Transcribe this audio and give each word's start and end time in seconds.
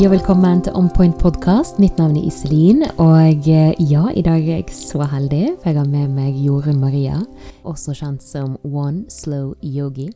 Hei 0.00 0.06
og 0.08 0.14
velkommen 0.14 0.62
til 0.64 0.72
On 0.78 0.86
Point 0.88 1.18
podkast. 1.20 1.76
Mitt 1.76 1.98
navn 2.00 2.14
er 2.16 2.24
Iselin. 2.24 2.86
Og 3.04 3.48
eh, 3.52 3.74
ja, 3.84 4.06
i 4.16 4.22
dag 4.24 4.40
er 4.40 4.62
jeg 4.62 4.72
så 4.72 5.04
heldig, 5.04 5.58
for 5.60 5.68
jeg 5.68 5.76
har 5.76 5.90
med 5.92 6.14
meg 6.16 6.38
Jorunn 6.40 6.80
Maria, 6.80 7.18
også 7.68 7.92
kjent 7.98 8.24
som 8.24 8.54
One 8.64 9.04
Slow 9.12 9.52
Yogi. 9.60 10.08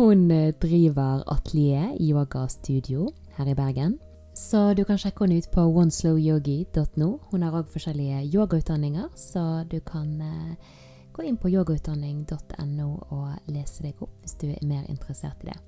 Hun 0.00 0.30
eh, 0.32 0.54
driver 0.56 1.28
Atelier 1.28 1.92
Yoga 2.00 2.46
Studio 2.48 3.10
her 3.36 3.52
i 3.52 3.58
Bergen. 3.60 3.98
Så 4.32 4.72
du 4.72 4.86
kan 4.88 4.96
sjekke 4.96 5.26
henne 5.26 5.44
ut 5.44 5.52
på 5.52 5.68
oneslowyogi.no. 5.84 7.12
Hun 7.28 7.44
har 7.44 7.60
òg 7.60 7.68
forskjellige 7.76 8.24
yogautdanninger, 8.32 9.10
så 9.12 9.66
du 9.68 9.82
kan 9.84 10.22
eh, 10.24 10.76
gå 11.12 11.28
inn 11.28 11.36
på 11.36 11.52
yogautdanning.no 11.52 12.92
og 13.12 13.52
lese 13.52 13.90
deg 13.90 14.00
opp 14.00 14.22
hvis 14.24 14.40
du 14.40 14.54
er 14.54 14.64
mer 14.64 14.88
interessert 14.88 15.44
i 15.44 15.52
det. 15.52 15.60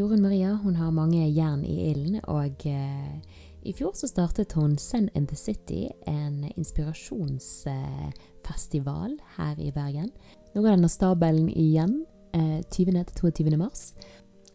Jorunn 0.00 0.22
Maria 0.22 0.58
hun 0.62 0.76
har 0.76 0.90
mange 0.90 1.28
jern 1.28 1.64
i 1.64 1.90
ilden, 1.90 2.20
og 2.24 2.52
eh, 2.64 3.20
i 3.68 3.72
fjor 3.76 3.92
så 3.92 4.06
startet 4.08 4.52
hun 4.56 4.78
Send 4.80 5.08
in 5.14 5.26
the 5.28 5.36
City, 5.36 5.88
en 6.08 6.48
inspirasjonsfestival 6.56 9.18
her 9.36 9.54
i 9.60 9.70
Bergen. 9.70 10.10
Nå 10.54 10.62
går 10.62 10.70
denne 10.70 10.88
stabelen 10.88 11.48
igjen, 11.52 12.06
eh, 12.32 12.62
20. 12.72 13.04
til 13.10 13.16
22. 13.20 13.56
mars. 13.60 13.94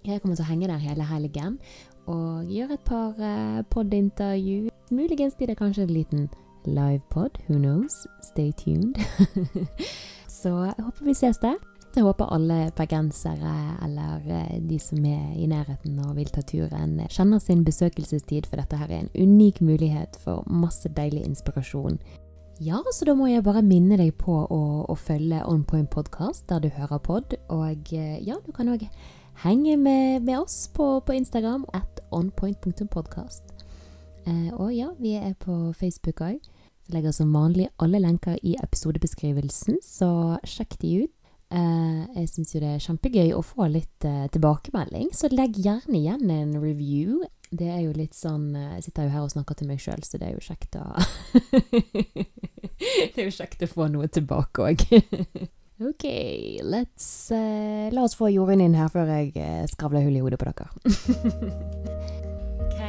Jeg 0.01 0.21
kommer 0.21 0.35
til 0.35 0.45
å 0.47 0.49
henge 0.49 0.67
der 0.67 0.77
hele 0.81 1.03
helgen 1.11 1.59
og 2.09 2.45
gjøre 2.49 2.73
et 2.79 2.85
par 2.89 3.13
eh, 3.21 3.61
pod-intervju. 3.69 4.69
Muligens 4.89 5.37
blir 5.37 5.47
det 5.53 5.61
kanskje 5.61 5.85
en 5.85 5.93
liten 5.93 6.25
livepod, 6.65 7.37
who 7.45 7.61
knows? 7.61 7.93
Stay 8.33 8.49
tuned. 8.51 8.97
så 10.41 10.73
jeg 10.73 10.81
håper 10.81 11.05
vi 11.05 11.13
ses 11.13 11.37
der. 11.37 11.61
Jeg 11.95 12.03
håper 12.03 12.27
alle 12.27 12.73
bergensere 12.75 13.53
eller 13.85 14.25
eh, 14.27 14.57
de 14.59 14.75
som 14.83 14.99
er 15.07 15.31
i 15.39 15.47
nærheten 15.47 15.95
og 16.03 16.17
vil 16.17 16.27
ta 16.27 16.41
turen, 16.43 16.97
kjenner 17.07 17.39
sin 17.39 17.63
besøkelsestid, 17.63 18.49
for 18.51 18.59
dette 18.59 18.75
her 18.81 18.91
er 18.91 19.05
en 19.05 19.13
unik 19.15 19.61
mulighet 19.63 20.19
for 20.19 20.43
masse 20.51 20.91
deilig 20.91 21.23
inspirasjon. 21.23 21.95
Ja, 22.59 22.81
så 22.91 23.07
da 23.07 23.15
må 23.15 23.29
jeg 23.31 23.43
bare 23.47 23.63
minne 23.63 23.95
deg 23.99 24.13
på 24.19 24.35
å, 24.43 24.59
å 24.91 24.95
følge 24.99 25.41
On 25.47 25.63
Point 25.63 25.89
Podcast 25.91 26.45
der 26.51 26.63
du 26.63 26.69
hører 26.75 26.99
pod. 26.99 27.35
Og 27.47 27.95
eh, 27.95 28.19
ja, 28.27 28.41
du 28.43 28.51
kan 28.55 28.71
òg 28.71 28.83
henge 29.43 29.79
med, 29.79 30.23
med, 30.23 30.37
oss 30.39 30.67
på, 30.75 30.97
på 30.99 31.15
Instagram 31.15 31.63
at 31.75 32.03
onpoint.podkast. 32.11 33.51
Eh, 34.27 34.51
og 34.51 34.71
ja, 34.75 34.91
vi 34.99 35.15
er 35.15 35.35
på 35.39 35.71
Facebook 35.79 36.23
òg. 36.23 36.43
Legger 36.91 37.15
som 37.15 37.31
vanlig 37.33 37.71
alle 37.79 38.03
lenker 38.03 38.35
i 38.43 38.57
episodebeskrivelsen, 38.59 39.79
så 39.83 40.41
sjekk 40.43 40.75
de 40.83 40.97
ut. 41.05 41.13
Uh, 41.55 42.03
jeg 42.17 42.27
syns 42.33 42.51
jo 42.51 42.59
det 42.59 42.69
er 42.75 42.83
kjempegøy 42.83 43.29
å 43.37 43.41
få 43.45 43.69
litt 43.71 44.03
uh, 44.07 44.25
tilbakemelding, 44.33 45.11
så 45.15 45.29
legg 45.31 45.55
gjerne 45.61 45.95
igjen 45.95 46.31
en 46.33 46.55
review. 46.59 47.21
Det 47.55 47.69
er 47.71 47.85
jo 47.85 47.93
litt 47.95 48.17
sånn 48.17 48.49
uh, 48.57 48.73
Jeg 48.75 48.87
sitter 48.87 49.07
jo 49.07 49.13
her 49.13 49.23
og 49.23 49.31
snakker 49.31 49.55
til 49.55 49.69
meg 49.69 49.79
sjøl, 49.79 50.03
så 50.03 50.19
det 50.19 50.27
er 50.27 50.33
jo 50.35 50.43
kjekt 50.43 50.75
å 50.81 50.83
Det 53.13 53.21
er 53.21 53.29
jo 53.29 53.35
kjekt 53.37 53.63
å 53.63 53.71
få 53.71 53.87
noe 53.93 54.09
tilbake 54.11 54.67
òg. 54.67 54.83
OK, 55.89 56.05
let's 56.63 57.07
La 57.31 58.03
oss 58.03 58.15
få 58.19 58.31
Jorunn 58.31 58.63
inn 58.63 58.77
her 58.79 58.91
før 58.91 59.11
jeg 59.11 59.67
skravler 59.71 60.07
hull 60.07 60.19
i 60.19 60.23
hodet 60.23 60.39
på 60.41 60.51
dere. 60.51 62.25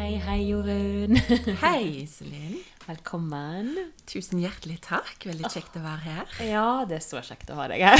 OK, 0.07 0.21
hei 0.23 0.43
Jorunn. 0.47 1.17
hei, 1.65 2.05
Iselin. 2.05 2.61
Velkommen. 2.87 3.73
Tusen 4.07 4.39
hjertelig 4.39 4.77
takk. 4.85 5.25
Veldig 5.27 5.51
kjekt 5.51 5.75
å 5.81 5.83
være 5.83 6.03
her. 6.05 6.37
Ja, 6.47 6.67
det 6.87 7.01
er 7.01 7.03
så 7.03 7.19
kjekt 7.27 7.51
å 7.51 7.57
ha 7.59 7.65
deg 7.73 7.83
her. 7.83 7.98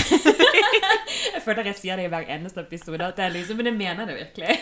jeg 1.35 1.43
føler 1.43 1.73
jeg 1.73 1.81
sier 1.81 1.99
det 1.99 2.07
i 2.07 2.13
hver 2.13 2.31
eneste 2.31 2.63
episode, 2.63 3.03
at 3.03 3.19
det 3.19 3.27
er 3.27 3.35
liksom, 3.35 3.59
men 3.59 3.73
jeg 3.73 3.79
mener 3.81 4.07
det 4.07 4.21
virkelig. 4.21 4.55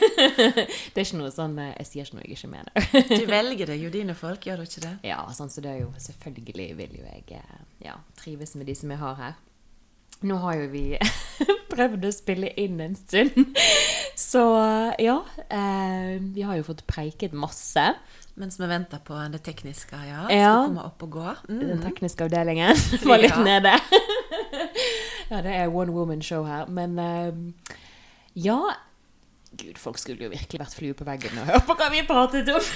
det 0.94 0.96
er 0.96 1.04
ikke 1.04 1.20
noe 1.20 1.34
sånn 1.34 1.60
eh, 1.60 1.74
Jeg 1.82 1.90
sier 1.90 2.08
ikke 2.08 2.16
noe 2.16 2.24
jeg 2.24 2.38
ikke 2.38 2.52
mener. 2.54 2.88
du 3.12 3.28
velger 3.34 3.74
det 3.74 3.80
jo 3.82 3.92
dine 3.92 4.16
folk, 4.16 4.48
gjør 4.48 4.64
du 4.64 4.70
ikke 4.70 4.86
det? 4.86 4.94
Ja, 5.12 5.20
sånn 5.36 5.52
så 5.52 5.66
det 5.66 5.74
er 5.74 5.82
jo 5.82 5.92
selvfølgelig 6.00 6.70
vil 6.80 7.00
jo 7.02 7.04
jeg 7.10 7.42
eh, 7.42 7.58
ja, 7.90 7.98
trives 8.24 8.56
med 8.56 8.72
de 8.72 8.78
som 8.80 8.96
jeg 8.96 9.04
har 9.04 9.20
her. 9.20 9.36
Nå 10.22 10.38
har 10.44 10.56
jo 10.62 10.68
vi 10.72 10.84
prøvd 11.74 12.06
å 12.06 12.12
spille 12.14 12.52
inn 12.60 12.78
en 12.84 12.94
stund, 12.96 13.56
så 14.18 14.44
ja. 15.02 15.18
Eh, 15.48 16.14
vi 16.22 16.44
har 16.46 16.60
jo 16.60 16.68
fått 16.70 16.84
preiket 16.88 17.34
masse. 17.36 17.92
Mens 18.34 18.58
vi 18.58 18.66
venter 18.66 18.98
på 18.98 19.14
det 19.30 19.44
tekniske, 19.46 19.98
ja. 20.08 20.24
ja. 20.32 20.54
Skal 20.56 20.70
komme 20.72 20.86
opp 20.88 21.02
og 21.06 21.12
gå. 21.14 21.26
Mm. 21.50 21.60
Den 21.68 21.84
tekniske 21.84 22.26
avdelingen 22.26 22.80
var 23.10 23.22
litt 23.22 23.36
ja. 23.36 23.44
nede. 23.46 23.74
ja, 25.30 25.42
det 25.44 25.54
er 25.54 25.70
one 25.70 25.94
woman 25.94 26.22
show 26.22 26.46
her. 26.48 26.66
Men 26.66 26.98
eh, 26.98 27.78
ja 28.34 28.58
Gud, 29.54 29.78
folk 29.78 30.00
skulle 30.02 30.26
jo 30.26 30.32
virkelig 30.32 30.58
vært 30.58 30.74
flue 30.74 30.96
på 30.98 31.06
veggen 31.06 31.38
og 31.38 31.46
hørt 31.46 31.66
på 31.68 31.76
hva 31.78 31.86
vi 31.92 32.02
pratet 32.08 32.48
om. 32.50 32.72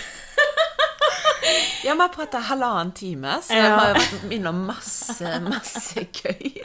Ja, 1.84 1.94
vi 1.94 2.00
har 2.00 2.08
prata 2.08 2.38
halvannen 2.38 2.92
time, 2.92 3.38
så 3.42 3.56
ja. 3.56 3.68
har 3.72 3.94
vært 3.94 4.32
innom 4.34 4.60
masse, 4.68 5.32
masse 5.52 6.04
gøy. 6.04 6.56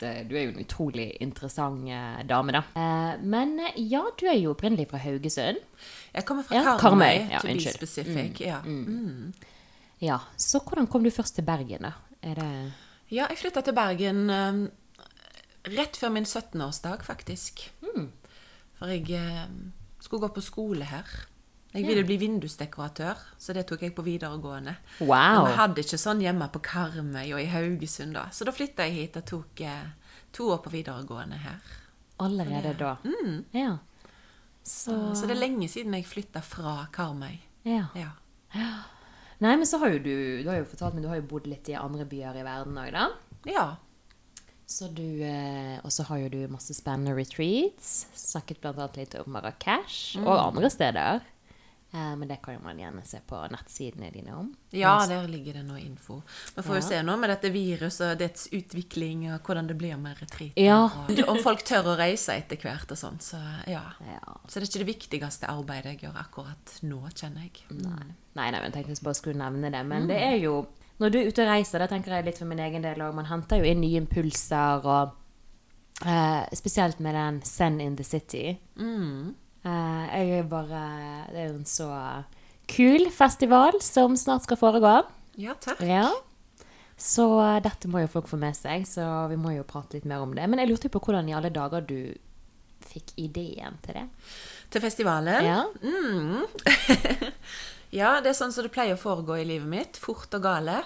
Du 0.00 0.06
er 0.06 0.44
jo 0.44 0.52
en 0.52 0.60
utrolig 0.62 1.08
interessant 1.22 1.88
eh, 1.88 2.20
dame, 2.28 2.54
da. 2.56 2.62
Uh, 2.76 3.22
men 3.22 3.58
ja, 3.76 4.02
du 4.18 4.26
er 4.28 4.38
jo 4.40 4.54
opprinnelig 4.56 4.88
fra 4.90 5.00
Haugesund. 5.02 5.60
Jeg 6.12 6.26
kommer 6.28 6.46
fra 6.46 6.58
ja, 6.58 6.76
Karmøy, 6.80 7.28
ja, 7.32 7.40
to 7.42 7.52
be 7.52 7.74
specific. 7.74 8.40
Mm. 8.40 8.46
Ja. 8.46 8.60
Mm. 8.64 8.84
mm. 8.84 9.50
ja. 10.04 10.20
Så 10.36 10.62
hvordan 10.64 10.88
kom 10.90 11.04
du 11.04 11.12
først 11.14 11.36
til 11.38 11.46
Bergen, 11.48 11.88
da? 11.88 11.94
Det... 12.22 12.48
Ja, 13.12 13.26
jeg 13.28 13.40
flytta 13.40 13.64
til 13.66 13.76
Bergen 13.76 14.24
rett 15.72 15.98
før 15.98 16.12
min 16.14 16.26
17-årsdag, 16.26 17.04
faktisk. 17.06 17.66
Mm. 17.84 18.08
For 18.78 18.90
jeg 18.90 19.20
skulle 20.02 20.26
gå 20.26 20.32
på 20.34 20.44
skole 20.44 20.88
her. 20.88 21.06
Jeg 21.72 21.86
ville 21.88 22.04
bli 22.04 22.18
vindusdekoratør, 22.20 23.20
så 23.40 23.54
det 23.56 23.64
tok 23.68 23.86
jeg 23.86 23.94
på 23.96 24.04
videregående. 24.04 24.74
Wow. 25.00 25.08
Men 25.14 25.46
vi 25.46 25.52
hadde 25.56 25.84
ikke 25.86 26.00
sånn 26.00 26.20
hjemme 26.20 26.48
på 26.52 26.60
Karmøy 26.66 27.30
og 27.32 27.40
i 27.40 27.48
Haugesund, 27.48 28.12
da. 28.18 28.26
Så 28.34 28.44
da 28.44 28.52
flytta 28.52 28.84
jeg 28.88 28.98
hit 28.98 29.16
og 29.22 29.24
tok 29.30 29.62
eh, 29.64 29.86
to 30.36 30.50
år 30.52 30.60
på 30.64 30.72
videregående 30.74 31.40
her. 31.40 31.72
Allerede 32.22 32.74
da? 32.76 32.96
Mm. 33.08 33.38
Ja. 33.56 33.78
Så, 34.62 35.14
så 35.16 35.26
det 35.26 35.38
er 35.38 35.40
lenge 35.40 35.70
siden 35.72 35.96
jeg 35.96 36.06
flytta 36.06 36.44
fra 36.44 36.82
Karmøy. 36.92 37.40
Ja. 37.66 37.86
ja. 37.96 38.12
Nei, 39.42 39.56
men 39.56 39.66
så 39.66 39.80
har 39.82 39.94
jo 39.94 40.02
du 40.02 40.14
Du 40.42 40.48
har 40.50 40.60
jo 40.60 40.66
fortalt 40.68 40.96
meg 40.96 41.04
du 41.06 41.08
har 41.10 41.20
jo 41.20 41.26
bodd 41.30 41.48
litt 41.50 41.68
i 41.70 41.78
andre 41.78 42.04
byer 42.06 42.36
i 42.38 42.44
verden 42.46 42.78
òg, 42.78 42.92
da? 42.94 43.08
Ja. 43.48 43.66
Så 44.68 44.88
du, 44.92 45.22
eh, 45.24 45.78
Og 45.82 45.92
så 45.92 46.04
har 46.08 46.20
jo 46.22 46.28
du 46.32 46.40
masse 46.52 46.74
spennende 46.76 47.16
retreats. 47.16 48.06
Snakket 48.14 48.60
bl.a. 48.62 48.88
litt 48.96 49.16
om 49.18 49.32
Marrakech 49.34 50.18
mm. 50.20 50.26
og 50.26 50.46
andre 50.52 50.70
steder. 50.70 51.22
Eh, 51.94 52.16
men 52.16 52.28
det 52.28 52.36
kan 52.36 52.62
man 52.62 52.78
gjerne 52.78 53.02
se 53.04 53.18
på 53.26 53.36
nettsidene 53.52 54.10
dine 54.10 54.34
om. 54.34 54.54
Ja, 54.70 54.94
der 55.08 55.26
ligger 55.28 55.58
det 55.58 55.62
noe 55.66 55.80
info. 55.80 56.22
Vi 56.54 56.62
får 56.62 56.76
ja. 56.76 56.80
jo 56.80 56.86
se 56.86 57.00
nå 57.04 57.16
med 57.20 57.28
dette 57.28 57.50
viruset 57.52 58.06
og 58.06 58.22
dets 58.22 58.46
utvikling 58.48 59.26
og 59.28 59.44
hvordan 59.44 59.68
det 59.68 59.76
blir 59.76 59.98
med 60.00 60.16
retreat. 60.22 60.56
Ja. 60.56 60.86
Om 61.28 61.42
folk 61.44 61.60
tør 61.68 61.92
å 61.92 61.96
reise 62.00 62.38
etter 62.40 62.56
hvert 62.56 62.94
og 62.94 63.00
sånn. 63.00 63.20
Så 63.20 63.40
ja. 63.68 63.84
ja. 64.08 64.36
Så 64.48 64.56
det 64.56 64.64
er 64.64 64.70
ikke 64.70 64.84
det 64.86 64.88
viktigste 64.92 65.50
arbeidet 65.52 65.92
jeg 65.92 66.06
gjør 66.06 66.16
akkurat 66.22 66.78
nå, 66.80 67.02
kjenner 67.12 67.44
jeg. 67.44 67.66
Nei, 67.76 68.08
nei, 68.40 68.48
nei 68.54 68.64
jeg 68.64 68.76
tenkte 68.78 68.96
jeg 68.96 69.04
bare 69.04 69.20
skulle 69.20 69.42
nevne 69.44 69.74
det. 69.74 69.84
Men 69.84 70.06
mm. 70.06 70.14
det 70.14 70.22
er 70.30 70.38
jo 70.46 70.62
Når 71.02 71.12
du 71.12 71.18
er 71.18 71.28
ute 71.28 71.44
og 71.44 71.52
reiser, 71.52 71.82
da 71.82 71.90
tenker 71.90 72.16
jeg 72.16 72.24
litt 72.30 72.40
for 72.40 72.48
min 72.48 72.60
egen 72.62 72.84
del 72.84 73.04
òg, 73.04 73.12
man 73.16 73.28
henter 73.28 73.60
jo 73.60 73.68
inn 73.68 73.82
nye 73.84 74.00
impulser 74.00 74.88
og 74.88 75.12
eh, 76.06 76.42
Spesielt 76.56 77.04
med 77.04 77.20
den 77.20 77.44
Send 77.44 77.84
in 77.84 78.00
the 78.00 78.06
City. 78.06 78.56
Mm. 78.80 79.34
Uh, 79.62 80.04
jeg 80.10 80.40
er 80.40 80.46
bare 80.50 80.78
Det 81.30 81.38
er 81.38 81.50
jo 81.52 81.58
en 81.60 81.68
så 81.68 81.88
kul 82.72 83.06
festival 83.14 83.78
som 83.84 84.16
snart 84.18 84.46
skal 84.46 84.58
foregå. 84.58 84.96
Ja, 85.40 85.54
takk. 85.60 85.82
Ja. 85.86 86.08
Så 86.98 87.26
uh, 87.38 87.60
dette 87.62 87.90
må 87.90 88.02
jo 88.02 88.10
folk 88.10 88.28
få 88.30 88.38
med 88.40 88.56
seg, 88.58 88.86
så 88.88 89.06
vi 89.30 89.38
må 89.40 89.54
jo 89.56 89.66
prate 89.66 89.98
litt 89.98 90.08
mer 90.08 90.24
om 90.24 90.34
det. 90.36 90.46
Men 90.50 90.62
jeg 90.62 90.72
lurte 90.72 90.92
på 90.92 91.02
hvordan 91.02 91.30
i 91.30 91.36
alle 91.36 91.52
dager 91.54 91.84
du 91.86 92.12
fikk 92.92 93.14
ideen 93.20 93.78
til 93.84 94.00
det? 94.00 94.06
Til 94.72 94.82
festivalen? 94.84 95.46
Ja. 95.46 95.64
Mm. 95.82 96.46
ja, 98.00 98.16
det 98.22 98.32
er 98.32 98.38
sånn 98.38 98.54
som 98.54 98.66
det 98.66 98.72
pleier 98.74 98.96
å 98.96 99.00
foregå 99.00 99.38
i 99.38 99.48
livet 99.48 99.70
mitt. 99.70 100.00
Fort 100.00 100.32
og 100.36 100.44
gale. 100.44 100.80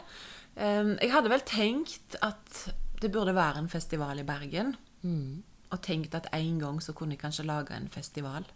Um, 0.57 0.97
jeg 1.01 1.13
hadde 1.13 1.33
vel 1.33 1.45
tenkt 1.47 2.17
at 2.25 2.67
det 3.03 3.13
burde 3.13 3.37
være 3.37 3.63
en 3.63 3.73
festival 3.73 4.21
i 4.21 4.27
Bergen. 4.27 4.75
Mm. 5.05 5.43
Og 5.73 5.83
tenkt 5.85 6.17
at 6.17 6.31
en 6.37 6.63
gang 6.63 6.81
så 6.83 6.95
kunne 6.97 7.17
jeg 7.17 7.25
kanskje 7.25 7.49
lage 7.49 7.77
en 7.77 7.91
festival. 7.93 8.47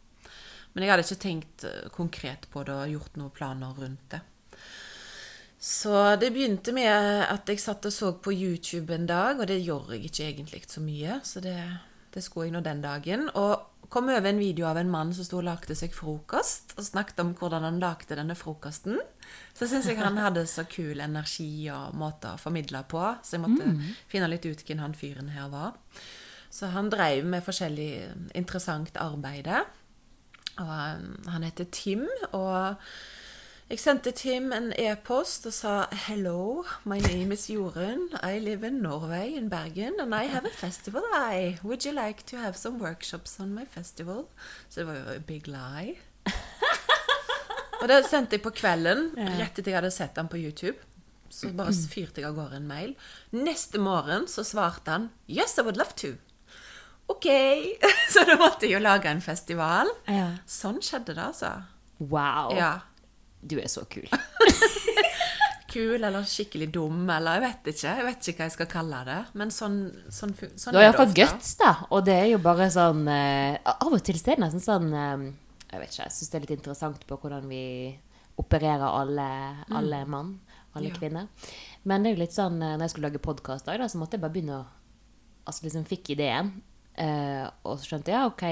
Men 0.72 0.84
jeg 0.84 0.92
hadde 0.92 1.06
ikke 1.06 1.24
tenkt 1.24 1.64
eh, 1.66 1.88
konkret 1.94 2.46
på 2.52 2.64
det 2.66 2.76
og 2.76 2.92
gjort 2.94 3.16
noen 3.20 3.34
planer 3.34 3.78
rundt 3.78 4.14
det. 4.14 4.22
Så 5.60 5.92
det 6.16 6.30
begynte 6.32 6.72
med 6.72 6.88
at 7.28 7.50
jeg 7.50 7.60
satt 7.60 7.84
og 7.84 7.92
så 7.92 8.14
på 8.16 8.32
YouTube 8.32 8.94
en 8.94 9.04
dag, 9.08 9.36
og 9.36 9.50
det 9.50 9.58
gjør 9.60 9.92
jeg 9.92 10.08
ikke 10.08 10.28
egentlig 10.30 10.62
så 10.70 10.80
mye, 10.80 11.18
så 11.20 11.42
det, 11.44 11.58
det 12.14 12.22
skulle 12.24 12.48
jeg 12.48 12.54
nå 12.54 12.62
den 12.64 12.80
dagen. 12.80 13.26
Og 13.36 13.66
kom 13.92 14.08
over 14.08 14.30
en 14.30 14.40
video 14.40 14.70
av 14.70 14.78
en 14.80 14.88
mann 14.88 15.10
som 15.12 15.26
sto 15.26 15.40
og 15.42 15.44
lagde 15.50 15.76
seg 15.76 15.92
frokost, 15.92 16.72
og 16.78 16.86
snakket 16.86 17.20
om 17.20 17.34
hvordan 17.36 17.66
han 17.66 17.82
lagde 17.82 18.16
denne 18.16 18.38
frokosten. 18.38 18.96
Så 19.52 19.68
syns 19.68 19.90
jeg 19.90 20.00
han 20.00 20.16
hadde 20.22 20.46
så 20.48 20.64
kul 20.70 21.02
energi 21.02 21.68
og 21.74 21.92
måte 21.98 22.32
å 22.32 22.40
formidle 22.40 22.80
på, 22.88 23.02
så 23.20 23.36
jeg 23.36 23.44
måtte 23.44 23.66
mm. 23.66 23.84
finne 24.08 24.30
litt 24.32 24.48
ut 24.48 24.64
hvem 24.64 24.80
han 24.80 24.96
fyren 24.96 25.28
her 25.34 25.52
var. 25.52 25.76
Så 26.50 26.70
han 26.72 26.88
drev 26.90 27.28
med 27.28 27.44
forskjellig 27.46 27.90
interessant 28.38 28.96
arbeid. 28.98 29.50
Og 30.60 30.68
um, 31.00 31.28
han 31.32 31.42
heter 31.46 31.64
Tim, 31.72 32.04
og 32.36 32.74
jeg 33.70 33.78
sendte 33.80 34.10
Tim 34.10 34.50
en 34.52 34.72
e-post 34.78 35.46
og 35.48 35.54
sa 35.54 35.74
Hello, 36.06 36.64
my 36.84 36.98
name 37.00 37.32
is 37.32 37.46
Jorunn. 37.50 38.08
I 38.22 38.38
live 38.42 38.66
in 38.66 38.80
Norway, 38.82 39.32
in 39.38 39.48
Bergen, 39.48 40.00
and 40.00 40.14
I 40.14 40.26
have 40.26 40.44
a 40.44 40.52
festival. 40.52 41.02
I. 41.14 41.56
Would 41.62 41.86
you 41.86 41.94
like 41.94 42.26
to 42.26 42.36
have 42.36 42.58
some 42.58 42.78
workshops 42.78 43.38
on 43.40 43.54
my 43.54 43.64
festival? 43.64 44.26
Så 44.68 44.80
det 44.80 44.86
var 44.86 44.94
jo 44.98 45.04
a 45.16 45.18
big 45.26 45.48
lie. 45.48 45.96
og 47.80 47.88
det 47.88 48.04
sendte 48.10 48.36
jeg 48.36 48.44
på 48.44 48.52
kvelden, 48.52 49.12
rett 49.16 49.58
etter 49.58 49.72
jeg 49.72 49.78
hadde 49.80 49.94
sett 49.94 50.18
han 50.20 50.28
på 50.28 50.40
YouTube. 50.42 50.76
Så 51.30 51.52
bare 51.56 51.72
fyrte 51.94 52.20
jeg 52.20 52.28
av 52.28 52.36
gårde 52.36 52.60
en 52.60 52.68
mail. 52.68 52.96
Neste 53.32 53.80
morgen 53.80 54.28
så 54.28 54.44
svarte 54.44 54.90
han 54.98 55.08
Yes, 55.28 55.56
I 55.58 55.64
would 55.64 55.80
love 55.80 55.96
to. 56.02 56.16
OK. 57.10 57.26
Så 58.14 58.24
da 58.28 58.36
måtte 58.40 58.66
jeg 58.68 58.76
jo 58.78 58.82
lage 58.84 59.10
en 59.10 59.22
festival. 59.24 59.90
Ja. 60.10 60.28
Sånn 60.48 60.80
skjedde 60.84 61.16
det, 61.16 61.24
altså. 61.32 61.52
Wow. 62.00 62.54
Ja. 62.56 62.72
Du 63.40 63.56
er 63.60 63.68
så 63.72 63.86
kul. 63.88 64.06
Kul 65.70 66.02
eller 66.02 66.24
skikkelig 66.26 66.66
dum, 66.74 67.04
eller 67.14 67.36
jeg 67.38 67.42
vet 67.44 67.68
ikke. 67.72 67.90
Jeg 67.94 68.06
vet 68.08 68.28
ikke 68.32 68.40
hva 68.42 68.46
jeg 68.48 68.54
skal 68.56 68.68
kalle 68.72 69.00
det. 69.06 69.18
Men 69.38 69.52
sånn, 69.54 69.76
sånn, 70.10 70.32
sånn 70.58 70.74
Du 70.74 70.80
har 70.80 70.88
iallfall 70.88 71.12
guts, 71.14 71.52
da. 71.60 71.70
Og 71.94 72.02
det 72.08 72.16
er 72.24 72.28
jo 72.32 72.40
bare 72.42 72.66
sånn 72.74 73.04
uh, 73.06 73.54
Av 73.76 73.86
og 73.94 74.00
til 74.06 74.18
er 74.18 74.32
det 74.32 74.42
nesten 74.42 74.64
sånn 74.64 74.88
eh, 74.90 75.28
Jeg 75.70 75.82
vet 75.84 75.92
ikke, 75.94 76.08
jeg 76.08 76.14
syns 76.16 76.32
det 76.32 76.38
er 76.40 76.44
litt 76.46 76.56
interessant 76.56 77.04
på 77.06 77.20
hvordan 77.22 77.46
vi 77.50 77.62
opererer 78.40 78.82
alle, 78.88 79.28
alle 79.70 80.02
mann, 80.10 80.38
alle 80.74 80.88
Mm. 80.88 80.90
Ja. 80.90 80.98
kvinner. 80.98 81.28
Men 81.84 82.02
det 82.02 82.10
er 82.10 82.14
jo 82.16 82.22
litt 82.24 82.34
sånn 82.34 82.58
eh, 82.62 82.74
når 82.74 82.84
jeg 82.88 82.92
skulle 82.96 83.08
lage 83.10 83.22
podkast, 83.22 83.66
så 83.70 83.98
måtte 84.00 84.18
jeg 84.18 84.24
bare 84.26 84.34
begynne 84.34 84.58
å 84.58 84.66
Altså 85.48 85.64
liksom 85.64 85.86
fikk 85.88 86.10
ideen, 86.12 86.50
eh, 87.00 87.46
og 87.64 87.78
så 87.80 87.88
skjønte 87.94 88.12
jeg 88.12 88.18
ja, 88.20 88.26
OK, 88.30 88.44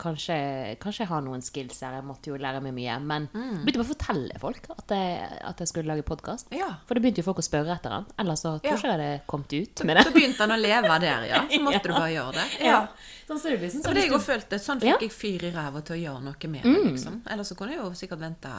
kanskje, 0.00 0.34
kanskje 0.80 1.02
jeg 1.04 1.08
har 1.10 1.20
noen 1.26 1.42
skills 1.44 1.82
her, 1.84 1.98
jeg 1.98 2.04
måtte 2.08 2.30
jo 2.32 2.38
lære 2.40 2.62
meg 2.64 2.72
mye. 2.72 2.94
Men 3.04 3.26
Mm. 3.34 3.64
begynte 3.66 3.80
bare 3.82 3.84
å 3.84 3.90
fortelle 3.92 4.38
folk 4.40 4.70
at 4.72 4.88
jeg, 4.96 5.40
at 5.44 5.58
jeg 5.60 5.68
skulle 5.68 5.92
lage 5.92 6.02
podkast. 6.08 6.48
Ja. 6.56 6.70
For 6.88 6.94
det 6.96 7.02
begynte 7.04 7.20
jo 7.20 7.26
folk 7.28 7.42
å 7.42 7.44
spørre 7.44 7.74
etter 7.76 7.90
den. 7.92 8.06
Ellers 8.18 8.40
så 8.40 8.54
tror 8.58 8.64
Ja. 8.64 8.76
ikke 8.78 8.88
jeg 8.88 8.96
det 8.98 9.10
hadde 9.10 9.26
kommet 9.28 9.52
ut 9.52 9.84
med 9.84 9.96
det. 9.96 10.04
Så 10.06 10.12
begynte 10.16 10.38
han 10.40 10.50
å 10.56 10.60
leve 10.60 10.98
der, 11.04 11.26
ja. 11.28 11.42
Så 11.50 11.60
måtte 11.60 11.82
du 11.84 11.92
bare 11.92 12.12
gjøre 12.16 12.32
det. 12.32 12.46
Ja. 12.64 12.86
Sånn 13.28 13.38
ser 13.38 13.50
det 13.58 13.60
liksom 13.68 13.84
Og 13.86 13.94
det 13.94 14.06
jeg 14.08 14.20
følte, 14.24 14.58
sånn 14.58 14.80
fikk 14.80 14.88
Ja. 14.88 14.96
Mm. 14.96 15.00
jeg 15.04 15.12
fyr 15.12 15.44
i 15.44 15.50
ræva 15.52 15.84
til 15.84 15.96
å 15.96 16.00
gjøre 16.00 16.22
noe 16.24 16.48
med 16.48 16.62
det, 16.64 16.92
liksom. 16.94 17.20
Ellers 17.28 17.48
så 17.52 17.56
kunne 17.60 17.76
jeg 17.76 17.84
jo 17.84 17.90
sikkert 17.92 18.18
vente 18.24 18.54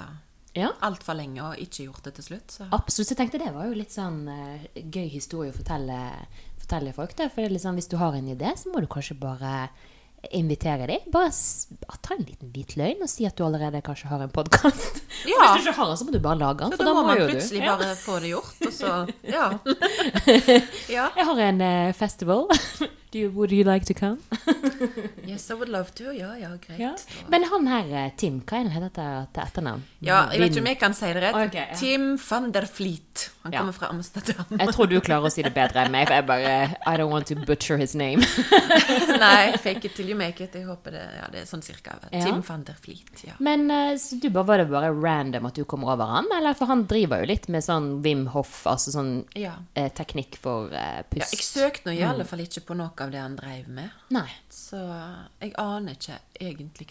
Ja, 0.53 0.67
altfor 0.83 1.15
lenge 1.15 1.39
og 1.41 1.55
ikke 1.57 1.85
gjort 1.87 2.03
det 2.03 2.13
til 2.15 2.23
slutt. 2.25 2.47
Så. 2.51 2.67
absolutt. 2.69 3.07
Så 3.07 3.15
jeg 3.15 3.17
tenkte 3.17 3.39
det 3.39 3.53
var 3.55 3.65
jo 3.65 3.73
litt 3.73 3.89
sånn 3.89 4.27
uh, 4.27 4.59
gøy 4.75 5.07
historie 5.09 5.49
å 5.49 5.55
fortelle, 5.55 5.97
fortelle 6.65 6.93
folk. 6.95 7.15
det. 7.17 7.31
For 7.33 7.41
det 7.45 7.51
liksom, 7.57 7.75
hvis 7.79 7.89
du 7.91 7.97
har 8.01 8.13
en 8.17 8.27
idé, 8.35 8.53
så 8.57 8.71
må 8.73 8.81
du 8.83 8.87
kanskje 8.91 9.17
bare 9.19 9.69
invitere 10.37 10.85
dem. 10.85 10.99
Bare 11.09 11.31
bare 11.81 11.97
ta 12.05 12.13
en 12.13 12.21
liten 12.27 12.51
hvit 12.53 12.75
løgn 12.77 12.99
og 13.01 13.09
si 13.09 13.25
at 13.25 13.33
du 13.39 13.41
allerede 13.43 13.79
kanskje 13.81 14.11
har 14.11 14.21
en 14.21 14.29
podkast. 14.33 14.99
Ja. 15.21 15.37
Hvis 15.53 15.65
du 15.65 15.69
ikke 15.69 15.77
har 15.77 15.89
den, 15.91 15.97
så 15.99 16.05
må 16.07 16.11
du 16.15 16.19
bare 16.23 16.37
lage 16.39 16.65
den. 16.65 16.71
Så 16.77 16.85
da 16.85 16.93
må 16.97 17.01
man 17.05 17.17
plutselig 17.17 17.27
du. 17.27 17.37
plutselig 17.37 17.59
Ja. 17.61 17.73
bare 17.77 17.95
få 17.99 18.15
det 18.23 18.29
gjort, 18.31 18.61
og 18.65 18.73
så 18.73 18.93
Ja. 19.35 19.43
ja. 20.89 21.05
Jeg 21.17 21.25
har 21.27 21.41
en 21.47 21.61
uh, 21.61 21.93
festival. 21.93 22.47
Do 23.11 23.19
you, 23.19 23.29
would 23.35 23.51
you 23.51 23.65
like 23.67 23.85
to 23.85 23.93
come? 23.93 24.17
Yes, 25.27 25.49
I 25.51 25.53
would 25.59 25.67
love 25.69 25.91
to. 25.99 26.13
Ja, 26.15 26.31
ja, 26.39 26.53
greit. 26.63 27.03
Men 27.29 27.43
han 27.43 27.67
her, 27.67 27.89
eh, 28.05 28.11
Tim, 28.17 28.37
hva 28.47 28.61
er 28.61 28.69
det 28.69 28.71
han 28.77 28.85
heter 28.87 29.25
til 29.35 29.43
etternavn? 29.43 29.81
Ja, 29.99 30.21
jeg 30.31 30.39
vet 30.45 30.53
ikke 30.55 30.63
om 30.63 30.69
jeg 30.71 30.79
kan 30.79 30.95
si 30.95 31.09
det 31.11 31.23
rett. 31.25 31.35
Okay. 31.49 31.75
Tim 31.75 32.05
van 32.29 32.47
der 32.55 32.69
Fleet. 32.71 33.25
Han 33.43 33.51
Ja. 33.53 33.59
kommer 33.59 33.73
fra 33.73 33.87
Amsterdam. 33.89 34.45
Jeg 34.59 34.69
tror 34.75 34.87
du 34.89 34.99
klarer 35.01 35.25
å 35.25 35.31
si 35.33 35.41
det 35.41 35.53
bedre 35.55 35.81
enn 35.85 35.91
meg, 35.91 36.07
for 36.07 36.13
jeg 36.19 36.25
bare 36.27 36.51
I 36.85 36.97
don't 36.99 37.09
want 37.09 37.25
to 37.31 37.35
butcher 37.35 37.77
his 37.77 37.95
name. 37.95 38.21
Nei, 39.19 39.57
fake 39.57 39.85
it 39.85 39.95
till 39.95 40.09
you 40.11 40.15
make 40.17 40.43
it. 40.43 40.53
Jeg 40.53 40.65
håper 40.67 40.91
det, 40.93 41.01
ja, 41.17 41.27
det 41.33 41.41
er 41.41 41.47
sånn 41.49 41.63
cirka. 41.65 41.95
Ja. 42.11 42.21
Tim 42.25 42.41
van 42.45 42.63
der 42.67 42.77
Fleet, 42.81 43.23
ja. 43.25 43.33
Men 43.39 43.65
eh, 43.71 43.95
du 44.21 44.29
var 44.29 44.57
det 44.61 44.67
bare 44.69 44.91
random 44.93 45.49
at 45.49 45.55
du 45.57 45.63
kommer 45.65 45.93
over 45.95 46.05
han? 46.05 46.29
Eller 46.37 46.53
for 46.57 46.69
han 46.69 46.85
driver 46.89 47.23
jo 47.23 47.31
litt 47.31 47.49
med 47.49 47.65
sånn 47.65 47.89
Wim 48.05 48.27
Hof, 48.35 48.61
altså 48.69 48.93
sånn 48.93 49.11
Ja. 49.37 49.55
eh, 49.75 49.89
teknikk 49.89 50.37
for 50.41 50.69
eh, 50.73 51.01
ja 51.17 51.25
jeg 51.31 51.41
søkte 51.45 51.89
nå 51.89 51.97
i 51.97 52.03
alle 52.05 52.25
fall 52.27 52.39
ikke 52.45 52.61
på 52.67 52.75
noe 52.77 52.91
av 52.97 53.11
det 53.13 53.19
han 53.21 53.35
drev 53.39 53.67
med. 53.73 53.89
Nei. 54.13 54.27
Så 54.51 54.77
jeg 55.41 55.53
aner 55.57 55.97
ikke 55.97 56.19
egentlig. 56.39 56.89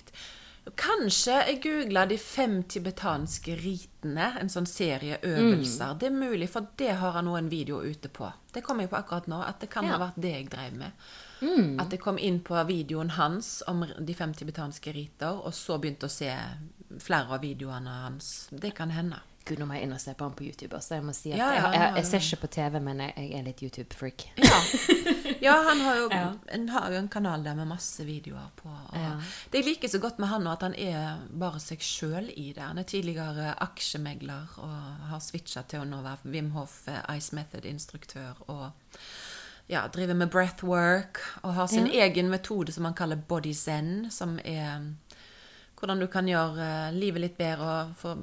Kanskje 0.76 1.34
jeg 1.46 1.60
googla 1.64 2.04
de 2.06 2.16
fem 2.18 2.62
tibetanske 2.68 3.54
ritene, 3.56 4.26
en 4.40 4.48
sånn 4.52 4.66
serie 4.68 5.18
øvelser. 5.22 5.96
Det 5.98 6.06
er 6.10 6.14
mulig, 6.16 6.48
for 6.52 6.66
det 6.78 6.90
har 7.00 7.12
han 7.12 7.24
nå 7.24 7.36
en 7.38 7.48
video 7.50 7.80
ute 7.82 8.08
på. 8.08 8.28
Det 8.52 8.62
kom 8.66 8.80
jeg 8.80 8.90
på 8.90 8.96
akkurat 8.98 9.26
nå, 9.30 9.40
at 9.46 9.60
det 9.60 9.70
kan 9.70 9.84
Ja. 9.84 9.96
ha 9.96 9.98
vært 10.06 10.20
det 10.20 10.32
jeg 10.32 10.50
drev 10.50 10.72
med. 10.74 10.92
At 11.80 11.90
jeg 11.90 12.00
kom 12.00 12.18
inn 12.18 12.40
på 12.40 12.54
videoen 12.66 13.10
hans 13.10 13.62
om 13.66 13.84
de 13.98 14.14
fem 14.14 14.32
tibetanske 14.34 14.92
riter, 14.92 15.40
og 15.44 15.52
så 15.54 15.78
begynte 15.80 16.04
å 16.06 16.10
se 16.10 16.30
flere 16.98 17.30
av 17.34 17.40
videoene 17.40 17.88
hans. 18.04 18.48
Det 18.52 18.74
kan 18.74 18.90
hende. 18.90 19.16
Gud, 19.48 19.58
nå 19.58 19.66
må 19.66 19.74
jeg 19.78 19.86
inn 19.86 19.94
og 19.96 20.00
se 20.02 20.12
på 20.14 20.26
han 20.26 20.34
på 20.36 20.44
YouTube. 20.46 20.76
Også. 20.76 20.94
Jeg 20.98 21.04
må 21.06 21.14
si 21.16 21.32
at 21.32 21.38
Ja, 21.40 21.46
ja, 21.56 21.62
jeg, 21.72 21.80
jeg, 21.80 21.94
jeg 21.96 22.06
ser 22.10 22.24
ikke 22.26 22.40
på 22.42 22.50
TV, 22.56 22.76
men 22.84 23.00
jeg, 23.02 23.14
jeg 23.16 23.38
er 23.38 23.46
litt 23.46 23.62
YouTube-freak. 23.64 24.24
Ja. 24.36 24.58
ja, 25.46 25.54
han 25.70 25.80
har 25.86 25.96
jo, 25.96 26.08
Ja. 26.12 26.26
en, 26.56 26.68
har 26.74 26.92
jo 26.92 26.98
en 27.00 27.08
kanal 27.08 27.44
der 27.46 27.56
med 27.58 27.70
masse 27.72 28.04
videoer 28.06 28.50
på. 28.60 28.70
Det 29.50 29.62
jeg 29.62 29.66
liker 29.70 29.88
så 29.88 29.98
godt 30.02 30.20
med 30.22 30.28
han 30.30 30.44
nå, 30.44 30.52
at 30.52 30.66
han 30.68 30.76
er 30.76 31.24
bare 31.32 31.60
seg 31.62 31.82
sjøl 31.82 32.28
i 32.36 32.50
det. 32.52 32.62
Han 32.62 32.78
er 32.78 32.86
tidligere 32.90 33.54
aksjemegler 33.64 34.58
og 34.60 35.08
har 35.10 35.24
switcha 35.24 35.64
til 35.70 35.82
å 35.82 35.88
nå 35.88 36.02
være 36.04 36.30
Wim 36.36 36.52
Hof 36.54 36.82
eh, 36.92 37.00
Ice 37.16 37.34
Method-instruktør. 37.36 38.44
og 38.52 38.70
ja, 39.70 39.84
driver 39.94 40.14
med 40.18 40.30
breathwork 40.34 41.20
og 41.44 41.54
har 41.54 41.68
sin 41.70 41.86
egen 41.86 42.26
metode 42.32 42.72
som 42.74 42.88
han 42.88 42.94
kaller 42.98 43.20
body 43.28 43.52
zen, 43.54 44.08
som 44.10 44.32
er 44.42 44.80
mm, 44.82 44.88
hvordan 45.78 46.00
du 46.02 46.08
kan 46.10 46.26
gjøre 46.28 46.64
eh, 46.88 46.94
livet 46.96 47.22
litt 47.22 47.36
bedre 47.38 47.68
og 47.84 47.92
få 48.00 48.16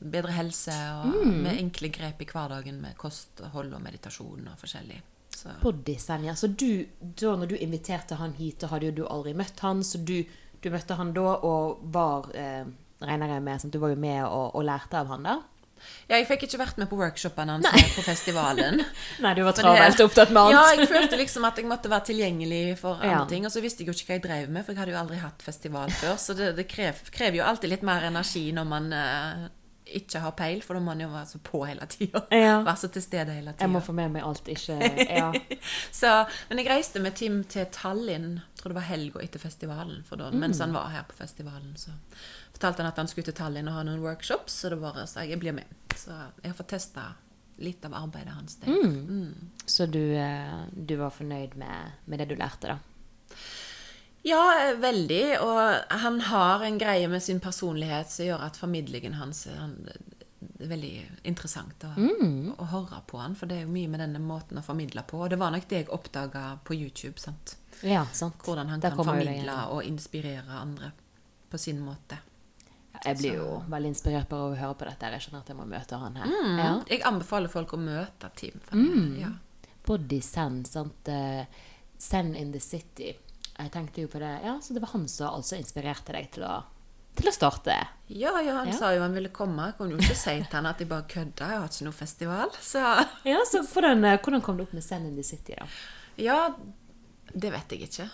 bedre 0.00 0.32
helse, 0.36 0.74
og 1.02 1.26
med 1.26 1.58
enkle 1.58 1.88
grep 1.94 2.22
i 2.22 2.28
hverdagen 2.28 2.80
med 2.82 2.96
kosthold 3.00 3.72
og 3.72 3.82
meditasjon 3.84 4.48
og 4.52 4.58
forskjellig. 4.60 5.00
Så. 5.32 5.48
Ja. 5.48 6.34
Så 6.36 6.46
du, 6.46 6.84
da 7.00 7.36
når 7.36 7.54
du 7.54 7.56
inviterte 7.56 8.18
han 8.20 8.34
hit, 8.36 8.60
da 8.60 8.68
hadde 8.70 8.90
jo 8.90 8.96
du 9.00 9.06
aldri 9.08 9.32
møtt 9.34 9.58
han, 9.64 9.80
så 9.82 9.98
du, 9.98 10.20
du 10.62 10.68
møtte 10.70 10.94
han 10.98 11.14
da 11.16 11.38
og 11.42 11.80
var 11.94 12.30
eh, 12.36 12.64
Regner 13.02 13.32
jeg 13.34 13.42
med, 13.42 13.58
sånn, 13.58 13.72
du 13.74 13.80
var 13.82 13.90
jo 13.90 13.96
med 13.98 14.20
og, 14.28 14.52
og 14.54 14.62
lærte 14.62 14.94
av 15.00 15.08
han 15.10 15.24
da? 15.26 15.32
Ja, 16.06 16.14
jeg 16.20 16.28
fikk 16.28 16.44
ikke 16.46 16.60
vært 16.60 16.76
med 16.78 16.86
på 16.86 16.98
workshopene 17.00 17.56
hans 17.56 17.66
Nei. 17.66 17.80
på 17.96 18.04
festivalen. 18.06 18.78
Nei, 19.24 19.32
du 19.34 19.40
var 19.42 19.56
travelt 19.56 19.98
opptatt 20.04 20.30
med 20.30 20.38
annet. 20.38 20.54
Ja, 20.54 20.76
jeg 20.78 20.90
følte 20.92 21.18
liksom 21.18 21.46
at 21.48 21.58
jeg 21.58 21.66
måtte 21.66 21.90
være 21.90 22.06
tilgjengelig 22.12 22.76
for 22.78 23.00
andre 23.00 23.16
Ja. 23.16 23.24
ting. 23.26 23.48
Og 23.48 23.50
så 23.50 23.62
visste 23.64 23.82
jeg 23.82 23.90
jo 23.90 23.96
ikke 23.96 24.12
hva 24.12 24.18
jeg 24.20 24.24
drev 24.28 24.52
med, 24.54 24.62
for 24.62 24.74
jeg 24.76 24.82
hadde 24.84 24.94
jo 24.94 25.00
aldri 25.00 25.18
hatt 25.24 25.42
festival 25.42 25.90
før. 25.98 26.14
Så 26.22 26.36
det, 26.38 26.52
det 26.60 26.68
krev, 26.70 27.02
krever 27.10 27.40
jo 27.40 27.48
alltid 27.48 27.74
litt 27.74 27.82
mer 27.90 28.06
energi 28.06 28.44
når 28.54 28.70
man 28.70 28.88
eh, 28.94 29.42
ikke 29.98 30.20
har 30.24 30.34
peil, 30.38 30.62
for 30.64 30.74
da 30.76 30.82
må 30.82 30.92
man 30.92 31.02
jo 31.04 31.08
være 31.12 31.28
så 31.32 31.40
på 31.44 31.62
hele 31.68 31.86
tida. 31.90 32.22
Ja. 32.42 32.58
Være 32.64 32.76
så 32.80 32.88
til 32.92 33.04
stede 33.04 33.34
hele 33.36 33.54
Jeg 33.60 33.70
må 33.70 33.80
få 33.84 33.94
med 33.96 34.14
meg 34.14 34.26
alt, 34.26 34.48
ikke 34.48 34.78
Ja. 35.20 35.32
Så, 35.92 36.12
men 36.48 36.62
jeg 36.62 36.70
reiste 36.70 37.02
med 37.02 37.16
Tim 37.18 37.42
til 37.44 37.66
Tallinn, 37.72 38.40
tror 38.58 38.72
det 38.72 38.78
var 38.80 38.88
helga 38.88 39.22
etter 39.24 39.42
festivalen. 39.42 40.04
Da, 40.10 40.30
Mens 40.30 40.62
han 40.62 40.74
var 40.74 40.90
her 40.92 41.04
på 41.08 41.18
festivalen, 41.18 41.74
så 41.76 41.94
fortalte 42.52 42.82
han 42.82 42.92
at 42.92 43.00
han 43.02 43.10
skulle 43.10 43.28
til 43.30 43.36
Tallinn 43.38 43.68
og 43.70 43.78
ha 43.78 43.84
noen 43.86 44.02
workshops. 44.04 44.60
Så 44.62 44.72
det 44.72 44.80
var 44.82 44.98
så 45.06 45.24
jeg 45.24 45.36
jeg 45.36 45.42
blir 45.42 45.56
med. 45.56 45.76
Så 45.96 46.14
jeg 46.42 46.50
har 46.52 46.58
fått 46.58 46.72
testa 46.74 47.12
litt 47.62 47.84
av 47.84 47.94
arbeidet 47.94 48.34
hans 48.34 48.58
Mm. 48.66 48.94
Mm. 49.08 49.50
Så 49.66 49.86
du, 49.86 50.14
eh, 50.16 50.62
du 50.72 50.96
var 50.96 51.10
fornøyd 51.10 51.54
med, 51.56 51.92
med 52.04 52.18
det 52.18 52.28
du 52.32 52.34
lærte, 52.34 52.74
da? 52.74 52.78
Ja, 54.22 54.42
eh, 54.60 54.76
veldig. 54.78 55.22
Og 55.42 55.98
han 56.02 56.20
har 56.20 56.64
en 56.64 56.78
greie 56.78 57.08
med 57.08 57.22
sin 57.22 57.40
personlighet 57.42 58.10
som 58.10 58.26
gjør 58.26 58.46
at 58.46 58.58
formidlingen 58.60 59.16
hans 59.18 59.46
han, 59.50 59.78
det 59.82 60.66
er 60.66 60.70
veldig 60.72 60.94
interessant 61.26 61.84
å, 61.86 61.92
å 62.62 62.68
høre 62.70 63.02
på 63.06 63.18
han, 63.18 63.34
for 63.38 63.50
det 63.50 63.60
er 63.60 63.64
jo 63.66 63.72
mye 63.74 63.90
med 63.90 64.02
denne 64.02 64.22
måten 64.22 64.58
å 64.58 64.64
formidle 64.66 65.04
på. 65.06 65.24
Og 65.24 65.32
det 65.32 65.38
var 65.42 65.54
nok 65.54 65.66
det 65.70 65.82
jeg 65.82 65.90
oppdaga 65.94 66.44
på 66.66 66.78
YouTube. 66.78 67.18
sant? 67.22 67.56
Ja, 67.82 68.04
sant. 68.14 68.38
Hvordan 68.44 68.70
han 68.70 68.82
Der 68.82 68.94
kan 68.94 69.06
formidle 69.06 69.56
og 69.74 69.82
inspirere 69.86 70.60
andre 70.60 70.92
på 71.50 71.58
sin 71.58 71.82
måte. 71.82 72.18
Jeg 73.02 73.18
blir 73.18 73.38
jo 73.40 73.46
veldig 73.72 73.90
inspirert 73.90 74.28
bare 74.30 74.46
av 74.46 74.52
å 74.54 74.58
høre 74.60 74.76
på 74.78 74.86
dette. 74.86 75.10
Jeg 75.16 75.24
skjønner 75.24 75.42
at 75.42 75.50
jeg 75.50 75.58
må 75.58 75.66
møte 75.66 75.98
han 75.98 76.18
her. 76.20 76.30
Mm. 76.30 76.58
Ja. 76.60 76.72
Jeg 76.92 77.02
anbefaler 77.08 77.50
folk 77.50 77.74
å 77.74 77.80
møte 77.80 78.30
Team. 78.38 78.60
Mm. 78.70 79.08
ja. 79.18 79.32
Body 79.86 80.20
Send, 80.22 80.68
sant. 80.70 81.10
Eh, 81.10 81.42
Zen 81.98 82.36
in 82.38 82.52
the 82.54 82.60
City. 82.62 83.10
Jeg 83.62 83.70
tenkte 83.74 84.02
jo 84.04 84.08
på 84.12 84.18
det. 84.22 84.32
Ja, 84.44 84.56
så 84.62 84.74
det 84.74 84.82
var 84.82 84.92
han 84.96 85.06
som 85.08 85.34
altså 85.38 85.56
inspirerte 85.60 86.12
deg 86.16 86.30
til 86.34 86.44
å, 86.48 86.56
til 87.16 87.28
å 87.28 87.32
starte. 87.34 87.76
ja, 88.08 88.32
ja, 88.42 88.56
han 88.58 88.68
Ja. 88.68 88.76
sa 88.78 88.90
jo 88.94 89.00
han 89.04 89.14
ville 89.14 89.28
komme. 89.30 89.70
Jeg 89.70 89.76
kunne 89.78 89.96
jo 89.96 90.02
ikke 90.02 90.16
si 90.18 90.36
til 90.42 90.56
han 90.58 90.66
at 90.66 90.78
jeg 90.80 90.88
bare 90.88 91.06
kødda. 91.08 91.48
Jeg 91.52 91.58
har 91.62 91.68
ikke 91.68 91.84
noe 91.88 91.92
festival. 91.98 92.50
Så 92.60 92.82
Ja, 93.28 93.38
så 93.48 93.62
hvordan, 93.62 94.04
eh, 94.04 94.18
hvordan 94.18 94.42
kom 94.42 94.56
du 94.58 94.64
opp 94.64 94.72
med 94.74 94.82
Send 94.84 95.06
in 95.06 95.16
the 95.16 95.22
City, 95.22 95.54
da? 95.58 95.66
ja, 96.16 96.54
det 97.34 97.50
vet 97.52 97.70
jeg 97.72 97.88
ikke. 97.88 98.10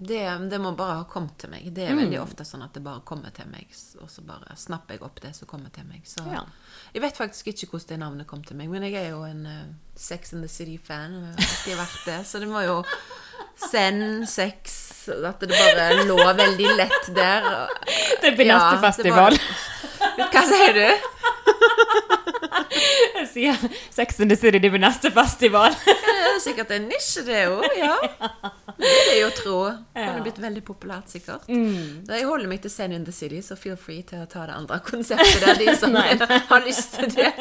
Det, 0.00 0.48
det 0.50 0.58
må 0.62 0.70
bare 0.78 1.00
ha 1.00 1.04
kommet 1.10 1.34
til 1.42 1.50
meg. 1.50 1.64
Det 1.74 1.82
er 1.88 1.96
veldig 1.98 2.20
ofte 2.22 2.44
sånn 2.46 2.62
at 2.62 2.72
det 2.76 2.84
bare 2.84 3.00
kommer 3.04 3.32
til 3.34 3.48
meg, 3.50 3.66
og 4.00 4.06
så 4.12 4.22
bare 4.22 4.54
snapper 4.56 4.94
jeg 4.94 5.02
opp 5.02 5.18
det 5.24 5.32
som 5.34 5.48
kommer 5.50 5.70
til 5.74 5.88
meg. 5.88 6.04
Så 6.06 6.22
Ja. 6.30 6.44
jeg 6.94 7.02
vet 7.02 7.16
faktisk 7.18 7.48
ikke 7.50 7.66
hvordan 7.72 7.88
det 7.88 7.98
navnet 8.04 8.26
kom 8.30 8.44
til 8.46 8.56
meg, 8.56 8.68
men 8.70 8.82
jeg 8.86 8.94
er 8.94 9.08
jo 9.10 9.24
en 9.26 9.42
uh, 9.46 9.64
Sex 9.96 10.32
and 10.34 10.42
the 10.46 10.48
City-fan. 10.48 11.34
alltid 11.36 11.74
vært 11.76 12.04
det, 12.06 12.20
så 12.30 12.38
det 12.38 12.48
må 12.48 12.62
jo 12.64 12.82
Send, 13.58 14.22
sex 14.30 15.08
At 15.08 15.40
det 15.40 15.48
bare 15.50 16.04
lå 16.06 16.14
veldig 16.16 16.76
lett 16.78 17.08
der. 17.14 17.66
Det 18.22 18.36
blir 18.36 18.46
Ja, 18.46 18.58
neste 18.78 19.02
det 19.02 19.10
var- 19.12 19.34
festival. 19.34 19.38
Hva 20.30 20.42
sier 20.46 20.72
du? 20.78 20.88
Jeg 23.18 23.26
sier 23.32 23.62
Sex 23.90 24.20
and 24.20 24.30
the 24.30 24.36
City 24.38 24.60
det 24.62 24.70
blir 24.70 24.82
neste 24.82 25.10
festival. 25.14 25.74
Det 25.84 26.16
er 26.22 26.38
sikkert 26.42 26.70
en 26.76 26.86
nisje, 26.90 27.24
det 27.26 27.40
òg. 27.50 27.64
Ja. 27.78 27.94
Det 28.78 28.88
er 28.88 29.08
det 29.08 29.16
jo 29.20 29.30
tro. 29.34 29.56
Det 29.94 30.04
kunne 30.04 30.24
blitt 30.26 30.40
veldig 30.42 30.62
populært, 30.66 31.10
sikkert. 31.10 31.48
Mm. 31.50 32.04
Jeg 32.08 32.28
holder 32.28 32.50
meg 32.50 32.62
til 32.62 32.70
Send 32.70 32.94
in 32.94 33.06
the 33.08 33.14
City, 33.14 33.40
så 33.42 33.56
feel 33.58 33.78
free 33.80 34.04
til 34.06 34.22
å 34.22 34.28
ta 34.30 34.46
det 34.46 34.54
andre 34.58 34.78
konseptet 34.86 35.42
der, 35.42 35.58
de 35.58 35.74
som 35.80 35.96
har 36.52 36.64
lyst 36.66 36.94
til 36.98 37.10
det. 37.16 37.32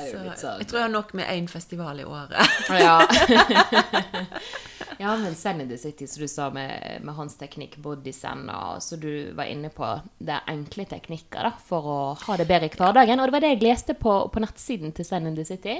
Så 0.00 0.56
jeg 0.58 0.66
tror 0.66 0.80
jeg 0.80 0.86
har 0.86 0.92
nok 0.92 1.14
med 1.18 1.30
én 1.30 1.46
festival 1.50 2.02
i 2.02 2.04
året. 2.08 2.60
Ja. 2.80 2.98
ja, 5.00 5.14
men 5.16 5.34
Zen 5.34 5.62
in 5.62 5.68
the 5.68 5.78
City, 5.80 6.06
som 6.06 6.20
du 6.20 6.28
sa 6.28 6.50
med, 6.52 7.00
med 7.00 7.14
hans 7.16 7.38
teknikk, 7.40 7.78
body 7.80 8.12
zen, 8.12 8.42
og 8.52 8.82
så 8.84 8.98
du 9.00 9.32
var 9.32 9.48
inne 9.48 9.70
på 9.72 9.86
det 10.18 10.34
er 10.34 10.50
enkle 10.52 10.84
teknikker 10.90 11.46
da, 11.48 11.54
for 11.64 11.88
å 11.88 12.00
ha 12.20 12.36
det 12.36 12.44
bedre 12.50 12.68
i 12.68 12.74
hverdagen. 12.74 13.16
Og 13.22 13.30
det 13.30 13.36
var 13.38 13.44
det 13.46 13.54
jeg 13.54 13.62
leste 13.64 13.96
på, 13.96 14.18
på 14.28 14.42
nettsiden 14.44 14.92
til 14.92 15.08
Zen 15.08 15.30
in 15.30 15.38
the 15.38 15.46
City. 15.48 15.78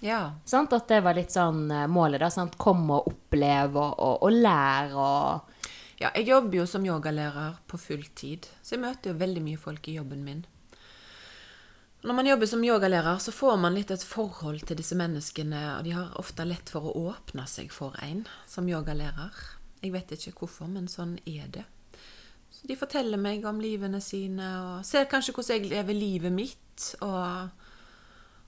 Ja. 0.00 0.22
Sant? 0.48 0.72
At 0.72 0.88
det 0.88 1.02
var 1.04 1.16
litt 1.18 1.34
sånn 1.34 1.66
eh, 1.68 1.84
målet, 1.92 2.22
da. 2.24 2.30
Sant? 2.32 2.56
Kom 2.56 2.88
og 2.88 3.10
opplev 3.12 3.76
og, 3.76 4.00
og, 4.00 4.24
og 4.24 4.40
lær 4.40 4.96
og 4.96 5.52
ja. 6.00 6.08
Jeg 6.08 6.26
jobber 6.30 6.62
jo 6.62 6.66
som 6.68 6.88
yogalærer 6.88 7.60
på 7.68 7.80
full 7.80 8.08
tid, 8.16 8.48
så 8.64 8.78
jeg 8.78 8.84
møter 8.86 9.12
jo 9.12 9.20
veldig 9.20 9.44
mye 9.44 9.60
folk 9.60 9.92
i 9.92 9.98
jobben 9.98 10.24
min. 10.24 10.40
Når 12.04 12.14
man 12.14 12.26
jobber 12.26 12.46
som 12.46 12.64
yogalærer, 12.64 13.18
så 13.18 13.32
får 13.32 13.56
man 13.56 13.72
litt 13.78 13.88
et 13.90 14.02
forhold 14.04 14.66
til 14.68 14.76
disse 14.76 14.96
menneskene, 14.98 15.60
og 15.78 15.86
de 15.86 15.94
har 15.96 16.16
ofte 16.20 16.44
lett 16.44 16.68
for 16.68 16.84
å 16.84 17.06
åpne 17.08 17.46
seg 17.48 17.70
for 17.72 17.96
en 18.04 18.26
som 18.44 18.66
yogalærer. 18.68 19.38
Jeg 19.80 19.92
vet 19.94 20.12
ikke 20.12 20.34
hvorfor, 20.42 20.68
men 20.68 20.84
sånn 20.92 21.14
er 21.24 21.46
det. 21.54 21.62
Så 22.52 22.68
de 22.68 22.76
forteller 22.76 23.16
meg 23.20 23.46
om 23.48 23.56
livene 23.60 24.02
sine, 24.04 24.50
og 24.60 24.84
ser 24.84 25.08
kanskje 25.08 25.32
hvordan 25.32 25.56
jeg 25.56 25.70
lever 25.72 25.96
livet 25.96 26.34
mitt, 26.34 26.90
og 27.00 27.48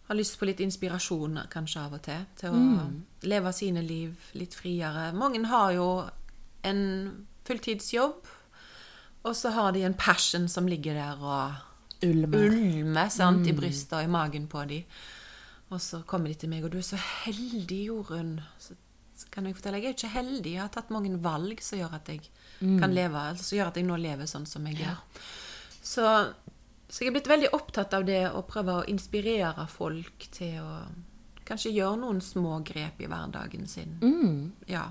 har 0.07 0.19
lyst 0.19 0.37
på 0.37 0.51
litt 0.51 0.61
inspirasjon 0.61 1.41
kanskje 1.49 1.81
av 1.81 1.97
og 1.97 2.03
til, 2.05 2.27
til 2.37 2.53
å 2.53 2.85
leve 3.25 3.53
sine 3.57 3.81
liv 3.83 4.35
litt 4.37 4.55
friere. 4.55 5.15
Mange 5.17 5.41
har 5.49 5.73
jo 5.79 5.89
en 6.69 6.83
fulltidsjobb, 7.49 8.29
og 9.25 9.33
så 9.35 9.55
har 9.57 9.73
de 9.73 9.87
en 9.89 9.97
passion 9.97 10.45
som 10.45 10.69
ligger 10.69 11.01
der 11.01 11.25
og 11.25 11.66
ulmer. 12.03 12.51
ulmer 12.51 13.13
sant, 13.13 13.47
i 13.49 13.55
brystet 13.57 13.97
og 13.99 14.05
i 14.05 14.11
magen 14.11 14.49
på 14.51 14.65
dem. 14.69 14.99
Og 15.75 15.81
så 15.83 16.03
kommer 16.07 16.31
de 16.31 16.39
til 16.39 16.51
meg, 16.53 16.65
og 16.65 16.75
du 16.75 16.79
er 16.79 16.87
så 16.87 16.99
heldig, 17.01 17.81
Jorunn. 17.89 18.37
Så, 18.63 18.77
så 19.19 19.31
kan 19.35 19.49
jeg 19.49 19.57
fortelle, 19.59 19.81
jeg 19.83 19.95
er 19.95 19.97
ikke 19.97 20.13
heldig. 20.15 20.53
Jeg 20.53 20.63
har 20.63 20.75
tatt 20.75 20.93
mange 20.95 21.17
valg 21.23 21.63
som 21.65 21.81
gjør 21.81 21.97
at 21.99 22.11
jeg 22.13 22.29
kan 22.61 22.95
leve, 22.95 23.25
altså, 23.33 23.49
som 23.49 23.59
gjør 23.59 23.73
at 23.73 23.81
jeg 23.81 23.89
nå 23.89 23.97
lever 24.01 24.31
sånn 24.31 24.47
som 24.47 24.69
jeg 24.71 24.79
gjør. 24.85 25.01
Så, 25.87 26.07
så 26.89 27.03
jeg 27.03 27.11
er 27.11 27.17
blitt 27.19 27.31
veldig 27.31 27.51
opptatt 27.57 27.97
av 27.99 28.07
det 28.07 28.23
å 28.31 28.45
prøve 28.47 28.79
å 28.79 28.87
inspirere 28.91 29.67
folk 29.71 30.29
til 30.35 30.61
å 30.63 30.71
kanskje 31.47 31.75
gjøre 31.75 32.01
noen 32.03 32.21
små 32.25 32.61
grep 32.67 33.01
i 33.03 33.09
hverdagen 33.11 33.67
sin. 33.71 33.99
Ja. 34.71 34.89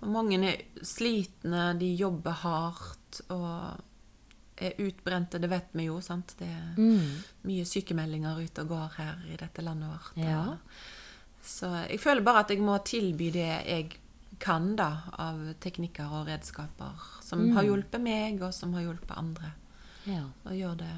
For 0.00 0.12
mange 0.12 0.38
er 0.48 0.62
slitne, 0.84 1.72
de 1.78 1.92
jobber 1.94 2.36
hardt 2.42 3.20
og 3.30 3.80
er 4.68 4.82
utbrente, 4.82 5.40
det 5.42 5.50
vet 5.50 5.72
vi 5.76 5.88
jo, 5.88 6.00
sant. 6.04 6.34
Det 6.38 6.48
er 6.48 6.76
mye 7.48 7.64
sykemeldinger 7.68 8.42
ute 8.42 8.64
og 8.64 8.74
går 8.74 8.98
her 8.98 9.24
i 9.32 9.38
dette 9.40 9.64
landet 9.64 9.90
vårt. 9.92 10.20
Ja. 10.22 10.44
Så 11.42 11.70
jeg 11.88 12.00
føler 12.00 12.22
bare 12.22 12.44
at 12.44 12.52
jeg 12.54 12.62
må 12.62 12.76
tilby 12.86 13.32
det 13.34 13.50
jeg 13.66 13.90
kan 14.42 14.72
da, 14.78 14.90
av 15.22 15.40
teknikker 15.62 16.10
og 16.18 16.30
redskaper 16.30 17.02
som 17.22 17.44
har 17.54 17.66
hjulpet 17.66 18.02
meg, 18.02 18.40
og 18.42 18.54
som 18.54 18.72
har 18.74 18.86
hjulpet 18.86 19.14
andre. 19.18 19.52
Ja. 20.08 20.24
Og 20.46 20.56
gjør 20.56 20.80
det, 20.80 20.90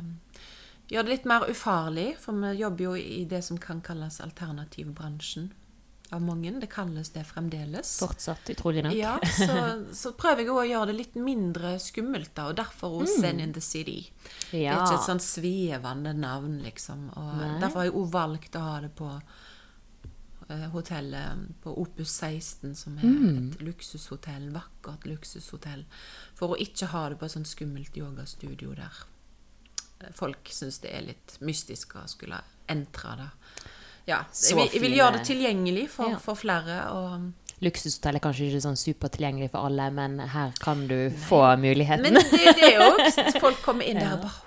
gjør 0.92 1.04
det 1.04 1.12
litt 1.12 1.28
mer 1.28 1.44
ufarlig, 1.50 2.14
for 2.20 2.40
vi 2.40 2.54
jobber 2.60 2.86
jo 2.88 2.94
i 2.96 3.24
det 3.28 3.42
som 3.44 3.60
kan 3.60 3.82
kalles 3.84 4.20
alternativbransjen 4.24 5.50
av 6.14 6.22
mange. 6.24 6.52
Det 6.60 6.68
kalles 6.72 7.10
det 7.14 7.24
fremdeles. 7.28 7.92
Fortsatt, 8.02 8.50
utrolig 8.54 8.84
nok. 8.86 8.96
Ja, 8.96 9.14
så, 9.36 9.56
så 10.02 10.14
prøver 10.18 10.44
jeg 10.44 10.52
å 10.52 10.66
gjøre 10.68 10.90
det 10.92 10.98
litt 10.98 11.16
mindre 11.20 11.74
skummelt, 11.82 12.32
da, 12.36 12.48
og 12.50 12.58
derfor 12.60 13.00
òg 13.00 13.08
mm. 13.08 13.14
Send 13.14 13.44
in 13.44 13.54
the 13.56 13.62
City. 13.64 13.98
Det 14.50 14.64
er 14.64 14.78
ikke 14.78 14.98
et 14.98 15.08
sånn 15.08 15.24
svevende 15.24 16.14
navn, 16.18 16.60
liksom. 16.64 17.08
Og 17.14 17.32
Nei. 17.40 17.50
derfor 17.62 17.82
har 17.82 17.90
jeg 17.90 17.98
òg 18.00 18.12
valgt 18.14 18.60
å 18.60 18.66
ha 18.66 18.76
det 18.84 18.92
på 18.98 19.08
eh, 19.14 20.68
hotellet 20.74 21.48
på 21.64 21.74
Opus 21.84 22.12
16, 22.18 22.76
som 22.78 23.00
er 23.00 23.10
et 23.10 23.64
luksushotell, 23.64 24.52
vakkert 24.54 25.08
luksushotell, 25.10 25.84
for 26.38 26.54
å 26.54 26.62
ikke 26.62 26.92
ha 26.94 27.08
det 27.10 27.20
på 27.20 27.28
et 27.28 27.36
sånt 27.38 27.50
skummelt 27.50 27.98
yogastudio 28.00 28.76
der 28.78 29.04
folk 30.12 30.50
syns 30.52 30.80
det 30.82 30.92
er 30.92 31.06
litt 31.08 31.38
mystisk 31.44 31.96
å 31.98 32.04
skulle 32.10 32.40
entre 32.70 33.16
det. 33.20 33.30
Ja, 34.06 34.18
jeg 34.50 34.56
vil, 34.58 34.68
jeg 34.74 34.80
vil 34.82 34.94
gjøre 34.98 35.12
det 35.18 35.24
tilgjengelig 35.30 35.88
for, 35.90 36.10
Ja. 36.12 36.18
for 36.20 36.34
flere. 36.38 36.80
og... 36.92 37.32
Luksushotell 37.64 38.18
er 38.18 38.20
kanskje 38.20 38.48
ikke 38.50 38.60
sånn 38.64 38.76
supertilgjengelig 38.76 39.50
for 39.54 39.64
alle, 39.64 39.86
men 39.94 40.18
her 40.34 40.50
kan 40.60 40.82
du 40.90 41.08
få 41.28 41.38
muligheten. 41.56 42.02
Men 42.02 42.18
det 42.18 42.42
er 42.50 42.58
det 42.58 42.72
òg. 42.82 43.38
Folk 43.44 43.62
kommer 43.64 43.86
inn 43.88 44.00
der 44.02 44.16
og 44.18 44.26
bare 44.26 44.42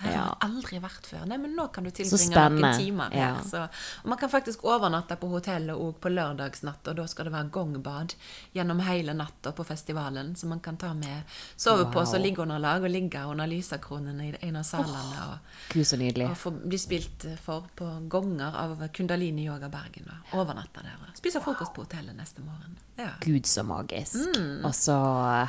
her 0.00 0.12
har 0.12 0.26
jeg 0.28 0.36
aldri 0.46 0.78
vært 0.82 1.06
før. 1.10 1.24
Nei, 1.26 1.38
men 1.42 1.54
nå 1.56 1.66
kan 1.74 1.84
du 1.84 1.90
tilbringe 1.90 2.42
noen 2.54 2.78
timer 2.78 3.10
her. 3.14 3.40
Så, 3.46 3.64
og 4.02 4.08
man 4.12 4.18
kan 4.20 4.30
faktisk 4.30 4.64
overnatte 4.68 5.16
på 5.18 5.30
hotellet 5.32 5.74
òg 5.76 5.98
på 6.02 6.12
lørdagsnatt, 6.12 6.86
og 6.92 6.96
da 7.00 7.06
skal 7.10 7.28
det 7.28 7.34
være 7.34 7.50
gongbad 7.54 8.14
gjennom 8.54 8.80
hele 8.86 9.14
natta 9.18 9.52
på 9.52 9.66
festivalen, 9.66 10.34
så 10.36 10.46
man 10.50 10.60
kan 10.60 10.76
ta 10.76 10.92
med 10.94 11.22
sovepose 11.56 12.14
og 12.14 12.18
Wow. 12.18 12.22
liggeunderlag 12.26 12.82
og 12.82 12.90
ligge 12.90 13.24
under 13.26 13.46
lysakronene 13.46 14.28
i 14.28 14.34
en 14.48 14.56
av 14.56 14.64
salene. 14.64 15.24
og 15.32 15.74
nydelig. 15.98 16.30
og 16.30 16.36
få 16.36 16.50
bli 16.50 16.78
spilt 16.78 17.26
for 17.42 17.66
på 17.76 18.08
gonger 18.08 18.54
av 18.54 18.88
Kundalini 18.92 19.46
Yoga 19.46 19.68
Bergen. 19.68 20.08
Og 20.32 20.40
overnatte 20.44 20.82
der. 20.82 20.96
og 21.08 21.16
Spise 21.16 21.40
frokost 21.40 21.74
på 21.74 21.82
hotellet 21.86 22.16
neste 22.16 22.40
morgen. 22.40 22.78
Ja. 22.98 23.12
Gud, 23.22 23.46
så 23.46 23.62
magisk. 23.62 24.16
Mm. 24.36 24.64
Altså, 24.66 24.94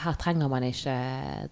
her 0.04 0.18
trenger 0.22 0.48
man 0.52 0.64
ikke 0.68 0.94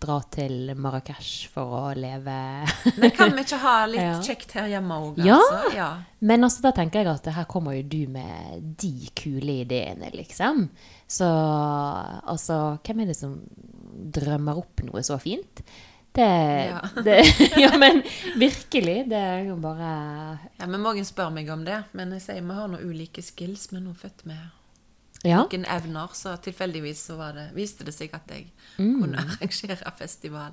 dra 0.03 0.19
til 0.31 0.75
Marrakech 0.77 1.47
for 1.49 1.73
å 1.73 1.81
leve 1.97 2.35
Men 3.01 3.11
kan 3.17 3.33
vi 3.33 3.41
ikke 3.47 3.57
ha 3.63 3.73
litt 3.89 4.03
Ja. 4.05 4.19
kjekt 4.21 4.53
her 4.59 4.67
hjemme 4.69 4.93
òg, 5.07 5.17
Ja. 5.25 5.39
altså? 5.41 5.73
Ja. 5.75 5.89
Men 6.21 6.45
altså, 6.45 6.61
da 6.67 6.71
tenker 6.77 7.01
jeg 7.01 7.09
at 7.15 7.31
her 7.33 7.49
kommer 7.49 7.73
jo 7.79 7.81
du 7.81 8.03
med 8.13 8.61
de 8.77 9.09
kule 9.17 9.61
ideene, 9.65 10.11
liksom. 10.13 10.67
Så 11.09 11.25
altså, 12.29 12.77
hvem 12.85 13.01
er 13.03 13.11
det 13.11 13.17
som 13.17 13.39
drømmer 14.13 14.57
opp 14.61 14.83
noe 14.85 15.01
så 15.05 15.17
fint? 15.21 15.63
Det, 16.17 16.25
Ja. 16.69 16.79
det 17.05 17.17
Ja, 17.61 17.71
men 17.77 18.03
virkelig. 18.37 19.03
Det 19.09 19.17
er 19.17 19.43
jo 19.49 19.55
bare 19.61 19.89
ja, 20.59 20.65
men 20.65 20.81
Mange 20.81 21.03
spør 21.05 21.29
meg 21.33 21.49
om 21.53 21.65
det, 21.65 21.83
men 21.97 22.13
jeg 22.15 22.21
sier 22.25 22.41
vi 22.45 22.53
har 22.57 22.69
noen 22.71 22.85
ulike 22.89 23.21
skills. 23.21 23.71
med 23.71 23.85
er 23.87 23.97
født 23.97 24.25
med 24.29 24.37
Ja. 25.25 25.41
noen 25.43 25.65
evner, 25.65 26.11
så 26.13 26.35
tilfeldigvis 26.37 27.05
så 27.09 27.15
var 27.17 27.33
det, 27.33 27.47
viste 27.55 27.83
det 27.87 27.93
seg 27.95 28.13
at 28.13 28.27
jeg 28.29 28.51
Mm. 28.77 29.01
kunne 29.01 29.17
arrangere 29.23 29.91
festival. 29.97 30.51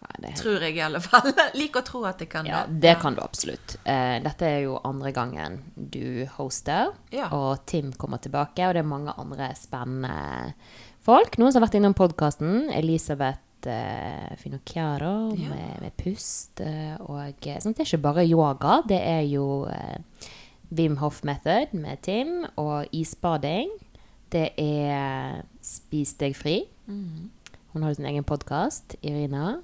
ja 0.00 0.08
det 0.18 0.30
helt 0.30 0.40
Tror 0.42 0.60
jeg 0.64 0.76
i 0.76 0.80
alle 0.80 1.00
fall. 1.00 1.32
Liker 1.54 1.80
å 1.82 1.84
tro 1.84 2.04
at 2.08 2.18
jeg 2.20 2.28
kan 2.32 2.46
Ja, 2.46 2.64
det. 2.66 2.80
det 2.80 2.94
kan 3.02 3.14
du 3.14 3.20
absolutt. 3.22 3.76
Eh, 3.84 4.18
dette 4.24 4.42
er 4.48 4.60
jo 4.64 4.78
andre 4.84 5.12
gangen 5.12 5.58
du 5.76 6.24
hoster, 6.38 6.92
Ja. 7.12 7.28
og 7.32 7.66
Tim 7.66 7.92
kommer 7.92 8.18
tilbake, 8.18 8.66
og 8.66 8.74
det 8.74 8.80
er 8.84 8.88
mange 8.88 9.12
andre 9.18 9.50
spennende 9.54 10.54
folk. 11.00 11.36
Noen 11.38 11.52
som 11.52 11.60
har 11.62 11.68
vært 11.68 11.76
innom 11.78 11.94
podkasten. 11.94 12.70
Elisabeth 12.74 13.38
eh, 13.66 14.34
Finocchiaro 14.40 15.34
med, 15.36 15.80
med 15.82 15.92
pust. 15.96 16.60
Eh, 16.60 16.96
og 17.00 17.36
sånn, 17.44 17.74
det 17.76 17.84
er 17.84 17.90
ikke 17.90 18.02
bare 18.02 18.24
yoga, 18.26 18.80
det 18.88 19.00
er 19.04 19.22
jo 19.28 19.66
eh, 19.70 19.98
Wim 20.70 20.96
Hof 21.02 21.22
Method 21.24 21.74
med 21.76 22.02
Tim, 22.02 22.44
og 22.56 22.86
isbading. 22.92 23.70
Det 24.32 24.50
er 24.58 25.44
Spis 25.62 26.16
deg 26.18 26.34
fri. 26.36 26.58
Mm. 26.86 27.30
Hun 27.72 27.84
har 27.84 27.94
sin 27.94 28.08
egen 28.08 28.24
podkast, 28.26 28.96
Irina. 29.02 29.58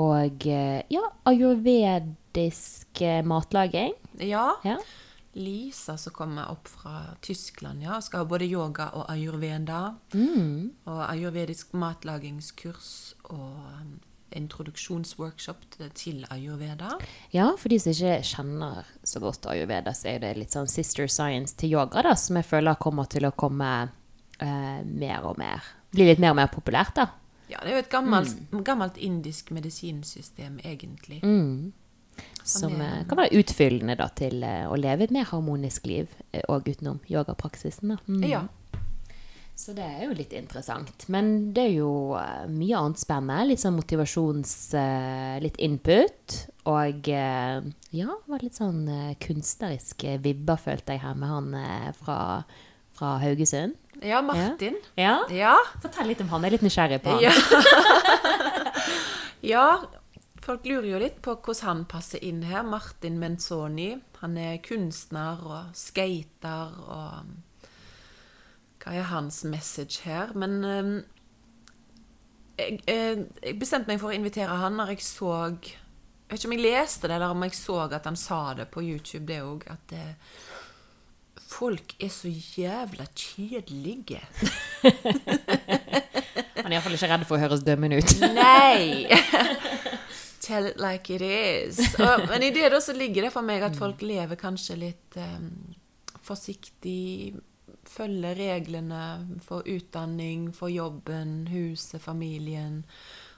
Og 0.00 0.46
eh, 0.46 0.80
ja, 0.92 1.02
ayurvedisk 1.28 3.02
eh, 3.02 3.22
matlaging. 3.26 3.96
Ja. 4.22 4.52
Ja. 4.64 4.78
Lisa 5.34 5.96
som 6.00 6.14
kommer 6.14 6.50
opp 6.50 6.68
fra 6.68 7.16
Tyskland, 7.22 7.82
ja. 7.84 8.00
Skal 8.02 8.24
ha 8.24 8.28
både 8.28 8.48
yoga 8.50 8.90
og 8.98 9.10
ayurveda. 9.12 9.96
Mm. 10.14 10.70
Og 10.90 11.02
ayurvedisk 11.06 11.74
matlagingskurs 11.78 13.16
og 13.30 13.58
um, 13.80 13.98
introduksjonsworkshop 14.32 15.56
til- 15.94 16.24
ayurveda. 16.30 16.98
ja, 17.32 17.50
for 17.56 17.68
de 17.68 17.78
som 17.78 17.92
ikke 17.92 18.22
kjenner 18.22 18.84
så 19.04 19.20
godt 19.20 19.46
ayurveda, 19.46 19.90
så 19.92 20.08
er 20.14 20.18
det 20.20 20.36
litt 20.38 20.50
sånn 20.50 20.68
sister 20.68 21.06
science 21.08 21.54
til 21.56 21.70
yoga, 21.70 22.02
da, 22.02 22.14
som 22.14 22.36
jeg 22.36 22.44
føler 22.44 22.74
kommer 22.78 23.08
til 23.08 23.22
å 23.22 23.32
komme 23.36 23.90
eh, 24.40 24.82
mer 24.84 25.20
og 25.24 25.38
mer. 25.38 25.62
Bli 25.92 26.04
litt 26.06 26.18
mer 26.18 26.30
og 26.30 26.36
mer 26.36 26.48
populært, 26.48 26.94
da. 26.94 27.08
Ja, 27.50 27.58
det 27.62 27.72
er 27.72 27.76
jo 27.80 27.82
et 27.82 27.90
gammelt, 27.90 28.36
gammelt 28.64 28.96
indisk 28.96 29.50
medisinsystem, 29.50 30.60
egentlig. 30.64 31.20
Mm. 31.22 31.72
Som 32.44 32.70
Som 32.70 32.80
er- 32.80 33.00
eh, 33.00 33.04
kan 33.08 33.18
være 33.18 33.32
utfyllende 33.42 33.96
da, 33.96 34.06
til 34.08 34.42
eh, 34.42 34.66
å 34.66 34.76
leve 34.78 35.02
et 35.02 35.10
mer 35.10 35.24
harmonisk 35.24 35.86
liv, 35.86 36.08
eh, 36.32 36.42
og 36.48 36.64
utenom 36.64 37.00
yogapraksisen. 37.10 37.88
Da. 37.88 37.96
Mm. 38.08 38.24
Ja. 38.28 38.42
Så 39.60 39.74
det 39.76 39.84
er 39.84 40.06
jo 40.06 40.14
litt 40.16 40.30
interessant. 40.32 41.04
Men 41.12 41.50
det 41.52 41.66
er 41.66 41.74
jo 41.82 41.90
eh, 42.16 42.46
mye 42.48 42.78
annet 42.78 43.00
spennende. 43.02 43.50
Litt 43.50 43.60
sånn 43.60 43.76
motivasjons... 43.76 44.54
eh, 44.80 45.36
litt 45.44 45.58
input. 45.60 46.36
Og 46.70 47.10
eh, 47.12 47.58
ja, 47.92 48.16
var 48.30 48.44
litt 48.44 48.56
sånn 48.56 48.86
kunstneriske 49.20 50.16
vibber, 50.24 50.56
følte 50.60 50.96
jeg 50.96 51.02
her 51.04 51.18
med 51.20 51.32
han 51.34 51.92
fra, 51.98 52.16
fra 52.96 53.10
Haugesund. 53.20 53.76
Ja, 54.00 54.22
Martin. 54.24 54.78
Ja? 54.96 55.18
Ja. 55.28 55.58
Fortell 55.84 56.08
litt 56.08 56.24
om 56.24 56.32
han. 56.32 56.46
Jeg 56.46 56.54
er 56.54 56.56
litt 56.56 56.64
nysgjerrig 56.64 57.02
på 57.04 57.18
han. 57.18 57.28
Ja. 57.28 57.36
ja. 59.52 59.66
Folk 60.40 60.64
lurer 60.64 60.88
jo 60.88 61.02
litt 61.04 61.20
på 61.20 61.36
hvordan 61.36 61.66
han 61.66 61.84
passer 61.90 62.24
inn 62.24 62.40
her. 62.48 62.64
Martin 62.64 63.20
Menzoni. 63.20 63.92
Han 64.24 64.40
er 64.40 64.56
kunstner 64.64 65.44
og 65.44 65.76
skater 65.76 66.80
og 66.88 67.36
Hva 68.80 68.96
er 68.96 69.08
hans 69.10 69.42
message 69.44 70.04
her? 70.06 70.32
Men 70.38 70.64
um, 70.64 70.92
jeg, 72.60 72.80
eh, 72.88 73.24
jeg 73.44 73.58
bestemte 73.60 73.90
meg 73.90 74.00
for 74.00 74.12
å 74.12 74.16
invitere 74.16 74.56
han 74.62 74.76
når 74.78 74.94
jeg 74.94 75.04
så 75.04 75.34
Jeg 75.50 76.30
vet 76.30 76.38
ikke 76.38 76.50
om 76.50 76.56
jeg 76.56 76.64
leste 76.64 77.08
det, 77.08 77.16
eller 77.16 77.34
om 77.34 77.44
jeg 77.46 77.56
så 77.58 77.76
at 77.86 78.06
han 78.06 78.16
sa 78.16 78.40
det 78.54 78.68
på 78.70 78.84
YouTube, 78.84 79.26
det 79.26 79.40
òg, 79.42 79.64
at 79.72 79.94
eh, 79.96 80.14
folk 81.50 81.96
er 81.98 82.12
så 82.14 82.30
jævla 82.30 83.08
kjedelige. 83.10 84.20
Han 86.60 86.68
er 86.70 86.76
iallfall 86.76 86.94
ikke 86.94 87.10
redd 87.10 87.26
for 87.26 87.34
å 87.38 87.42
høres 87.42 87.64
dømmende 87.66 87.98
ut. 87.98 88.12
Nei! 88.36 89.08
Tell 90.44 90.70
it 90.70 90.78
like 90.78 91.10
it 91.10 91.22
is. 91.24 91.80
Og, 91.98 92.28
men 92.30 92.46
i 92.46 92.52
det 92.54 92.70
da 92.72 92.78
så 92.82 92.94
ligger 92.96 93.26
det 93.26 93.32
for 93.34 93.46
meg 93.46 93.64
at 93.66 93.76
folk 93.78 94.02
lever 94.06 94.38
kanskje 94.40 94.78
litt 94.78 95.18
um, 95.20 95.50
forsiktig, 96.26 97.34
følger 97.88 98.36
reglene 98.38 99.02
for 99.44 99.66
utdanning, 99.68 100.50
for 100.56 100.72
jobben, 100.72 101.46
huset, 101.50 102.02
familien. 102.02 102.84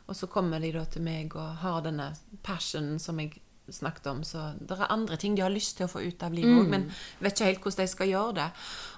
Og 0.06 0.16
så 0.16 0.26
kommer 0.26 0.60
de 0.60 0.72
da 0.74 0.84
til 0.90 1.04
meg 1.06 1.36
og 1.38 1.62
har 1.62 1.82
denne 1.86 2.12
passionen 2.42 2.98
som 3.00 3.20
jeg 3.22 3.38
snakket 3.72 4.06
om. 4.06 4.24
Så 4.24 4.52
det 4.60 4.76
er 4.76 4.90
andre 4.92 5.16
ting 5.16 5.36
de 5.36 5.44
har 5.44 5.52
lyst 5.52 5.76
til 5.78 5.86
å 5.86 5.92
få 5.92 6.02
ut 6.02 6.22
av 6.22 6.34
livet 6.34 6.58
òg, 6.58 6.68
men 6.70 6.88
vet 7.22 7.36
ikke 7.36 7.50
helt 7.50 7.62
hvordan 7.62 7.86
de 7.86 7.92
skal 7.92 8.10
gjøre 8.10 8.34
det. 8.40 8.48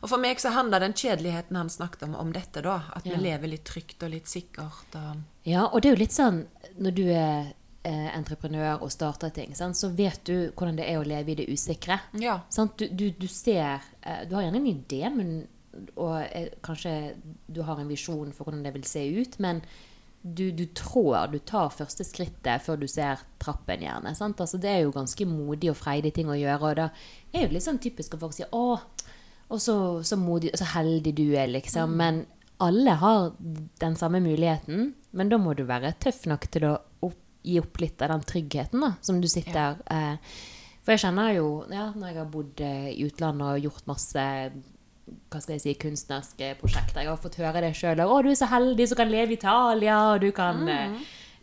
Og 0.02 0.12
for 0.14 0.24
meg 0.24 0.40
så 0.42 0.54
handler 0.54 0.82
den 0.82 0.96
kjedeligheten 0.96 1.60
han 1.60 1.72
snakket 1.72 2.06
om, 2.08 2.16
om 2.18 2.32
dette, 2.34 2.64
da. 2.64 2.80
At 2.96 3.06
vi 3.06 3.18
lever 3.20 3.52
litt 3.52 3.66
trygt 3.68 4.02
og 4.02 4.14
litt 4.14 4.30
sikkert. 4.30 4.96
Og 4.96 5.22
Ja, 5.44 5.66
og 5.66 5.82
det 5.82 5.90
er 5.90 5.98
jo 5.98 6.02
litt 6.04 6.16
sånn 6.16 6.46
når 6.80 6.96
du 6.96 7.04
er 7.12 7.52
eh, 7.84 8.10
entreprenør 8.16 8.82
og 8.82 8.92
starter 8.92 9.32
ting, 9.34 9.54
sant, 9.56 9.78
så 9.78 9.90
vet 9.94 10.22
du 10.26 10.50
hvordan 10.50 10.78
det 10.80 10.88
er 10.90 11.00
å 11.00 11.06
leve 11.06 11.34
i 11.34 11.38
det 11.42 11.48
usikre. 11.52 12.00
ja. 12.20 12.40
Sant? 12.50 12.78
Du, 12.78 12.88
du, 12.88 13.10
du 13.18 13.26
ser 13.30 13.84
eh, 14.02 14.24
Du 14.28 14.34
har 14.36 14.46
gjerne 14.46 14.60
en 14.62 14.70
idé, 14.70 15.02
men, 15.14 15.34
og 15.96 16.20
eh, 16.24 16.52
kanskje 16.64 17.14
du 17.46 17.62
har 17.62 17.80
en 17.80 17.90
visjon 17.90 18.32
for 18.32 18.48
hvordan 18.48 18.64
det 18.64 18.74
vil 18.74 18.86
se 18.88 19.04
ut, 19.20 19.38
men 19.44 19.62
du, 20.24 20.48
du 20.56 20.64
trår, 20.72 21.26
du 21.34 21.38
tar 21.44 21.68
første 21.74 22.04
skrittet 22.06 22.62
før 22.64 22.78
du 22.80 22.86
ser 22.88 23.20
trappen, 23.42 23.82
gjerne. 23.84 24.14
Sant? 24.16 24.40
Altså, 24.40 24.56
det 24.58 24.70
er 24.70 24.80
jo 24.86 24.94
ganske 24.94 25.26
modig 25.28 25.68
og 25.74 25.76
freidig 25.76 26.14
ting 26.16 26.30
å 26.32 26.38
gjøre, 26.38 26.70
og 26.70 26.78
da 26.80 26.86
er 27.34 27.44
jo 27.44 27.52
litt 27.52 27.66
sånn 27.66 27.82
typisk 27.82 28.16
at 28.16 28.24
folk 28.24 28.32
sier 28.32 28.48
'Å, 28.48 28.78
og 29.52 29.60
så, 29.60 29.76
så 30.00 30.16
modig, 30.16 30.54
så 30.56 30.64
heldig 30.72 31.12
du 31.12 31.26
er', 31.36 31.52
liksom. 31.52 31.92
Men 32.00 32.24
alle 32.64 32.96
har 32.96 33.32
den 33.82 33.96
samme 34.00 34.22
muligheten, 34.24 34.94
men 35.12 35.28
da 35.28 35.36
må 35.36 35.52
du 35.54 35.64
være 35.68 35.92
tøff 36.00 36.24
nok 36.30 36.48
til 36.50 36.70
å 36.70 36.74
gi 37.44 37.58
opp 37.60 37.80
litt 37.82 38.02
av 38.02 38.08
den 38.14 38.24
tryggheten 38.26 38.80
da, 38.84 38.92
som 39.04 39.20
du 39.20 39.28
sitter 39.30 39.76
eh, 39.92 40.16
For 40.84 40.92
jeg 40.94 41.02
kjenner 41.04 41.30
jo, 41.36 41.48
ja, 41.72 41.90
når 41.96 42.08
jeg 42.10 42.18
har 42.18 42.30
bodd 42.32 42.60
eh, 42.64 42.88
i 42.92 43.04
utlandet 43.06 43.46
og 43.54 43.66
gjort 43.68 43.86
masse 43.88 44.24
hva 45.28 45.40
skal 45.40 45.54
jeg 45.58 45.60
si, 45.60 45.72
kunstneriske 45.82 46.46
prosjekter. 46.62 47.02
Jeg 47.04 47.10
har 47.12 47.18
fått 47.20 47.36
høre 47.36 47.60
det 47.60 47.74
sjøl. 47.76 48.00
'Å, 48.00 48.22
du 48.24 48.30
er 48.32 48.38
så 48.40 48.48
heldig 48.48 48.86
som 48.88 48.96
kan 48.96 49.10
leve 49.12 49.34
i 49.34 49.36
Italia', 49.36 49.98
og 50.14 50.20
du 50.24 50.30
kan 50.32 50.62
eh, 50.68 50.94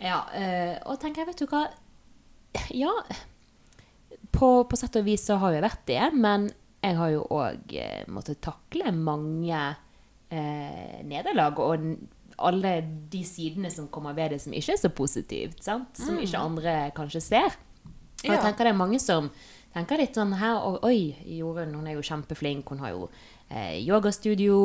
Ja. 0.02 0.24
eh, 0.34 0.80
og 0.90 0.98
tenker 1.00 1.22
jeg, 1.22 1.28
vet 1.30 1.44
du 1.44 1.46
hva 1.52 1.68
Ja, 2.74 2.90
på, 4.34 4.50
på 4.66 4.78
sett 4.80 4.96
og 5.00 5.06
vis 5.06 5.26
så 5.28 5.38
har 5.42 5.54
jeg 5.54 5.64
vært 5.66 5.86
det, 5.88 6.02
men 6.18 6.50
jeg 6.82 6.98
har 6.98 7.12
jo 7.14 7.22
òg 7.30 7.76
måttet 8.10 8.42
takle 8.42 8.90
mange 8.96 9.60
eh, 10.34 10.98
nederlag 11.06 11.60
og 11.62 11.86
alle 12.48 12.76
de 13.12 13.24
sidene 13.28 13.72
som 13.74 13.90
kommer 13.94 14.16
ved 14.18 14.36
det 14.36 14.42
som 14.44 14.54
ikke 14.56 14.76
er 14.76 14.82
så 14.82 14.92
positivt, 14.94 15.64
sant? 15.64 15.98
som 15.98 16.20
ikke 16.20 16.42
andre 16.42 16.76
kanskje 16.98 17.24
ser. 17.24 17.58
Og 18.22 18.30
jeg 18.30 18.42
tenker 18.44 18.68
det 18.68 18.74
er 18.74 18.80
mange 18.80 19.00
som 19.02 19.32
tenker 19.74 20.02
litt 20.02 20.18
sånn 20.18 20.36
her 20.38 20.62
og, 20.68 20.82
Oi, 20.86 21.14
Jorunn 21.38 21.74
hun 21.78 21.88
er 21.90 21.98
jo 21.98 22.06
kjempeflink. 22.06 22.70
Hun 22.70 22.84
har 22.84 22.94
jo 22.94 23.08
eh, 23.50 23.80
yogastudio, 23.82 24.58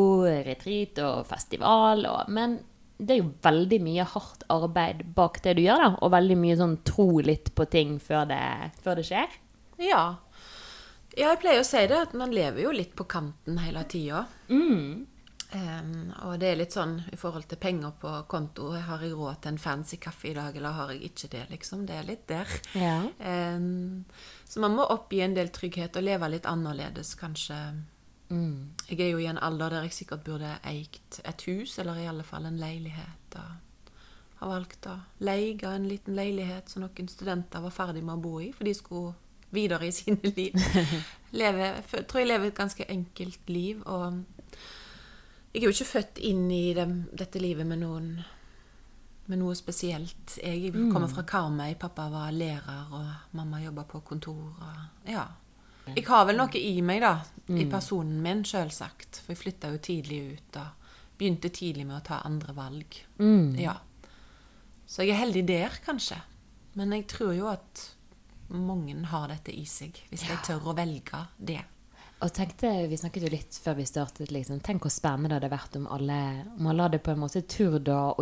retreat 0.47 1.01
og 1.05 1.23
festival. 1.29 2.05
Og, 2.11 2.33
men 2.33 2.59
det 2.99 3.17
er 3.17 3.23
jo 3.23 3.33
veldig 3.45 3.81
mye 3.85 4.07
hardt 4.09 4.47
arbeid 4.53 5.03
bak 5.17 5.41
det 5.45 5.57
du 5.59 5.65
gjør, 5.65 5.83
da. 5.85 5.91
Og 6.01 6.13
veldig 6.15 6.39
mye 6.41 6.61
sånn 6.61 6.79
tro 6.87 7.09
litt 7.25 7.53
på 7.57 7.69
ting 7.73 7.99
før 8.03 8.29
det, 8.31 8.45
før 8.85 9.01
det 9.01 9.09
skjer. 9.09 9.37
Ja. 9.83 10.05
ja, 11.13 11.29
jeg 11.29 11.43
pleier 11.43 11.61
å 11.61 11.69
si 11.69 11.83
det, 11.91 11.99
at 12.09 12.17
man 12.17 12.33
lever 12.35 12.65
jo 12.65 12.73
litt 12.75 12.97
på 12.97 13.09
kanten 13.09 13.61
hele 13.61 13.85
tida. 13.93 14.25
Og 16.27 16.37
det 16.41 16.51
er 16.51 16.61
litt 16.61 16.75
sånn 16.77 16.99
i 17.13 17.19
forhold 17.19 17.49
til 17.51 17.61
penger 17.63 17.97
på 18.01 18.13
konto. 18.31 18.71
Har 18.75 19.03
jeg 19.05 19.17
råd 19.17 19.43
til 19.43 19.55
en 19.55 19.61
fancy 19.63 19.99
kaffe 20.03 20.31
i 20.31 20.37
dag, 20.37 20.57
eller 20.57 20.77
har 20.77 20.95
jeg 20.95 21.11
ikke 21.11 21.31
det, 21.33 21.43
liksom? 21.55 21.85
Det 21.89 21.99
er 21.99 22.09
litt 22.09 22.25
der. 22.31 22.57
Ja. 22.77 22.97
Så 24.47 24.63
man 24.63 24.77
må 24.79 24.87
oppgi 24.93 25.21
en 25.25 25.37
del 25.37 25.53
trygghet 25.55 25.99
og 25.99 26.07
leve 26.07 26.31
litt 26.33 26.49
annerledes, 26.51 27.15
kanskje. 27.21 27.59
Jeg 28.29 29.01
er 29.01 29.13
jo 29.13 29.21
i 29.23 29.29
en 29.31 29.39
alder 29.39 29.77
der 29.77 29.87
jeg 29.87 29.95
sikkert 30.01 30.25
burde 30.27 30.57
eikt 30.67 31.21
et 31.25 31.47
hus, 31.47 31.79
eller 31.79 32.01
i 32.03 32.09
alle 32.11 32.27
fall 32.27 32.49
en 32.49 32.59
leilighet. 32.59 33.39
Og 33.39 33.67
har 34.41 34.51
valgt 34.51 34.89
å 34.91 34.97
leie 35.25 35.57
en 35.71 35.87
liten 35.89 36.17
leilighet 36.17 36.69
som 36.69 36.85
noen 36.85 37.09
studenter 37.09 37.63
var 37.65 37.75
ferdig 37.75 38.03
med 38.05 38.19
å 38.19 38.25
bo 38.25 38.41
i, 38.43 38.51
for 38.53 38.69
de 38.69 38.75
skulle 38.77 39.15
videre 39.55 39.89
i 39.89 39.95
sine 39.95 40.33
liv. 40.37 40.57
Leve, 41.41 41.71
tror 41.93 42.23
jeg 42.23 42.31
lever 42.33 42.51
et 42.51 42.59
ganske 42.59 42.89
enkelt 42.93 43.53
liv, 43.53 43.81
og 43.87 44.21
jeg 45.57 45.63
er 45.63 45.71
jo 45.71 45.73
ikke 45.73 45.89
født 45.89 46.19
inn 46.29 46.51
i 46.53 46.75
det, 46.77 46.85
dette 47.17 47.41
livet 47.41 47.65
med 47.65 47.81
noen 47.81 48.11
med 49.27 49.41
noe 49.41 49.57
spesielt. 49.59 50.37
Jeg 50.39 50.71
kommer 50.93 51.09
fra 51.11 51.25
Karmøy. 51.27 51.73
Pappa 51.81 52.05
var 52.13 52.35
lærer, 52.35 52.93
og 52.95 53.35
mamma 53.35 53.59
jobba 53.63 53.83
på 53.89 54.03
kontor. 54.07 54.53
Og, 54.63 55.09
ja. 55.11 55.25
Jeg 55.89 56.05
har 56.07 56.29
vel 56.29 56.39
noe 56.39 56.61
i 56.61 56.77
meg, 56.85 57.01
da. 57.03 57.15
I 57.51 57.67
personen 57.71 58.21
min, 58.23 58.45
sjølsagt. 58.47 59.23
For 59.25 59.35
jeg 59.35 59.41
flytta 59.41 59.73
jo 59.73 59.81
tidlig 59.83 60.21
ut 60.37 60.61
og 60.61 60.93
begynte 61.19 61.51
tidlig 61.51 61.89
med 61.89 61.99
å 61.99 62.05
ta 62.07 62.21
andre 62.29 62.55
valg. 62.55 63.01
Ja. 63.59 63.79
Så 64.87 65.03
jeg 65.03 65.17
er 65.17 65.25
heldig 65.25 65.47
der, 65.49 65.81
kanskje. 65.83 66.21
Men 66.79 66.93
jeg 66.95 67.09
tror 67.11 67.33
jo 67.35 67.49
at 67.51 67.89
mange 68.53 68.95
har 69.11 69.27
dette 69.33 69.51
i 69.51 69.65
seg, 69.67 69.97
hvis 70.13 70.29
de 70.29 70.37
tør 70.47 70.71
å 70.71 70.77
velge 70.77 71.25
det. 71.39 71.65
Og 72.25 72.31
tenkte, 72.33 72.89
Vi 72.89 72.97
snakket 72.97 73.23
jo 73.27 73.29
litt 73.29 73.59
før 73.63 73.75
vi 73.77 73.85
startet. 73.85 74.31
liksom, 74.33 74.61
Tenk 74.65 74.83
hvor 74.83 74.91
spennende 74.91 75.29
det 75.29 75.43
hadde 75.43 75.53
vært 75.59 75.77
om 75.77 75.87
alle, 75.93 76.47
om 76.59 76.67
alle 76.67 76.83
hadde 76.87 76.99
på 77.05 77.11
en 77.13 77.19
måte 77.21 77.43
turt 77.47 77.89
å 77.93 78.15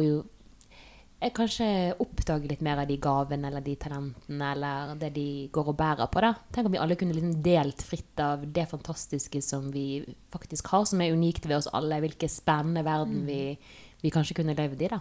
eh, 1.22 1.30
kanskje 1.32 1.94
oppdage 2.02 2.48
litt 2.50 2.60
mer 2.60 2.82
av 2.82 2.88
de 2.90 2.96
gavene 3.00 3.46
eller 3.48 3.62
de 3.64 3.76
talentene 3.80 4.48
eller 4.52 4.94
det 5.00 5.12
de 5.14 5.48
går 5.54 5.68
og 5.72 5.76
bærer 5.78 6.10
på. 6.10 6.20
da. 6.20 6.34
Tenk 6.52 6.66
om 6.66 6.72
vi 6.74 6.78
alle 6.82 6.96
kunne 7.00 7.14
liksom 7.14 7.38
delt 7.42 7.82
fritt 7.86 8.20
av 8.20 8.42
det 8.52 8.66
fantastiske 8.68 9.40
som 9.42 9.70
vi 9.72 10.04
faktisk 10.34 10.66
har, 10.74 10.84
som 10.90 11.00
er 11.00 11.14
unikt 11.14 11.46
ved 11.46 11.56
oss 11.62 11.70
alle. 11.72 12.00
Hvilken 12.04 12.28
spennende 12.28 12.82
verden 12.84 13.24
vi, 13.30 13.56
vi 14.02 14.10
kanskje 14.10 14.34
kunne 14.40 14.56
levd 14.58 14.82
i. 14.82 14.88
da. 14.88 14.98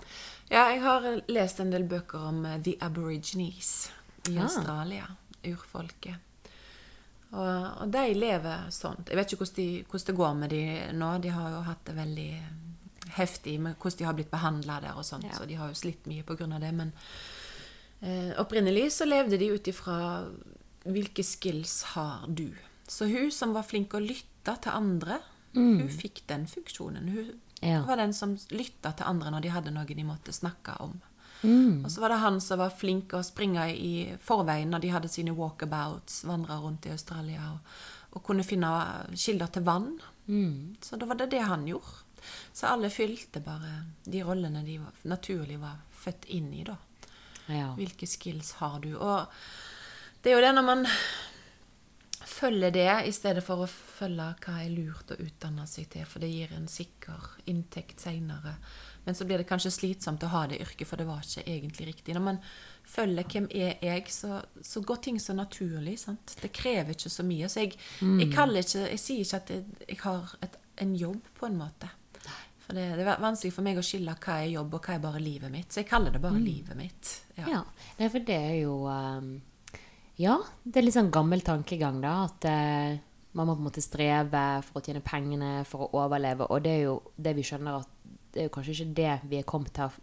Ja, 0.51 0.67
jeg 0.69 0.81
har 0.85 1.09
lest 1.33 1.59
en 1.59 1.71
del 1.73 1.83
bøker 1.89 2.29
om 2.29 2.45
eh, 2.45 2.59
The 2.61 2.77
Aborigines 2.79 3.89
i 4.29 4.37
Ah. 4.37 4.43
Australia. 4.45 5.09
Urfolket. 5.43 6.15
Og, 7.33 7.87
de 7.89 8.13
lever 8.13 8.67
sånn. 8.69 8.99
Jeg 9.09 9.17
vet 9.17 9.31
ikke 9.33 9.41
hvordan, 9.41 9.55
de, 9.57 9.83
hvordan 9.89 10.05
det 10.09 10.15
går 10.19 10.33
med 10.37 10.49
de 10.53 10.63
nå. 10.99 11.07
De 11.23 11.31
har 11.33 11.49
jo 11.55 11.61
hatt 11.65 11.85
det 11.87 11.95
veldig 11.97 12.27
heftig 13.17 13.55
med 13.61 13.75
hvordan 13.77 13.97
de 13.99 14.05
har 14.05 14.13
blitt 14.17 14.31
behandla 14.31 14.79
der 14.81 14.97
og 14.97 15.05
sånt, 15.05 15.25
Ja. 15.25 15.33
så 15.37 15.47
de 15.49 15.55
har 15.57 15.67
jo 15.69 15.73
slitt 15.77 16.05
mye 16.09 16.23
av 16.27 16.61
det. 16.61 16.71
Men 16.73 16.91
eh, 18.01 18.33
opprinnelig 18.41 18.91
så 18.93 19.05
levde 19.07 19.37
de 19.37 19.49
ut 19.53 19.67
ifra 19.67 20.25
hvilke 20.85 21.23
skills 21.23 21.83
har 21.95 22.27
du. 22.27 22.49
Så 22.87 23.07
hun 23.07 23.31
som 23.31 23.53
var 23.53 23.63
flink 23.63 23.93
å 23.93 24.01
lytte 24.03 24.57
til 24.61 24.71
andre, 24.71 25.19
hun 25.53 25.87
fikk 25.89 26.23
den 26.27 26.45
funksjonen. 26.47 27.09
Hun 27.09 27.39
Ja. 27.61 27.81
var 27.85 27.95
den 27.97 28.11
som 28.13 28.35
lytta 28.51 28.91
til 28.97 29.05
andre 29.07 29.29
når 29.31 29.41
de 29.41 29.49
hadde 29.49 29.71
noe 29.71 29.85
de 29.85 30.03
måtte 30.03 30.33
snakke 30.33 30.75
om. 30.81 31.01
Mm. 31.43 31.83
Og 31.85 31.91
så 31.91 32.01
var 32.01 32.13
det 32.13 32.21
han 32.23 32.39
som 32.41 32.61
var 32.61 32.75
flink 32.77 33.13
å 33.13 33.23
springe 33.25 33.65
i 33.75 33.93
forveien 34.23 34.71
når 34.71 34.83
de 34.83 34.93
hadde 34.93 35.11
sine 35.11 35.35
walkabouts, 35.35 36.23
vandra 36.27 36.59
rundt 36.63 36.87
i 36.87 36.93
Australia 36.95 37.49
og, 37.51 37.75
og 38.15 38.23
kunne 38.25 38.45
finne 38.47 38.71
kilder 39.11 39.51
til 39.51 39.67
vann. 39.67 39.91
Mm. 40.27 40.79
Så 40.81 40.99
da 40.99 41.09
var 41.09 41.19
det 41.19 41.31
det 41.35 41.43
han 41.43 41.67
gjorde. 41.67 41.99
Så 42.53 42.69
alle 42.71 42.89
fylte 42.93 43.41
bare 43.43 43.83
de 44.05 44.23
rollene 44.23 44.63
de 44.63 44.77
var, 44.79 44.95
naturlig 45.11 45.59
var 45.59 45.81
født 46.03 46.29
inn 46.31 46.53
i, 46.55 46.63
da. 46.63 46.77
Ja. 47.51 47.73
Hvilke 47.75 48.07
skills 48.07 48.53
har 48.61 48.79
du? 48.79 48.93
Og 48.95 49.25
det 50.23 50.31
er 50.31 50.37
jo 50.37 50.45
det 50.45 50.53
når 50.55 50.67
man 50.67 50.87
følger 52.23 52.71
det 52.71 52.91
i 53.07 53.11
stedet 53.11 53.43
for 53.45 53.63
å 53.63 53.69
følge 53.69 54.29
hva 54.45 54.55
er 54.63 54.71
lurt 54.71 55.11
å 55.13 55.19
utdanne 55.19 55.65
seg 55.69 55.89
til, 55.93 56.05
for 56.07 56.23
det 56.23 56.31
gir 56.31 56.53
en 56.55 56.69
sikker 56.71 57.27
inntekt 57.51 58.03
seinere. 58.03 58.55
Men 59.03 59.15
så 59.15 59.25
blir 59.27 59.41
det 59.41 59.47
kanskje 59.49 59.71
slitsomt 59.73 60.23
å 60.23 60.31
ha 60.31 60.45
det 60.47 60.61
yrket, 60.63 60.87
for 60.87 60.99
det 60.99 61.07
var 61.07 61.23
ikke 61.25 61.43
egentlig 61.43 61.87
riktig. 61.89 62.15
Når 62.15 62.23
man 62.23 62.39
følger 62.87 63.27
hvem 63.33 63.49
er 63.51 63.81
jeg, 63.83 64.05
så, 64.15 64.39
så 64.63 64.83
går 64.83 65.01
ting 65.03 65.19
så 65.19 65.35
naturlig. 65.35 65.97
sant? 65.99 66.37
Det 66.39 66.53
krever 66.55 66.95
ikke 66.95 67.11
så 67.11 67.25
mye. 67.27 67.49
Så 67.51 67.65
jeg, 67.65 67.75
jeg, 67.99 68.29
kaller 68.31 68.63
ikke, 68.63 68.85
jeg 68.93 69.03
sier 69.03 69.25
ikke 69.25 69.41
at 69.41 69.53
jeg, 69.55 69.65
jeg 69.89 69.99
har 70.05 70.37
et, 70.47 70.57
en 70.85 70.95
jobb, 70.95 71.29
på 71.39 71.49
en 71.49 71.59
måte. 71.59 71.91
For 72.63 72.77
det, 72.77 72.85
det 72.95 73.03
er 73.03 73.19
vanskelig 73.19 73.51
for 73.51 73.65
meg 73.65 73.79
å 73.79 73.83
skille 73.83 74.15
hva 74.23 74.37
er 74.39 74.53
jobb, 74.53 74.77
og 74.77 74.85
hva 74.85 74.95
er 74.95 75.01
bare 75.03 75.23
livet 75.23 75.51
mitt. 75.51 75.71
Så 75.73 75.81
jeg 75.81 75.89
kaller 75.89 76.15
det 76.15 76.21
bare 76.23 76.39
livet 76.39 76.79
mitt. 76.79 77.15
Ja. 77.35 77.47
Ja, 77.57 77.63
Nei, 77.99 78.07
for 78.13 78.23
det 78.23 78.37
er 78.37 78.59
jo 78.61 78.77
um, 78.87 79.33
Ja, 80.21 80.37
det 80.63 80.79
er 80.79 80.85
litt 80.85 80.95
sånn 80.95 81.11
gammel 81.11 81.43
tankegang, 81.43 81.99
da. 82.03 82.13
At 82.29 82.47
uh, 82.47 83.01
man 83.35 83.49
må 83.49 83.57
på 83.57 83.63
en 83.63 83.67
måte 83.67 83.83
streve 83.83 84.45
for 84.63 84.79
å 84.79 84.85
tjene 84.85 85.03
pengene, 85.03 85.51
for 85.67 85.87
å 85.87 86.05
overleve. 86.05 86.47
Og 86.53 86.63
det 86.63 86.77
er 86.77 86.85
jo 86.85 86.95
det 87.17 87.35
vi 87.35 87.45
skjønner 87.47 87.81
at 87.81 87.91
det 88.33 88.41
er 88.41 88.49
jo 88.49 88.55
kanskje 88.55 88.73
ikke 88.79 88.93
det 88.97 89.13
vi 89.29 89.37
er 89.39 89.43
kommet 89.47 89.77
her 89.77 89.93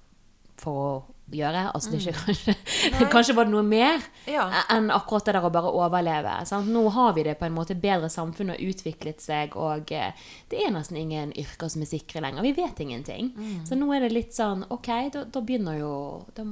for 0.60 0.76
å 0.84 0.90
gjøre. 1.32 1.60
Altså, 1.72 1.90
det 1.94 2.00
ikke 2.02 2.20
kanskje, 2.26 2.54
kanskje 3.14 3.34
var 3.38 3.46
det 3.48 3.52
noe 3.54 3.62
mer 3.64 4.02
Ja. 4.28 4.48
enn 4.74 4.90
akkurat 4.92 5.24
det 5.24 5.32
der 5.36 5.46
å 5.46 5.50
bare 5.54 5.70
overleve. 5.72 6.34
Sant? 6.46 6.68
Nå 6.68 6.82
har 6.92 7.14
vi 7.16 7.22
det 7.24 7.36
på 7.40 7.46
en 7.46 7.54
måte 7.56 7.76
bedre 7.80 8.10
samfunn 8.12 8.50
og 8.52 8.60
utviklet 8.60 9.22
seg, 9.24 9.54
og 9.56 9.92
eh, 9.94 10.12
det 10.52 10.60
er 10.66 10.74
nesten 10.74 10.98
ingen 11.00 11.32
yrker 11.38 11.70
som 11.72 11.82
er 11.86 11.88
sikre 11.88 12.20
lenger. 12.24 12.42
Vi 12.44 12.52
vet 12.58 12.82
ingenting. 12.84 13.30
Så 13.64 13.78
nå 13.78 13.88
er 13.96 14.04
det 14.04 14.12
litt 14.12 14.34
sånn 14.36 14.66
OK, 14.68 14.90
da, 15.14 15.24
da 15.24 15.40
begynner 15.40 15.78
jo 15.80 15.92
da 16.36 16.44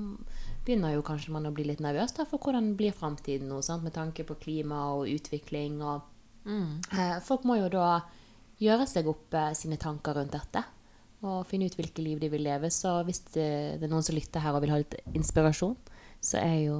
begynner 0.68 0.92
jo 0.94 1.02
kanskje 1.04 1.32
man 1.32 1.46
å 1.48 1.52
bli 1.56 1.64
litt 1.64 1.80
nervøs 1.80 2.12
da, 2.16 2.24
for 2.28 2.38
hvordan 2.44 2.74
blir 2.76 2.92
framtiden 2.96 3.48
nå, 3.48 3.60
sant? 3.64 3.82
med 3.84 3.94
tanke 3.96 4.24
på 4.28 4.34
klima 4.40 4.86
og 4.96 5.08
utvikling. 5.08 5.82
og 5.82 6.48
eh, 6.96 7.18
Folk 7.24 7.44
må 7.48 7.56
jo 7.60 7.68
da 7.72 8.00
gjøre 8.60 8.86
seg 8.88 9.08
opp 9.10 9.34
eh, 9.36 9.52
sine 9.56 9.76
tanker 9.80 10.16
rundt 10.18 10.32
dette. 10.36 10.64
Og 11.22 11.46
finne 11.50 11.66
ut 11.66 11.74
hvilket 11.74 11.98
liv 12.04 12.20
de 12.22 12.28
vil 12.30 12.42
leve. 12.46 12.70
Så 12.70 12.92
hvis 13.08 13.18
det, 13.34 13.80
det 13.80 13.88
er 13.88 13.90
noen 13.90 14.04
som 14.06 14.14
lytter 14.14 14.40
her 14.44 14.54
og 14.54 14.62
vil 14.62 14.70
ha 14.70 14.78
litt 14.78 14.94
inspirasjon, 15.18 15.74
så 16.22 16.38
er 16.38 16.60
jo 16.68 16.76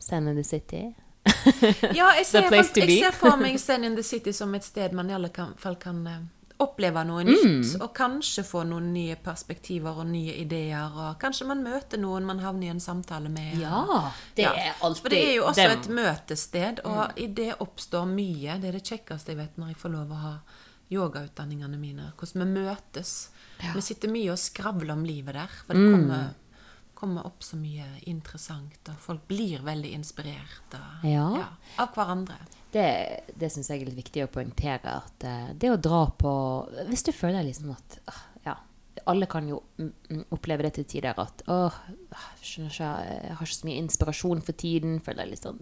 Send 0.00 0.28
in 0.30 0.34
the 0.36 0.44
City 0.44 0.86
Ja, 1.98 2.06
jeg 2.16 2.24
ser, 2.26 2.46
jeg 2.50 2.64
ser 3.02 3.12
for 3.12 3.36
meg 3.36 3.58
«Send 3.62 3.84
in 3.84 3.94
the 3.94 4.02
City 4.02 4.32
som 4.32 4.54
et 4.56 4.64
sted 4.64 4.94
man 4.96 5.10
i 5.10 5.14
alle 5.14 5.28
fall 5.60 5.76
kan 5.76 5.98
eh, 6.08 6.20
oppleve 6.60 7.02
noe 7.08 7.22
Mm. 7.24 7.30
nytt, 7.30 7.74
og 7.80 7.92
kanskje 7.96 8.42
få 8.44 8.62
noen 8.68 8.90
nye 8.92 9.14
perspektiver 9.16 10.00
og 10.02 10.08
nye 10.10 10.34
ideer, 10.42 10.90
og 10.92 11.14
kanskje 11.22 11.46
man 11.48 11.62
møter 11.64 12.00
noen 12.00 12.26
man 12.28 12.40
havner 12.42 12.66
i 12.66 12.72
en 12.74 12.80
samtale 12.84 13.30
med. 13.32 13.54
Ja, 13.60 14.10
det 14.36 14.44
er 14.48 14.74
alltid 14.84 15.02
For 15.06 15.08
det 15.14 15.20
er 15.28 15.34
jo 15.38 15.46
også 15.48 15.68
dem. 15.68 15.78
et 15.78 15.88
møtested, 16.00 16.82
og 16.84 17.16
i 17.20 17.28
det 17.32 17.54
oppstår 17.64 18.04
mye. 18.10 18.58
Det 18.60 18.68
er 18.68 18.76
det 18.76 18.84
kjekkeste 18.84 19.32
jeg 19.32 19.40
vet 19.40 19.56
når 19.60 19.72
jeg 19.72 19.80
får 19.84 19.94
lov 19.94 20.12
å 20.12 20.20
ha 20.24 20.34
yogautdanningene 20.92 21.78
mine. 21.80 22.10
Hvordan 22.18 22.44
vi 22.44 22.60
møtes. 22.66 23.14
Vi 23.74 23.80
sitter 23.84 24.08
mye 24.12 24.30
og 24.32 24.38
skravler 24.40 24.92
om 24.94 25.04
livet 25.04 25.34
der, 25.34 25.48
for 25.66 25.74
Mm. 25.74 25.84
det 25.86 25.98
kommer, 25.98 26.34
kommer 26.94 27.26
opp 27.26 27.42
så 27.42 27.56
mye 27.56 27.84
interessant, 28.06 28.88
og 28.88 28.96
folk 28.98 29.26
blir 29.28 29.62
veldig 29.64 29.92
inspirert 29.96 30.74
og, 30.74 31.04
Ja. 31.08 31.48
av 31.78 31.94
hverandre. 31.94 32.36
Det, 32.72 32.86
det 33.36 33.50
syns 33.52 33.68
jeg 33.68 33.82
er 33.82 33.86
litt 33.90 33.96
viktig 34.04 34.22
å 34.24 34.30
poengtere. 34.30 34.96
At 35.02 35.24
eh, 35.24 35.52
det 35.58 35.70
å 35.72 35.76
dra 35.80 36.06
på 36.16 36.32
Hvis 36.88 37.02
du 37.02 37.10
føler 37.12 37.42
liksom 37.44 37.72
at 37.72 37.98
ah, 38.06 38.20
Ja, 38.46 38.54
alle 39.06 39.26
kan 39.26 39.48
jo 39.48 39.62
mm, 39.78 39.92
mm, 40.10 40.24
oppleve 40.30 40.62
det 40.62 40.74
til 40.74 40.84
tider 40.84 41.18
at 41.18 41.42
åh, 41.48 41.72
jeg 41.88 42.46
skjønner 42.46 42.70
ikke, 42.70 42.92
jeg 43.24 43.34
har 43.34 43.46
ikke 43.46 43.56
så 43.58 43.66
mye 43.66 43.82
inspirasjon 43.82 44.42
for 44.42 44.52
tiden. 44.52 45.00
Føler 45.00 45.24
jeg 45.24 45.30
litt 45.30 45.42
sånn 45.48 45.60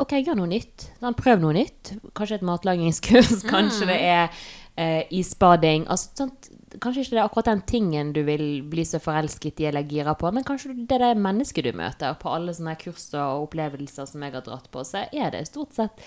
OK, 0.00 0.12
gjør 0.22 0.36
noe 0.38 0.46
nytt. 0.48 0.86
Prøv 1.18 1.40
noe 1.42 1.52
nytt. 1.52 1.90
Kanskje 2.16 2.38
et 2.38 2.46
matlagingskurs. 2.46 3.42
Kanskje 3.52 3.86
det 3.90 3.98
er 4.00 4.30
eh, 4.76 5.02
isbading. 5.10 5.84
Altså, 5.92 6.08
sånt, 6.16 6.48
kanskje 6.78 7.02
ikke 7.02 7.16
det 7.16 7.18
er 7.20 7.26
akkurat 7.28 7.50
den 7.50 7.62
tingen 7.66 8.12
du 8.12 8.22
vil 8.24 8.62
bli 8.70 8.84
så 8.84 9.00
forelsket 9.02 9.60
i 9.60 9.66
eller 9.70 9.82
gira 9.90 10.14
på, 10.14 10.30
men 10.32 10.44
kanskje 10.44 10.74
det 10.86 10.96
er 11.00 11.08
det 11.14 11.22
mennesket 11.22 11.64
du 11.64 11.72
møter 11.72 12.14
på 12.20 12.30
alle 12.32 12.54
sånne 12.54 12.76
kurs 12.78 13.08
og 13.14 13.48
opplevelser 13.48 14.06
som 14.06 14.22
jeg 14.22 14.32
har 14.38 14.42
dratt 14.46 14.70
på, 14.70 14.84
så 14.86 15.06
er 15.12 15.30
det 15.34 15.46
stort 15.48 15.74
sett 15.74 16.04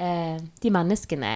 eh, 0.00 0.38
de 0.62 0.70
menneskene, 0.72 1.30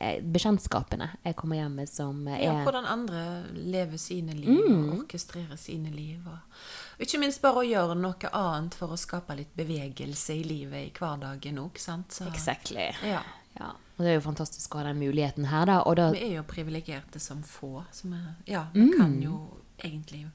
eh, 0.00 0.20
bekjentskapene, 0.24 1.10
jeg 1.26 1.36
kommer 1.36 1.56
hjem 1.60 1.74
med 1.82 1.88
som 1.88 2.22
er 2.28 2.40
Ja, 2.46 2.54
hvordan 2.64 2.86
andre 2.88 3.24
lever 3.54 3.98
sine 3.98 4.32
liv 4.34 4.48
Mm. 4.64 4.92
og 4.92 4.98
orkestrerer 5.02 5.58
sine 5.58 5.90
liv. 5.90 6.22
Og 6.26 7.04
ikke 7.04 7.18
minst 7.20 7.42
bare 7.42 7.60
å 7.62 7.66
gjøre 7.68 7.94
noe 8.00 8.30
annet 8.32 8.74
for 8.74 8.88
å 8.88 8.96
skape 8.98 9.36
litt 9.36 9.54
bevegelse 9.56 10.34
i 10.34 10.42
livet 10.42 10.86
i 10.86 10.90
hverdagen 10.98 11.58
òg, 11.58 11.76
sant. 11.78 12.10
Så, 12.12 12.26
Exactly. 12.32 12.88
ja. 13.04 13.22
Ja. 13.60 13.72
Og 13.98 14.04
det 14.04 14.10
er 14.12 14.14
jo 14.20 14.20
fantastisk 14.30 14.74
å 14.74 14.78
ha 14.78 14.84
den 14.92 14.98
muligheten 15.00 15.44
her, 15.50 15.64
da. 15.66 15.82
Da 15.94 16.10
Vi 16.14 16.20
er 16.22 16.36
jo 16.36 16.42
privilegerte 16.46 17.18
som 17.20 17.42
få. 17.42 17.84
Som 17.92 18.12
er, 18.14 18.34
ja, 18.46 18.66
vi 18.72 18.88
kan 18.96 19.16
Mm. 19.16 19.22
jo 19.22 19.38
egentlig 19.84 20.30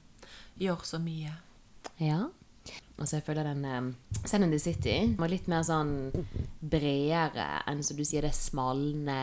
gjøre 0.60 0.84
så 0.84 0.98
mye. 1.00 1.32
Ja. 1.98 2.28
Altså, 2.94 3.16
jeg 3.16 3.24
føler 3.26 3.42
den 3.48 3.64
um, 3.66 3.86
Send 4.24 4.44
in 4.46 4.52
the 4.52 4.58
City 4.62 5.14
var 5.18 5.26
litt 5.28 5.48
mer 5.50 5.64
sånn 5.66 6.12
bredere 6.62 7.46
enn 7.66 7.80
som 7.82 7.96
du 7.98 8.04
sier, 8.06 8.22
det 8.22 8.30
smalne 8.36 9.16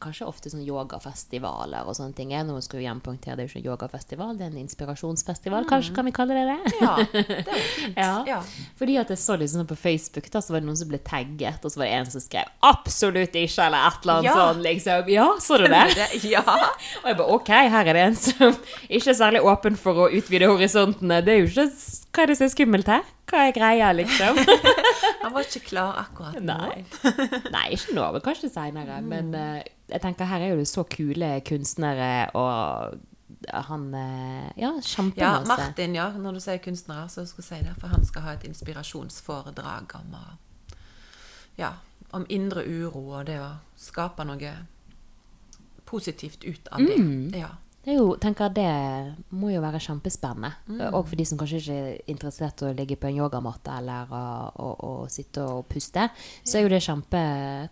Kanskje 0.00 0.24
ofte 0.26 0.48
sånn 0.48 0.64
yogafestivaler 0.64 1.84
og 1.84 1.96
sånne 1.98 2.16
ting. 2.16 2.32
Nå 2.48 2.56
skal 2.64 2.80
vi 2.80 2.88
poengtere, 3.04 3.36
det 3.36 3.44
er 3.44 3.48
jo 3.48 3.52
ikke 3.52 3.60
en 3.60 3.68
yogafestival, 3.74 4.32
det 4.38 4.46
er 4.46 4.54
en 4.54 4.62
inspirasjonsfestival. 4.62 5.66
Kanskje 5.68 5.94
kan 5.98 6.08
vi 6.08 6.14
kalle 6.16 6.38
det 6.38 6.46
det? 6.48 6.72
Ja, 6.80 6.94
det 7.12 7.44
var 7.50 7.60
fint. 7.76 8.00
Ja. 8.00 8.14
Ja. 8.28 8.38
Fordi 8.80 8.96
at 9.02 9.12
jeg 9.12 9.20
så 9.20 9.36
liksom 9.36 9.66
på 9.68 9.76
Facebook, 9.76 10.30
da, 10.32 10.40
så 10.40 10.54
var 10.56 10.64
det 10.64 10.70
noen 10.70 10.80
som 10.80 10.88
ble 10.90 11.02
tagget, 11.04 11.60
og 11.68 11.74
så 11.74 11.82
var 11.82 11.90
det 11.90 11.98
en 11.98 12.10
som 12.14 12.24
skrev 12.24 12.48
'absolutt 12.64 13.36
ikke', 13.36 13.66
eller 13.66 13.86
et 13.90 14.00
eller 14.02 14.14
annet 14.14 14.30
Ja. 14.30 14.38
sånn, 14.40 14.62
liksom. 14.64 15.12
Ja, 15.12 15.28
så 15.44 15.58
du 15.60 15.68
det? 15.68 15.84
Ja. 16.32 16.42
Og 17.04 17.06
jeg 17.12 17.16
bare 17.20 17.28
OK, 17.36 17.48
her 17.48 17.84
er 17.88 17.92
det 17.92 18.06
en 18.08 18.16
som 18.16 18.56
ikke 18.88 19.12
er 19.12 19.20
særlig 19.20 19.44
åpen 19.44 19.76
for 19.76 20.08
å 20.08 20.10
utvide 20.10 20.48
horisontene. 20.48 21.20
Det 21.24 21.34
er 21.36 21.44
jo 21.44 21.52
ikke 21.52 21.68
Hva 22.12 22.22
er 22.24 22.26
det 22.32 22.36
som 22.38 22.46
er 22.48 22.50
skummelt 22.56 22.86
her? 22.90 23.04
Hva 23.28 23.42
er 23.48 23.52
greia, 23.56 23.90
liksom? 23.92 24.38
Han 25.22 25.34
var 25.34 25.44
ikke 25.44 25.64
klar 25.66 25.98
akkurat 26.00 26.38
nå. 26.40 26.54
Nei. 26.54 26.84
Nei, 27.52 27.66
ikke 27.76 27.96
nå, 27.98 28.06
men 28.14 28.24
kanskje 28.24 28.50
seinere. 28.52 29.00
Men 29.04 29.34
uh, 29.36 29.60
jeg 29.90 30.00
tenker 30.04 30.30
her 30.30 30.44
er 30.46 30.54
jo 30.54 30.60
det 30.62 30.68
så 30.70 30.84
kule 30.88 31.34
kunstnere, 31.48 32.30
og 32.38 32.98
han 33.52 33.94
eh, 33.94 34.48
Ja, 34.56 34.72
Ja. 35.16 35.42
Martin, 35.46 35.94
ja. 35.94 36.08
Når 36.16 36.38
du 36.38 36.40
sier 36.40 36.58
kunstnere, 36.64 37.08
så 37.12 37.26
skal 37.28 37.44
jeg 37.44 37.48
si 37.48 37.68
det. 37.68 37.76
For 37.80 37.92
han 37.92 38.04
skal 38.08 38.24
ha 38.24 38.34
et 38.38 38.48
inspirasjonsforedrag 38.48 39.94
om 40.00 40.16
Ja, 41.58 41.72
om 42.12 42.26
indre 42.28 42.64
uro 42.64 43.04
og 43.18 43.26
det 43.26 43.38
å 43.42 43.52
skape 43.76 44.24
noe 44.24 44.52
positivt 45.88 46.44
ut 46.44 46.68
av 46.72 46.84
det. 46.84 46.96
Mm. 46.98 47.34
Ja. 47.36 47.48
Jo, 47.88 48.16
tenker 48.20 48.50
Det 48.52 48.68
må 49.38 49.48
jo 49.52 49.62
være 49.64 49.80
kjempespennende. 49.80 50.50
Mm. 50.68 50.80
Og 50.92 51.06
for 51.08 51.16
de 51.16 51.24
som 51.28 51.38
kanskje 51.40 51.60
ikke 51.62 51.78
er 51.78 51.98
interessert 52.12 52.62
i 52.62 52.68
å 52.68 52.74
ligge 52.76 52.98
på 53.00 53.08
en 53.08 53.16
yogamatte 53.22 53.72
eller 53.78 54.12
å, 54.12 54.68
å, 54.84 54.92
sitte 55.08 55.44
og 55.46 55.64
puste, 55.70 56.08
så 56.44 56.58
er 56.58 56.66
jo 56.66 56.72
det 56.74 56.82
kjempe 56.84 57.22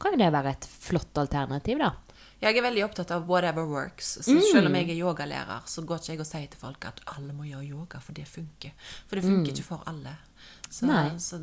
Kan 0.00 0.16
jo 0.16 0.22
det 0.24 0.32
være 0.32 0.54
et 0.56 0.68
flott 0.88 1.20
alternativ, 1.20 1.78
da? 1.84 1.92
Jeg 2.40 2.52
er 2.58 2.64
veldig 2.66 2.82
opptatt 2.84 3.10
av 3.16 3.24
whatever 3.28 3.64
works. 3.64 4.18
Så 4.20 4.32
Mm. 4.34 4.42
selv 4.52 4.66
om 4.68 4.74
jeg 4.74 4.90
er 4.90 4.98
yogalærer, 5.00 5.62
så 5.66 5.82
går 5.88 5.98
ikke 6.02 6.12
jeg 6.12 6.20
og 6.20 6.26
sier 6.26 6.46
til 6.52 6.60
folk 6.60 6.84
at 6.84 7.00
alle 7.16 7.32
må 7.32 7.44
gjøre 7.48 7.64
yoga, 7.68 7.98
for 7.98 8.12
det 8.12 8.26
funker. 8.28 8.72
For 9.08 9.16
det 9.16 9.24
funker 9.24 9.52
ikke 9.52 9.64
for 9.64 9.82
alle. 9.86 10.12
Så, 10.70 10.84
Mm. 10.84 11.18
Så 11.18 11.38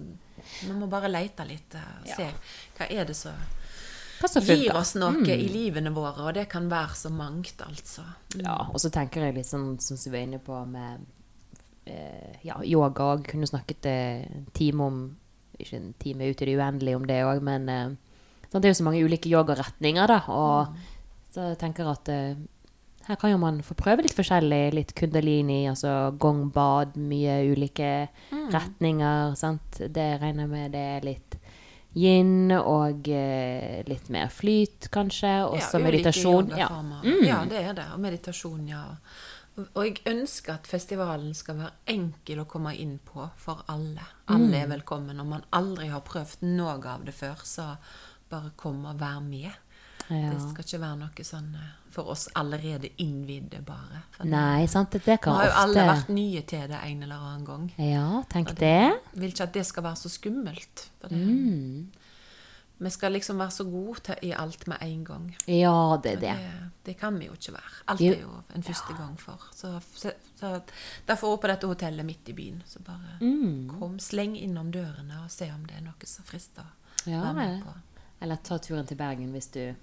vi 0.62 0.74
må 0.74 0.88
bare 0.90 1.10
lete 1.10 1.46
litt 1.48 1.74
og 1.76 1.82
og 2.02 2.08
Ja. 2.08 2.16
se 2.16 2.34
hva 2.78 2.92
er 2.92 3.06
det 3.06 3.16
som 3.16 3.34
gir. 4.30 4.70
Mm. 4.72 4.78
oss 4.80 4.94
noe 5.00 5.36
i 5.36 5.50
livene 5.52 5.92
våre, 5.96 6.30
og 6.30 6.34
det 6.38 6.48
kan 6.52 6.70
være 6.72 6.96
så 7.00 7.12
mangt, 7.14 7.62
altså. 7.66 8.06
Ja, 8.40 8.58
og 8.70 8.80
så 8.82 8.92
tenker 8.94 9.28
jeg 9.28 9.38
litt 9.38 9.50
sånn 9.50 9.76
som 9.84 10.00
vi 10.00 10.14
var 10.14 10.26
inne 10.28 10.40
på 10.44 10.60
med 10.70 11.04
eh, 11.86 12.40
ja, 12.48 12.62
yoga 12.64 13.14
òg. 13.14 13.28
Kunne 13.30 13.50
snakket 13.50 13.90
eh, 13.90 14.24
en 14.30 14.48
time 14.54 14.88
om 14.88 15.04
Ikke 15.62 15.78
en 15.78 15.92
time 16.02 16.26
ut 16.32 16.42
i 16.42 16.48
det 16.50 16.56
uendelige 16.58 16.98
om 16.98 17.04
det 17.06 17.20
òg, 17.28 17.44
men 17.46 17.70
eh, 17.70 17.92
sant, 18.48 18.62
det 18.64 18.66
er 18.66 18.74
jo 18.74 18.80
så 18.82 18.88
mange 18.88 19.04
ulike 19.06 19.30
yogaretninger, 19.30 20.10
da. 20.10 20.20
Og 20.34 21.34
så 21.34 21.54
tenker 21.62 21.86
jeg 21.86 21.94
at 21.94 22.10
eh, 22.14 22.42
her 23.04 23.20
kan 23.20 23.34
jo 23.34 23.38
man 23.42 23.60
få 23.66 23.76
prøve 23.76 24.06
litt 24.06 24.16
forskjellig. 24.16 24.64
Litt 24.78 24.94
kundalini, 24.96 25.66
altså 25.68 26.14
gongbad, 26.20 26.96
mye 26.96 27.42
ulike 27.52 27.92
retninger. 28.32 29.36
Sant? 29.40 29.82
Det 29.92 30.10
regner 30.22 30.48
jeg 30.48 30.54
med 30.54 30.76
det 30.76 30.84
er 30.96 31.08
litt 31.10 31.38
yin 31.96 32.52
og 32.52 33.08
eh, 33.10 33.84
litt 33.88 34.10
mer 34.10 34.30
flyt, 34.34 34.90
kanskje. 34.94 35.34
Og 35.50 35.60
så 35.62 35.80
meditasjon. 35.84 36.50
Ja. 36.58 36.70
Mm. 37.04 37.24
Ja, 37.28 37.44
det 37.46 37.62
er 37.70 37.74
det. 37.74 37.86
Og 37.94 38.00
meditasjon, 38.00 38.68
ja. 38.68 38.84
Og- 39.76 39.84
jeg 39.86 40.00
ønsker 40.10 40.54
at 40.56 40.66
festivalen 40.68 41.34
skal 41.38 41.56
være 41.56 41.72
enkel 41.88 42.40
å 42.42 42.48
komme 42.50 42.74
inn 42.76 43.00
på 43.06 43.30
for 43.38 43.64
alle. 43.70 44.02
Alle 44.28 44.64
er 44.64 44.68
velkommen. 44.68 45.20
Om 45.20 45.30
man 45.30 45.44
aldri 45.54 45.90
har 45.90 46.02
prøvd 46.02 46.42
noe 46.42 46.80
av 46.88 47.06
det 47.06 47.14
før, 47.14 47.36
så 47.46 47.78
bare 48.30 48.52
kom 48.58 48.86
og 48.86 48.98
vær 49.00 49.20
med. 49.22 49.52
Ja. 50.10 50.30
Det 50.34 50.42
skal 50.42 50.64
ikke 50.66 50.80
være 50.82 50.98
noe 51.00 51.24
sånn 51.24 51.56
eh, 51.56 51.72
for 51.94 52.10
oss 52.10 52.28
allerede 52.36 52.90
innvidde, 52.98 53.62
bare. 53.66 54.02
Nei, 54.26 54.66
sant, 54.68 54.92
det 54.92 55.04
Vi 55.06 55.12
har 55.12 55.46
jo 55.46 55.52
alle 55.52 55.84
ofte 55.84 55.88
vært 55.92 56.10
nye 56.10 56.42
til 56.42 56.68
det 56.68 56.80
en 56.84 57.04
eller 57.04 57.16
annen 57.16 57.46
gang. 57.46 57.68
Ja, 57.78 58.24
tenk 58.30 58.48
det, 58.56 58.58
det. 58.60 59.20
Vil 59.22 59.30
ikke 59.30 59.44
at 59.44 59.54
det 59.54 59.66
skal 59.70 59.84
være 59.84 59.96
så 60.02 60.10
skummelt. 60.10 60.90
Mm. 61.12 61.92
vi 62.84 62.90
skal 62.90 63.14
liksom 63.16 63.38
være 63.40 63.52
så 63.56 63.64
gode 63.64 64.00
til, 64.04 64.16
i 64.28 64.32
alt 64.36 64.66
med 64.68 64.78
en 64.82 65.04
gang. 65.06 65.30
Ja, 65.48 65.98
det 66.04 66.12
er 66.18 66.20
det. 66.20 66.34
Det, 66.42 66.72
det 66.86 66.98
kan 67.00 67.20
vi 67.20 67.26
jo 67.30 67.34
ikke 67.38 67.54
være. 67.54 67.78
Alt 67.88 68.02
er 68.02 68.20
jo 68.26 68.42
en 68.56 68.64
første 68.64 68.94
gang 68.98 69.14
for. 69.22 69.40
Så, 69.56 69.80
så, 69.96 70.12
så 70.40 70.60
derfor 71.08 71.38
på 71.38 71.48
dette 71.48 71.68
hotellet 71.70 72.06
midt 72.06 72.28
i 72.30 72.34
byen. 72.34 72.62
Så 72.68 72.80
bare 72.84 73.20
Mm. 73.22 73.70
kom, 73.80 74.00
sleng 74.00 74.36
innom 74.36 74.72
dørene 74.72 75.22
og 75.24 75.32
se 75.32 75.48
om 75.54 75.64
det 75.66 75.78
er 75.78 75.86
noe 75.86 76.06
som 76.10 76.26
frister. 76.28 76.66
å 77.06 77.10
Ja, 77.10 77.22
være 77.22 77.34
med 77.34 77.64
på. 77.64 77.74
Eller 78.22 78.36
ta 78.44 78.58
turen 78.58 78.86
til 78.88 78.98
Bergen 78.98 79.32
hvis 79.32 79.48
du 79.52 79.76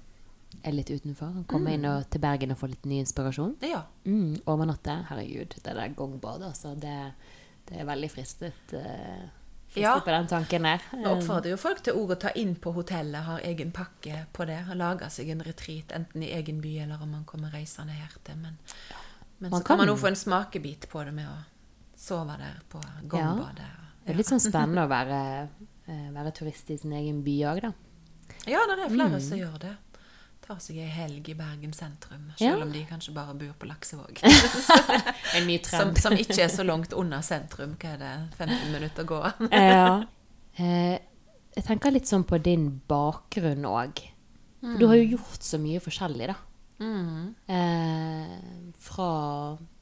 er 0.62 0.72
litt 0.72 0.90
utenfor. 0.90 1.44
Komme 1.48 1.74
inn 1.76 1.84
og, 1.88 2.08
til 2.10 2.20
Bergen 2.20 2.50
og 2.52 2.58
få 2.60 2.68
litt 2.72 2.84
ny 2.86 2.98
inspirasjon. 3.00 3.56
Ja. 3.64 3.82
Mm, 4.04 4.40
overnatte. 4.50 4.96
Herregud, 5.08 5.54
det 5.64 5.74
der 5.76 5.94
gongbadet, 5.96 6.48
altså. 6.50 6.74
Det, 6.74 7.12
det 7.70 7.80
er 7.80 7.84
veldig 7.88 8.10
fristet. 8.10 8.74
Uh, 8.74 9.28
Ja. 9.78 9.92
på 10.00 10.10
den 10.10 10.26
tanken 10.26 10.62
der. 10.66 10.82
Nå 10.98 11.12
oppfordrer 11.14 11.52
jo 11.52 11.56
folk 11.56 11.78
til 11.86 11.94
å 11.94 12.14
ta 12.18 12.32
inn 12.34 12.56
på 12.58 12.72
hotellet, 12.74 13.22
har 13.22 13.38
egen 13.46 13.70
pakke 13.70 14.24
på 14.34 14.44
det. 14.44 14.64
Og 14.68 14.76
lage 14.76 15.06
seg 15.14 15.28
en 15.30 15.44
retreat, 15.46 15.92
enten 15.94 16.24
i 16.26 16.32
egen 16.34 16.58
by 16.60 16.72
eller 16.82 17.02
om 17.02 17.12
man 17.14 17.24
kommer 17.24 17.50
reisende 17.54 17.92
her 17.94 18.10
til. 18.26 18.34
Men, 18.42 18.56
men 19.38 19.50
Man 19.54 19.60
så 19.62 19.66
kan 19.68 19.78
man 19.78 19.86
jo 19.86 19.94
få 19.96 20.08
en 20.10 20.16
smakebit 20.18 20.88
på 20.90 21.04
det 21.06 21.14
med 21.14 21.28
å 21.30 21.36
sove 21.96 22.34
der 22.40 22.58
på 22.68 22.82
gongbadet. 23.06 23.68
Det 24.04 24.10
er 24.10 24.18
litt 24.18 24.26
sånn 24.32 24.42
spennende 24.42 24.88
å 24.88 24.90
være, 24.90 25.20
eh, 25.86 26.10
være 26.18 26.32
turist 26.34 26.70
i 26.74 26.76
sin 26.82 26.92
egen 26.98 27.22
by 27.22 27.36
òg, 27.52 27.60
da. 27.62 27.72
Ja, 28.50 28.66
det 28.66 28.76
er 28.80 28.88
flere 28.90 29.20
Mm. 29.20 29.20
som 29.22 29.38
gjør 29.38 29.58
det. 29.60 29.76
Tar 30.50 30.58
seg 30.58 30.80
ei 30.82 30.88
helg 30.90 31.28
i 31.30 31.34
Bergen 31.38 31.70
sentrum, 31.76 32.24
Ja. 32.40 32.50
selv 32.56 32.64
om 32.64 32.72
de 32.74 32.80
kanskje 32.88 33.12
bare 33.14 33.34
bor 33.38 33.52
på 33.60 33.68
Laksevåg. 33.70 34.18
En 35.38 35.46
ny 35.46 35.60
som, 35.62 35.92
som 35.94 36.16
ikke 36.18 36.40
er 36.42 36.50
så 36.50 36.64
langt 36.66 36.92
unna 36.98 37.20
sentrum. 37.22 37.76
Hva 37.78 37.92
er 37.94 38.00
det? 38.02 38.14
15 38.40 38.72
minutter 38.74 39.06
å 39.06 39.10
gå? 39.12 39.20
ja. 39.54 40.00
Eh, 40.58 40.96
jeg 41.54 41.66
tenker 41.68 41.94
litt 41.94 42.10
sånn 42.10 42.24
på 42.26 42.40
din 42.42 42.66
bakgrunn 42.90 43.62
òg. 43.70 44.02
Du 44.60 44.82
har 44.90 44.98
jo 44.98 45.12
gjort 45.14 45.46
så 45.46 45.60
mye 45.62 45.78
forskjellig, 45.80 46.26
da. 46.32 46.36
Mm. 46.82 47.30
Eh, 47.46 48.74
fra 48.82 49.08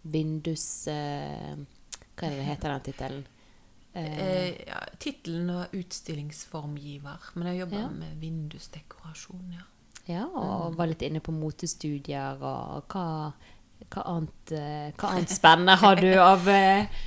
vindus... 0.05 0.69
Eh, 0.93 1.57
hva 2.19 2.29
er 2.29 2.37
det 2.37 2.45
heter 2.51 2.75
den 2.77 2.87
tittelen? 2.91 3.25
Eh, 3.25 3.35
Eh, 3.99 4.53
ja, 4.69 4.79
Tittelen 5.01 5.49
og 5.51 5.73
utstillingsformgiver. 5.75 7.33
Men 7.35 7.49
jeg 7.55 7.61
jobber 7.65 7.81
Ja. 7.81 7.89
med 7.89 8.21
vindusdekorasjon, 8.21 9.49
ja. 9.57 9.65
Ja, 10.09 10.25
og 10.25 10.77
var 10.79 10.89
litt 10.89 11.05
inne 11.05 11.21
på 11.25 11.35
motestudier 11.37 12.41
og 12.41 12.93
hva, 12.93 13.33
hva, 13.85 14.05
annet, 14.05 14.53
eh, 14.57 14.87
hva 14.97 15.13
annet 15.13 15.33
spennende 15.33 15.77
har 15.83 16.01
du 16.01 16.09
av 16.33 16.49
eh, 16.49 17.03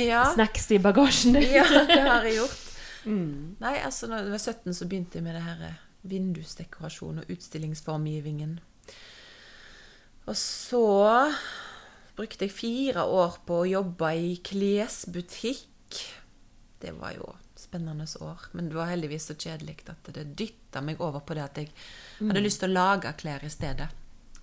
Ja, 0.00 0.24
snacks 0.32 0.70
i 0.72 0.80
bagasjen 0.82 1.36
ja 1.58 1.66
det 1.68 2.00
har 2.00 2.24
jeg 2.24 2.40
gjort. 2.40 2.62
Mm. 3.06 3.56
Nei, 3.62 3.76
altså 3.86 4.08
da 4.10 4.22
jeg 4.22 4.32
var 4.32 4.42
17, 4.42 4.72
så 4.74 4.88
begynte 4.88 5.20
jeg 5.20 5.26
med 5.28 5.36
det 5.38 5.44
her 5.44 5.68
eh, 5.68 5.82
vindusdekorasjon 6.06 7.22
og 7.22 7.30
utstillingsformgivningen. 7.36 8.58
Og 10.26 10.36
så 10.40 10.86
brukte 12.16 12.48
jeg 12.48 12.54
fire 12.56 13.04
år 13.04 13.38
på 13.46 13.60
å 13.60 13.68
jobbe 13.68 14.10
i 14.18 14.36
klesbutikk. 14.42 16.00
Det 16.82 16.94
var 16.96 17.14
jo 17.14 17.28
spennende 17.76 18.06
år, 18.20 18.48
men 18.52 18.68
det 18.68 18.76
var 18.76 18.90
heldigvis 18.90 19.28
så 19.30 19.34
kjedelig 19.34 19.78
at 19.92 20.08
det 20.14 20.24
dytta 20.38 20.80
meg 20.80 21.00
over 21.00 21.20
på 21.20 21.34
det 21.36 21.44
at 21.44 21.58
jeg 21.60 21.70
hadde 22.20 22.42
lyst 22.42 22.62
til 22.62 22.72
å 22.72 22.76
lage 22.76 23.12
klær 23.20 23.44
i 23.44 23.50
stedet. 23.52 23.88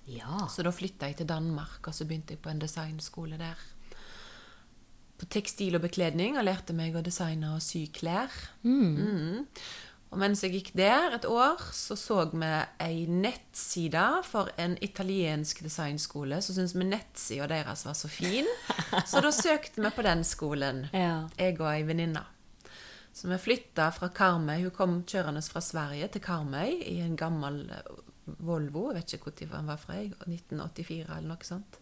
Ja. 0.06 0.48
Så 0.52 0.64
da 0.64 0.72
flytta 0.72 1.08
jeg 1.10 1.22
til 1.22 1.30
Danmark, 1.30 1.88
og 1.88 1.96
så 1.96 2.06
begynte 2.06 2.36
jeg 2.36 2.44
på 2.44 2.52
en 2.52 2.62
designskole 2.62 3.40
der. 3.40 3.58
På 5.18 5.30
tekstil 5.32 5.78
og 5.78 5.86
bekledning, 5.86 6.38
og 6.38 6.46
lærte 6.46 6.76
meg 6.76 6.96
å 6.96 7.04
designe 7.06 7.56
og 7.56 7.64
sy 7.64 7.88
klær. 7.94 8.34
Mm. 8.64 9.48
Og 10.14 10.20
mens 10.22 10.44
jeg 10.46 10.54
gikk 10.54 10.74
der 10.78 11.16
et 11.16 11.26
år, 11.26 11.62
så 11.74 11.96
så 11.98 12.20
vi 12.30 12.50
ei 12.84 13.08
nettside 13.10 14.04
for 14.28 14.52
en 14.62 14.76
italiensk 14.86 15.64
designskole. 15.66 16.38
Så 16.44 16.54
syntes 16.54 16.76
vi 16.78 16.86
nettsida 16.86 17.48
deres 17.50 17.88
var 17.88 17.98
så 17.98 18.12
fin, 18.12 18.50
så 19.10 19.24
da 19.26 19.34
søkte 19.34 19.82
vi 19.82 19.90
på 19.96 20.06
den 20.06 20.22
skolen. 20.28 20.86
Ja. 20.94 21.24
Jeg 21.40 21.58
og 21.58 21.72
ei 21.72 21.82
venninne. 21.88 22.28
Så 23.14 23.30
vi 23.30 23.38
flytta 23.38 23.92
fra 23.94 24.10
Karmøy. 24.10 24.64
Hun 24.66 24.74
kom 24.74 24.96
kjørende 25.06 25.44
fra 25.46 25.62
Sverige 25.62 26.10
til 26.16 26.24
Karmøy 26.26 26.80
i 26.90 26.98
en 27.06 27.16
gammel 27.20 27.62
eh, 27.70 28.02
Volvo. 28.42 28.90
Jeg 28.90 29.04
vet 29.04 29.14
ikke 29.20 29.34
når 29.46 29.56
den 29.60 29.70
var 29.70 29.80
fra. 29.82 30.00
1984 30.26 31.00
eller 31.06 31.30
noe 31.30 31.46
sånt. 31.48 31.80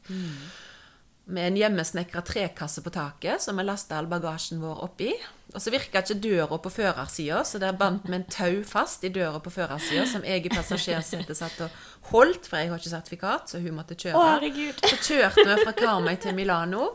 Med 1.32 1.48
en 1.48 1.58
hjemmesnekra 1.60 2.24
trekasse 2.26 2.82
på 2.84 2.92
taket 2.92 3.44
som 3.44 3.60
vi 3.62 3.64
lasta 3.64 4.00
all 4.00 4.10
bagasjen 4.12 4.60
vår 4.60 4.82
oppi. 4.84 5.12
Og 5.54 5.62
så 5.62 5.72
virka 5.72 6.02
ikke 6.02 6.18
døra 6.24 6.58
på 6.64 6.72
førersida, 6.74 7.44
så 7.48 7.60
der 7.62 7.78
bandt 7.78 8.10
vi 8.10 8.18
en 8.18 8.26
tau 8.32 8.64
fast 8.68 9.06
i 9.08 9.12
døra 9.14 9.40
på 9.44 9.54
førersida, 9.54 10.06
som 10.10 10.26
jeg 10.28 10.46
i 10.48 10.52
passasjersetet 10.52 11.38
satt 11.38 11.62
og 11.64 11.78
holdt, 12.12 12.48
for 12.50 12.58
jeg 12.60 12.72
har 12.72 12.82
ikke 12.82 12.94
sertifikat, 12.96 13.52
så 13.52 13.62
hun 13.64 13.78
måtte 13.78 13.96
kjøre. 14.00 14.18
Å. 14.18 14.40
Så 14.88 15.00
kjørte 15.12 15.48
vi 15.48 15.58
fra 15.62 15.76
Karmøy 15.78 16.16
til 16.24 16.36
Milano. 16.36 16.90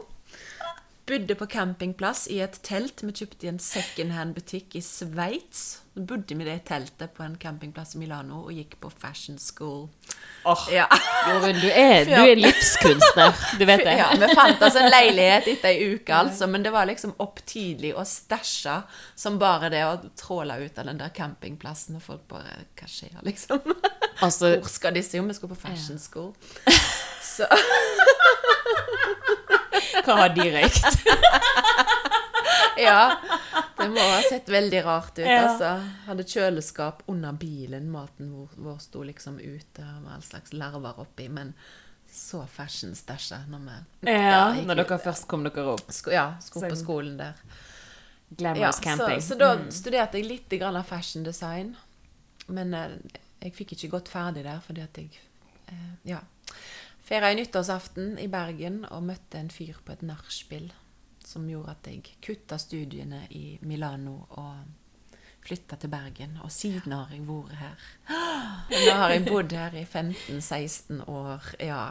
Bodde 1.07 1.35
på 1.39 1.47
campingplass 1.47 2.25
i 2.35 2.41
et 2.43 2.57
telt. 2.67 3.03
Vi 3.07 3.13
kjøpte 3.15 3.47
i 3.47 3.51
en 3.53 3.61
secondhand-butikk 3.63 4.73
i 4.75 4.81
Sveits. 4.83 5.61
Så 5.95 6.03
bodde 6.05 6.35
vi 6.35 6.43
i 6.43 6.49
det 6.49 6.57
teltet 6.67 7.13
på 7.15 7.23
en 7.23 7.37
campingplass 7.41 7.95
i 7.95 8.01
Milano 8.01 8.41
og 8.49 8.51
gikk 8.57 8.75
på 8.83 8.91
fashion 8.91 9.39
school. 9.39 9.85
Oh, 10.45 10.65
Ja. 10.75 10.89
Jorunn, 11.29 11.61
du 11.63 11.69
er, 11.71 12.03
du 12.11 12.17
er 12.17 12.35
livskunstner. 12.41 13.39
Du 13.61 13.63
vet 13.71 13.85
det. 13.87 13.95
Ja, 14.01 14.09
Vi 14.19 14.33
fant 14.35 14.67
oss 14.67 14.81
en 14.83 14.91
leilighet 14.91 15.47
etter 15.55 15.71
ei 15.71 15.93
uke, 15.95 16.11
altså, 16.27 16.51
men 16.51 16.67
det 16.67 16.75
var 16.75 16.91
liksom 16.91 17.15
opp 17.23 17.39
tidlig 17.47 17.95
og 17.95 18.03
stæsja 18.11 18.81
som 19.15 19.39
bare 19.39 19.71
det 19.73 19.85
å 19.87 19.95
tråle 20.19 20.59
ut 20.67 20.83
av 20.83 20.91
den 20.91 20.99
der 21.05 21.15
campingplassen, 21.15 22.01
og 22.01 22.05
folk 22.09 22.27
bare 22.35 22.65
Hva 22.75 22.91
skjer, 22.91 23.15
liksom? 23.23 23.63
Altså, 24.27 24.57
Hvor 24.59 24.73
skal 24.75 24.95
disse? 24.99 25.17
Jo, 25.21 25.23
vi 25.31 25.39
skal 25.39 25.55
på 25.55 25.63
fashion 25.69 26.03
school. 26.03 26.33
Så 27.37 27.47
hva 30.05 30.17
har 30.23 30.35
de 30.37 30.51
røykt? 30.59 30.85
Ja. 32.77 33.17
Det 33.79 33.87
må 33.89 34.01
ha 34.01 34.19
sett 34.29 34.49
veldig 34.53 34.83
rart 34.85 35.19
ut, 35.19 35.25
Ja. 35.25 35.49
altså. 35.49 35.71
Hadde 36.07 36.25
kjøleskap 36.29 37.03
under 37.09 37.33
bilen. 37.33 37.87
Maten 37.93 38.29
vår, 38.35 38.49
vår 38.57 38.79
sto 38.85 39.03
liksom 39.03 39.39
ute 39.41 39.85
med 40.03 40.11
all 40.13 40.23
slags 40.23 40.53
larver 40.53 41.01
oppi. 41.01 41.29
Men 41.33 41.55
så 42.13 42.43
fashion 42.49 42.95
stæsja 42.95 43.39
når 43.49 43.59
vi 43.65 44.11
Ja, 44.13 44.19
ja, 44.21 44.63
når 44.63 44.75
dere 44.83 44.99
ut. 44.99 45.03
først 45.05 45.27
kom 45.29 45.45
dere 45.45 45.65
opp. 45.73 45.89
Sko, 45.93 46.11
ja, 46.13 46.35
skulle 46.41 46.71
på 46.71 46.77
skolen 46.77 47.17
der. 47.17 47.35
Glamorous 48.37 48.81
ja, 48.83 48.83
camping. 48.83 49.21
så 49.23 49.39
da 49.39 49.57
studerte 49.71 50.19
jeg 50.19 50.27
litt 50.27 50.63
av 50.63 50.83
fashion 50.85 51.25
design. 51.25 51.77
Men 52.49 52.75
eh, 52.75 52.91
jeg 53.43 53.55
fikk 53.55 53.73
ikke 53.73 53.89
gått 53.99 54.09
ferdig 54.09 54.45
der 54.45 54.61
fordi 54.67 54.83
at 54.83 54.97
jeg 54.99 55.11
eh, 55.69 55.93
Ja. 56.05 56.21
Feira 57.07 57.31
nyttårsaften 57.35 58.17
i 58.19 58.27
Bergen 58.29 58.81
og 58.91 59.05
møtte 59.07 59.39
en 59.39 59.51
fyr 59.53 59.79
på 59.87 59.95
et 59.95 60.03
nachspiel 60.03 60.73
som 61.27 61.45
gjorde 61.51 61.77
at 61.77 61.87
jeg 61.91 62.17
kutta 62.23 62.59
studiene 62.59 63.21
i 63.35 63.59
Milano 63.67 64.25
og 64.39 64.57
flytta 65.47 65.79
til 65.79 65.91
Bergen. 65.93 66.35
Og 66.43 66.51
siden 66.51 66.95
har 66.97 67.13
jeg 67.15 67.23
vært 67.29 67.55
her. 67.61 67.87
Nå 68.73 68.97
har 68.99 69.15
jeg 69.15 69.25
bodd 69.29 69.55
her 69.55 69.79
i 69.79 69.85
15-16 69.87 71.05
år. 71.07 71.47
Ja. 71.63 71.85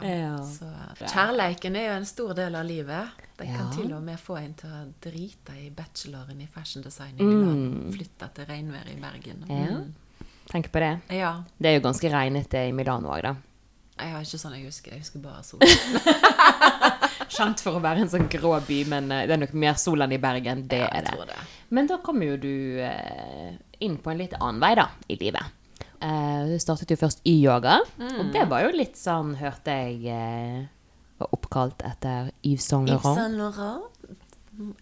Så 0.52 0.68
kjærleiken 1.06 1.80
er 1.80 1.88
jo 1.90 1.96
en 2.02 2.10
stor 2.12 2.36
del 2.36 2.60
av 2.60 2.68
livet. 2.68 3.24
Det 3.40 3.48
kan 3.48 3.72
til 3.76 3.96
og 3.96 4.04
med 4.04 4.20
få 4.20 4.36
en 4.42 4.54
til 4.60 4.76
å 4.76 4.84
drite 5.04 5.56
i 5.64 5.70
bacheloren 5.76 6.44
i 6.44 6.52
fashion 6.52 6.84
design 6.84 7.16
i 7.16 7.24
Milano. 7.24 7.92
Flytte 7.96 8.32
til 8.36 8.52
regnvær 8.52 8.92
i 8.92 9.00
Bergen. 9.00 9.48
Mm. 9.48 9.64
Mm. 9.64 10.32
Tenk 10.52 10.72
på 10.76 10.84
det. 10.84 10.94
ja. 11.16 11.38
Det 11.58 11.72
er 11.72 11.80
jo 11.80 11.88
ganske 11.88 12.12
regnete 12.12 12.68
i 12.68 12.76
Milano 12.76 13.16
òg, 13.16 13.30
da. 13.32 13.36
Jeg 13.96 14.12
har 14.12 14.24
ikke 14.26 14.38
sånn 14.42 14.56
jeg 14.58 14.66
husker. 14.68 14.92
Jeg 14.92 15.04
husker 15.06 15.22
bare 15.24 15.44
sol. 15.48 15.60
Kjent 17.36 17.62
for 17.64 17.78
å 17.78 17.82
være 17.84 18.04
en 18.04 18.10
sånn 18.12 18.28
grå 18.32 18.54
by, 18.68 18.80
men 18.92 19.08
eh, 19.12 19.24
det 19.28 19.36
er 19.38 19.42
nok 19.42 19.54
mer 19.60 19.78
sol 19.80 20.04
enn 20.06 20.14
i 20.16 20.20
Bergen. 20.22 20.66
Det 20.72 20.82
Ja, 20.84 20.90
er 21.00 21.06
det. 21.08 21.14
tror 21.16 21.30
det. 21.32 21.38
Men 21.76 21.88
da 21.90 21.98
kommer 22.04 22.28
jo 22.34 22.38
du 22.44 22.52
eh, 22.84 23.56
inn 23.84 23.96
på 24.04 24.12
en 24.12 24.20
litt 24.22 24.36
annen 24.40 24.60
vei, 24.64 24.74
da, 24.78 24.90
i 25.12 25.18
livet. 25.20 25.56
Eh, 26.04 26.42
du 26.52 26.56
startet 26.62 26.92
jo 26.92 26.98
først 27.02 27.24
Y-yoga, 27.28 27.80
og 28.04 28.32
det 28.36 28.46
var 28.52 28.68
jo 28.68 28.76
litt 28.76 29.00
sånn, 29.00 29.34
hørte 29.40 29.74
jeg, 29.74 30.68
var 31.20 31.32
oppkalt 31.36 31.82
etter 31.88 32.30
Yves 32.46 32.68
Saint 32.68 32.92
Laurent. 32.92 33.16
Yves 33.16 33.24
Saint 33.24 33.40
Laurent. 33.40 33.92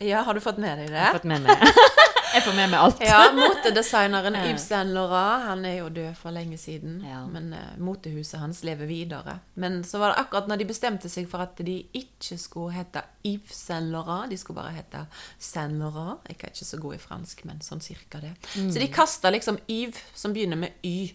Ja, 0.04 0.22
har 0.28 0.34
du 0.38 0.42
fått 0.44 0.60
med 0.62 0.78
deg 0.78 0.90
Jeg 0.92 1.00
har 1.00 1.14
det? 1.14 1.22
fått 1.22 1.30
med 1.32 1.42
meg, 1.48 1.64
jeg 2.34 2.44
får 2.44 2.56
med 2.58 2.72
meg 2.72 2.82
alt. 2.82 3.02
Ja, 3.06 3.20
motedesigneren 3.38 4.36
Yves 4.48 4.66
Saint 4.70 4.94
Laurent 4.96 5.46
han 5.46 5.66
er 5.70 5.76
jo 5.80 5.90
død 5.94 6.16
for 6.18 6.34
lenge 6.34 6.58
siden. 6.58 6.98
Ja. 7.06 7.22
Men 7.30 7.52
uh, 7.54 7.76
motehuset 7.78 8.40
hans 8.42 8.64
lever 8.66 8.90
videre. 8.90 9.38
Men 9.54 9.82
så 9.86 10.02
var 10.02 10.14
det 10.14 10.24
akkurat 10.24 10.50
når 10.50 10.64
de 10.64 10.70
bestemte 10.72 11.12
seg 11.14 11.30
for 11.30 11.46
at 11.46 11.62
de 11.66 11.78
ikke 11.94 12.40
skulle 12.42 12.74
hete 12.74 13.04
Yves 13.30 13.64
Saint 13.70 13.94
Laurent, 13.94 14.32
de 14.32 14.40
skulle 14.42 14.60
bare 14.62 14.74
hete 14.80 15.06
Saint 15.38 15.78
Laurent. 15.80 16.26
Jeg 16.30 16.40
er 16.40 16.54
ikke 16.56 16.70
så 16.74 16.82
god 16.82 16.98
i 16.98 17.02
fransk, 17.06 17.46
men 17.50 17.62
sånn 17.66 17.84
cirka 17.86 18.22
det. 18.24 18.34
Så 18.56 18.80
de 18.82 18.92
kasta 18.94 19.34
liksom 19.34 19.62
Yves, 19.70 20.02
som 20.18 20.34
begynner 20.34 20.60
med 20.66 20.86
Y. 20.86 21.14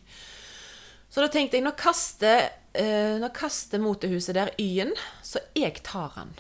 Så 1.09 1.25
da 1.25 1.31
tenkte 1.33 1.59
jeg, 1.59 1.65
nå 1.65 1.73
kaster, 1.79 2.51
uh, 2.79 3.17
nå 3.19 3.33
kaster 3.35 3.83
motehuset 3.83 4.37
der 4.39 4.53
Y-en, 4.61 4.95
så 5.25 5.43
jeg 5.57 5.81
tar 5.87 6.15
han. 6.21 6.37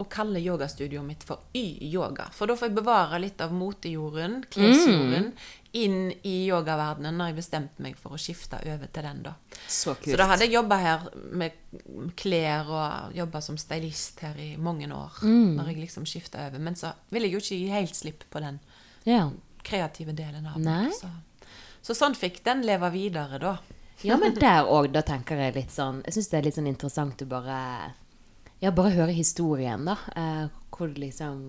Å 0.00 0.06
kalle 0.08 0.40
yogastudioet 0.40 1.04
mitt 1.04 1.24
for 1.28 1.42
Y-yoga. 1.56 2.30
For 2.32 2.48
da 2.48 2.54
får 2.56 2.70
jeg 2.70 2.76
bevare 2.78 3.18
litt 3.20 3.40
av 3.44 3.52
motejorden, 3.52 4.38
klesjorden, 4.52 5.32
inn 5.76 5.98
i 6.26 6.32
yogaverdenen 6.48 7.14
når 7.20 7.30
jeg 7.30 7.36
bestemte 7.36 7.84
meg 7.84 7.98
for 8.00 8.16
å 8.16 8.18
skifte 8.18 8.58
over 8.66 8.88
til 8.90 9.04
den, 9.06 9.20
da. 9.28 9.34
Så 9.70 9.94
kult. 9.94 10.08
Så 10.10 10.18
da 10.18 10.26
hadde 10.32 10.48
jeg 10.48 10.56
jobba 10.56 10.78
her 10.82 11.04
med 11.30 11.60
klær 12.18 12.72
og 12.74 13.14
jobba 13.20 13.42
som 13.44 13.58
stylist 13.60 14.24
her 14.24 14.40
i 14.40 14.48
mange 14.58 14.88
år. 14.90 15.20
Når 15.22 15.70
jeg 15.70 15.82
liksom 15.84 16.08
skifta 16.08 16.46
over. 16.48 16.58
Men 16.58 16.74
så 16.80 16.94
ville 17.12 17.28
jeg 17.28 17.36
jo 17.36 17.42
ikke 17.44 17.60
gi 17.60 17.68
helt 17.76 17.94
slipp 18.00 18.24
på 18.32 18.42
den 18.42 18.58
Ja. 19.04 19.30
kreative 19.62 20.12
delen 20.16 20.46
av 20.46 20.58
meg. 20.58 20.92
Så. 20.96 21.08
så 21.82 21.94
sånn 21.94 22.16
fikk 22.16 22.42
den 22.44 22.62
leve 22.66 22.90
videre, 22.90 23.38
da. 23.38 23.58
Ja, 24.02 24.16
men 24.16 24.32
der 24.34 24.64
òg, 24.64 24.90
da 24.92 25.02
tenker 25.04 25.36
jeg 25.36 25.54
litt 25.54 25.70
sånn 25.74 25.98
Jeg 26.06 26.14
syns 26.14 26.28
det 26.30 26.38
er 26.38 26.42
litt 26.46 26.54
sånn 26.56 26.66
interessant 26.70 27.20
å 27.20 27.26
bare 27.28 27.56
Ja, 28.60 28.70
bare 28.76 28.92
høre 28.92 29.12
historien, 29.16 29.86
da. 29.88 29.96
Eh, 30.16 30.46
hvor 30.74 30.90
liksom 30.96 31.42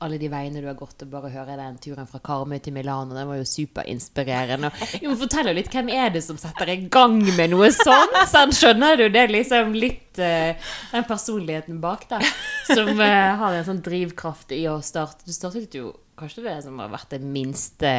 alle 0.00 0.16
de 0.16 0.30
veiene 0.32 0.62
du 0.62 0.66
har 0.68 0.76
gått, 0.78 1.02
og 1.04 1.10
bare 1.12 1.28
høre 1.32 1.58
den 1.58 1.76
turen 1.80 2.08
fra 2.08 2.20
Karmøy 2.24 2.56
til 2.64 2.72
Milano, 2.72 3.12
den 3.16 3.28
var 3.28 3.36
jo 3.36 3.46
superinspirerende. 3.48 4.70
Jo, 5.04 5.12
Fortell 5.20 5.52
litt, 5.56 5.68
hvem 5.72 5.90
er 5.92 6.12
det 6.14 6.22
som 6.24 6.38
setter 6.40 6.72
i 6.72 6.78
gang 6.92 7.18
med 7.36 7.52
noe 7.52 7.68
sånt? 7.76 8.16
Sånn, 8.32 8.54
skjønner 8.56 8.96
du? 8.96 9.06
Det 9.12 9.26
er 9.26 9.34
liksom 9.34 9.74
litt 9.76 10.20
eh, 10.20 10.70
den 10.94 11.04
personligheten 11.08 11.82
bak, 11.84 12.06
da. 12.12 12.20
Som 12.70 12.94
eh, 12.96 13.34
har 13.42 13.56
en 13.58 13.66
sånn 13.66 13.82
drivkraft 13.84 14.52
i 14.56 14.62
å 14.70 14.78
starte 14.84 15.26
Du 15.26 15.34
startet 15.36 15.76
jo 15.76 15.92
kanskje 16.20 16.44
det 16.44 16.56
som 16.64 16.78
har 16.82 16.90
vært 16.92 17.10
det 17.14 17.20
minste 17.24 17.90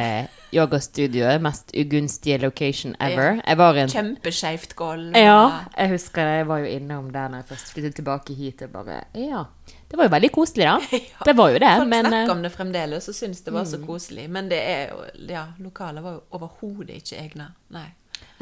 yogastudioet, 0.54 1.42
mest 1.42 1.72
ugunstige 1.76 2.38
location 2.42 2.94
ever. 3.00 3.40
Jeg 3.42 3.58
var 3.60 3.78
en 3.82 3.92
Kjempeskeivt 3.92 4.74
gulv. 4.78 5.16
ja, 5.16 5.64
jeg 5.76 5.92
husker 5.94 6.24
det. 6.28 6.36
Jeg 6.42 6.48
var 6.48 6.58
jo 6.64 6.72
innom 6.76 7.10
der 7.14 7.28
når 7.32 7.42
jeg 7.42 7.48
først 7.52 7.72
flyttet 7.74 7.96
tilbake 8.00 8.34
hit. 8.38 8.62
Og 8.66 8.70
bare, 8.74 9.00
ja. 9.18 9.44
Det 9.90 9.98
var 9.98 10.08
jo 10.08 10.14
veldig 10.14 10.32
koselig, 10.32 10.68
da. 10.68 10.78
Ja. 11.02 11.24
Det 11.24 11.36
var 11.36 11.50
jo 11.52 11.58
det, 11.60 11.72
Folk 11.76 11.88
men 11.90 12.06
snakker 12.06 12.30
eh, 12.30 12.36
om 12.36 12.42
det 12.42 12.52
fremdeles 12.52 13.08
og 13.08 13.14
syns 13.14 13.42
det 13.44 13.52
var 13.52 13.66
så 13.68 13.80
koselig. 13.84 14.28
Men 14.30 14.48
det 14.48 14.60
er 14.60 14.86
jo 14.92 15.02
Ja, 15.28 15.46
lokalet 15.58 16.04
var 16.04 16.16
jo 16.18 16.22
overhodet 16.38 17.02
ikke 17.02 17.18
egne. 17.20 17.50
Nei. 17.74 17.88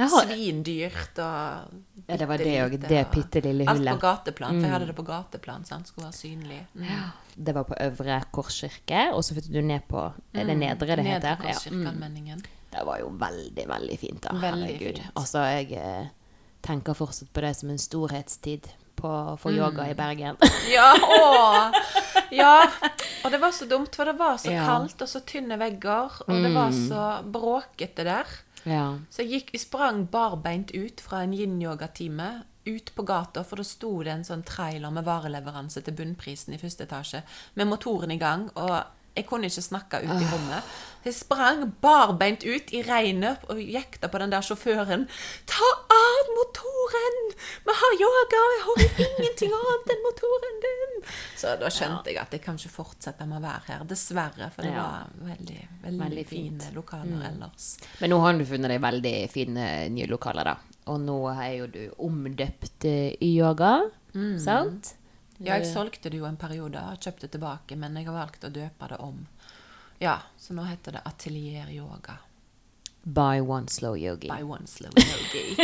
Har, 0.08 0.26
Svindyrt 0.26 1.18
og 1.18 1.74
Ja, 2.08 2.16
det 2.16 2.26
var 2.28 2.38
det 2.38 2.54
òg. 2.64 2.78
det 2.88 3.02
bitte 3.12 3.40
lille 3.44 3.68
Alt 3.68 3.84
på 3.86 3.98
gateplan, 4.00 4.56
for 4.60 4.66
jeg 4.66 4.72
hadde 4.72 4.86
det 4.86 4.96
på 4.96 5.04
gateplan. 5.06 5.64
Sant? 5.64 5.86
Skulle 5.88 6.06
være 6.08 6.18
synlig. 6.18 6.60
Mm. 6.74 7.12
Det 7.36 7.54
var 7.54 7.64
på 7.64 7.74
Øvre 7.80 8.22
Korskirke, 8.32 9.12
og 9.14 9.22
så 9.24 9.34
flyttet 9.34 9.52
du 9.52 9.60
ned 9.60 9.80
på 9.88 10.12
Er 10.34 10.44
det 10.44 10.56
Nedre 10.58 10.96
det 10.96 11.04
heter? 11.06 11.36
Ja. 11.44 11.58
Mm. 11.70 12.42
Det 12.70 12.86
var 12.86 12.98
jo 13.00 13.08
veldig, 13.18 13.68
veldig 13.68 13.98
fint, 13.98 14.20
da. 14.22 14.30
Veldig 14.32 14.66
Herregud. 14.66 14.98
fint. 15.02 15.12
Altså, 15.16 15.38
jeg 15.38 15.72
eh, 15.72 16.06
tenker 16.62 16.94
fortsatt 16.94 17.32
på 17.32 17.40
det 17.40 17.56
som 17.56 17.70
en 17.70 17.78
storhetstid 17.78 18.68
på, 18.96 19.10
for 19.40 19.50
yoga 19.50 19.82
Mm. 19.86 19.90
i 19.90 19.94
Bergen. 19.94 20.36
Ja, 20.70 20.92
å! 20.94 21.72
Ja. 22.30 22.66
Og 23.24 23.30
det 23.32 23.40
var 23.40 23.50
så 23.50 23.66
dumt, 23.66 23.94
for 23.96 24.04
det 24.04 24.14
var 24.18 24.36
så 24.38 24.52
Ja. 24.52 24.66
kaldt 24.66 25.00
og 25.02 25.08
så 25.08 25.20
tynne 25.26 25.56
vegger, 25.58 26.20
og 26.28 26.42
det 26.44 26.52
var 26.54 26.70
så 26.70 27.22
bråkete 27.24 28.04
der. 28.04 28.26
Ja. 28.68 28.98
Så 29.10 29.24
jeg 29.24 29.30
gikk, 29.32 29.52
sprang 29.62 30.04
barbeint 30.12 30.74
ut 30.76 31.00
fra 31.00 31.24
en 31.24 31.34
yin-yoga-time, 31.36 32.30
ut 32.68 32.92
på 32.94 33.04
gata, 33.08 33.44
for 33.46 33.60
da 33.60 33.66
sto 33.66 33.92
det 34.04 34.12
en 34.12 34.26
sånn 34.26 34.44
trailer 34.46 34.92
med 34.92 35.06
vareleveranse 35.06 35.82
til 35.86 35.96
bunnprisen 35.96 36.54
i 36.54 36.60
første 36.60 36.84
etasje, 36.84 37.22
med 37.56 37.70
motoren 37.70 38.12
i 38.12 38.20
gang, 38.20 38.48
og 38.54 38.76
jeg 39.16 39.26
kunne 39.26 39.48
ikke 39.50 39.62
snakke 39.64 40.00
ut 40.04 40.10
i 40.22 40.28
rommet. 40.30 40.62
Jeg 41.04 41.14
sprang 41.16 41.62
barbeint 41.80 42.42
ut 42.44 42.72
i 42.76 42.82
regnet 42.84 43.46
og 43.48 43.56
jekta 43.62 44.08
på 44.12 44.18
den 44.20 44.30
der 44.34 44.44
sjåføren. 44.44 45.06
Ta 45.48 45.68
av 45.96 46.28
motoren! 46.36 47.16
Vi 47.64 47.76
har 47.80 47.94
yoga, 47.96 48.40
og 48.44 48.52
jeg 48.52 48.62
har 48.66 48.82
ingenting 49.06 49.54
annet 49.56 49.92
enn 49.94 50.02
motoren 50.04 50.60
din! 50.66 50.98
Så 51.40 51.54
da 51.60 51.70
skjønte 51.72 52.12
jeg 52.12 52.20
at 52.20 52.36
jeg 52.36 52.42
kan 52.44 52.58
ikke 52.60 52.74
fortsette 52.74 53.24
med 53.26 53.40
å 53.40 53.44
være 53.46 53.64
her, 53.70 53.84
dessverre, 53.88 54.50
for 54.52 54.62
det 54.68 54.74
Ja. 54.74 54.82
var 54.84 55.08
veldig, 55.30 55.60
veldig, 55.86 56.00
Veldig 56.04 56.26
fint. 56.28 56.52
Mm. 56.52 56.60
fine 56.60 56.74
lokaler 56.76 57.26
ellers. 57.30 57.70
Men 58.02 58.10
nå 58.12 58.20
har 58.20 58.36
du 58.38 58.44
funnet 58.44 58.68
deg 58.74 58.80
veldig 58.84 59.14
fine 59.32 59.68
nye 59.96 60.06
lokaler, 60.06 60.44
da. 60.52 60.56
Og 60.92 61.00
nå 61.00 61.18
er 61.32 61.52
jo 61.62 61.66
du 61.66 61.82
omdøpt 61.98 62.84
eh, 62.84 63.16
i 63.24 63.32
yoga, 63.40 63.72
sant? 64.44 64.94
Ja, 65.40 65.56
jeg 65.56 65.66
solgte 65.72 66.10
det 66.12 66.18
jo 66.20 66.26
en 66.28 66.36
periode, 66.36 66.78
har 66.84 66.96
kjøpt 67.00 67.22
det 67.24 67.30
tilbake, 67.32 67.76
men 67.80 67.94
jeg 67.96 68.06
har 68.06 68.14
valgt 68.18 68.44
å 68.44 68.50
døpe 68.52 68.88
det 68.92 68.98
om. 69.00 69.22
Ja, 70.00 70.18
så 70.40 70.52
nå 70.56 70.64
heter 70.68 70.92
det 70.98 71.02
Atelier 71.08 71.70
Yoga. 71.72 72.18
By 73.02 73.40
one 73.40 73.68
slow 73.72 73.94
yogi. 73.96 74.28
By 74.28 74.42
one 74.44 74.66
slow 74.68 74.92
yogi. 74.92 75.54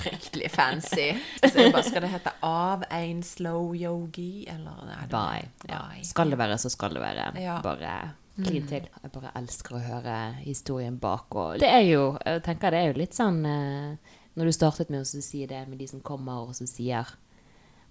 Fryktelig 0.00 0.48
fancy. 0.50 1.10
Så 1.42 1.50
jeg 1.60 1.72
bare, 1.74 1.82
skal 1.84 2.00
det 2.06 2.08
hete 2.14 2.32
Av 2.48 2.84
en 2.96 3.20
slow 3.22 3.74
yogi, 3.76 4.46
eller 4.48 4.86
nei, 4.88 5.02
det- 5.02 5.10
By. 5.12 5.68
Ja. 5.68 5.82
By. 5.92 6.02
Skal 6.08 6.30
det 6.32 6.38
være, 6.40 6.56
så 6.58 6.70
skal 6.72 6.96
det 6.96 7.02
være. 7.04 7.26
Ja. 7.44 7.58
Bare 7.62 7.92
klin 8.38 8.66
til. 8.70 8.88
Jeg 9.02 9.12
bare 9.12 9.32
elsker 9.36 9.76
å 9.76 9.82
høre 9.84 10.16
historien 10.46 10.96
bak. 10.98 11.26
Og 11.36 11.58
det 11.60 11.68
er 11.68 11.84
jo, 11.90 12.16
jeg 12.24 12.42
tenker 12.48 12.70
det 12.72 12.80
er 12.86 12.92
jo 12.94 12.98
litt 13.02 13.12
sånn 13.16 13.44
eh, 13.44 14.16
Når 14.38 14.44
du 14.48 14.52
startet 14.54 14.90
med 14.94 15.02
å 15.02 15.04
si 15.22 15.44
det 15.50 15.64
med 15.68 15.78
de 15.82 15.86
som 15.90 16.00
kommer 16.00 16.44
og 16.46 16.54
så 16.54 16.64
sier 16.70 17.04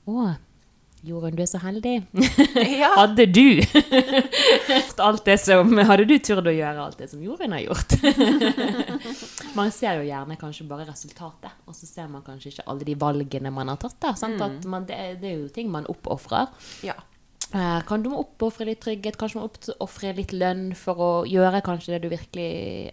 Å, 0.07 0.37
Jorunn, 1.05 1.35
du 1.37 1.43
er 1.43 1.49
så 1.49 1.59
heldig. 1.61 1.95
Ja. 2.81 2.89
Hadde 2.97 3.25
du 3.29 3.61
alt 5.07 5.25
det 5.27 5.35
som 5.39 5.69
Hadde 5.77 6.05
du 6.09 6.15
turt 6.23 6.47
å 6.49 6.53
gjøre 6.53 6.83
alt 6.87 6.97
det 6.99 7.09
som 7.11 7.21
Jorunn 7.23 7.53
har 7.53 7.61
gjort? 7.63 7.93
man 9.59 9.69
ser 9.73 9.99
jo 10.01 10.07
gjerne 10.07 10.37
kanskje 10.41 10.65
bare 10.69 10.87
resultatet, 10.89 11.53
og 11.69 11.77
så 11.77 11.89
ser 11.89 12.09
man 12.11 12.25
kanskje 12.25 12.55
ikke 12.55 12.65
alle 12.71 12.87
de 12.87 12.95
valgene 12.99 13.51
man 13.53 13.69
har 13.71 13.79
tatt. 13.81 14.09
Sant? 14.19 14.41
At 14.41 14.65
man, 14.69 14.87
det, 14.89 14.97
det 15.21 15.31
er 15.31 15.37
jo 15.43 15.51
ting 15.53 15.69
man 15.73 15.87
oppofrer. 15.91 16.49
Ja. 16.85 16.97
Eh, 17.53 17.79
Kan 17.87 18.03
du 18.03 18.09
må 18.11 18.23
oppofre 18.25 18.67
litt 18.67 18.81
trygghet, 18.83 19.17
kanskje 19.21 19.39
må 19.39 19.47
oppofre 19.47 20.11
litt 20.17 20.33
lønn 20.35 20.71
for 20.75 20.99
å 20.99 21.11
gjøre 21.29 21.61
kanskje 21.65 21.95
det 21.95 22.03
du 22.03 22.09
virkelig 22.11 22.49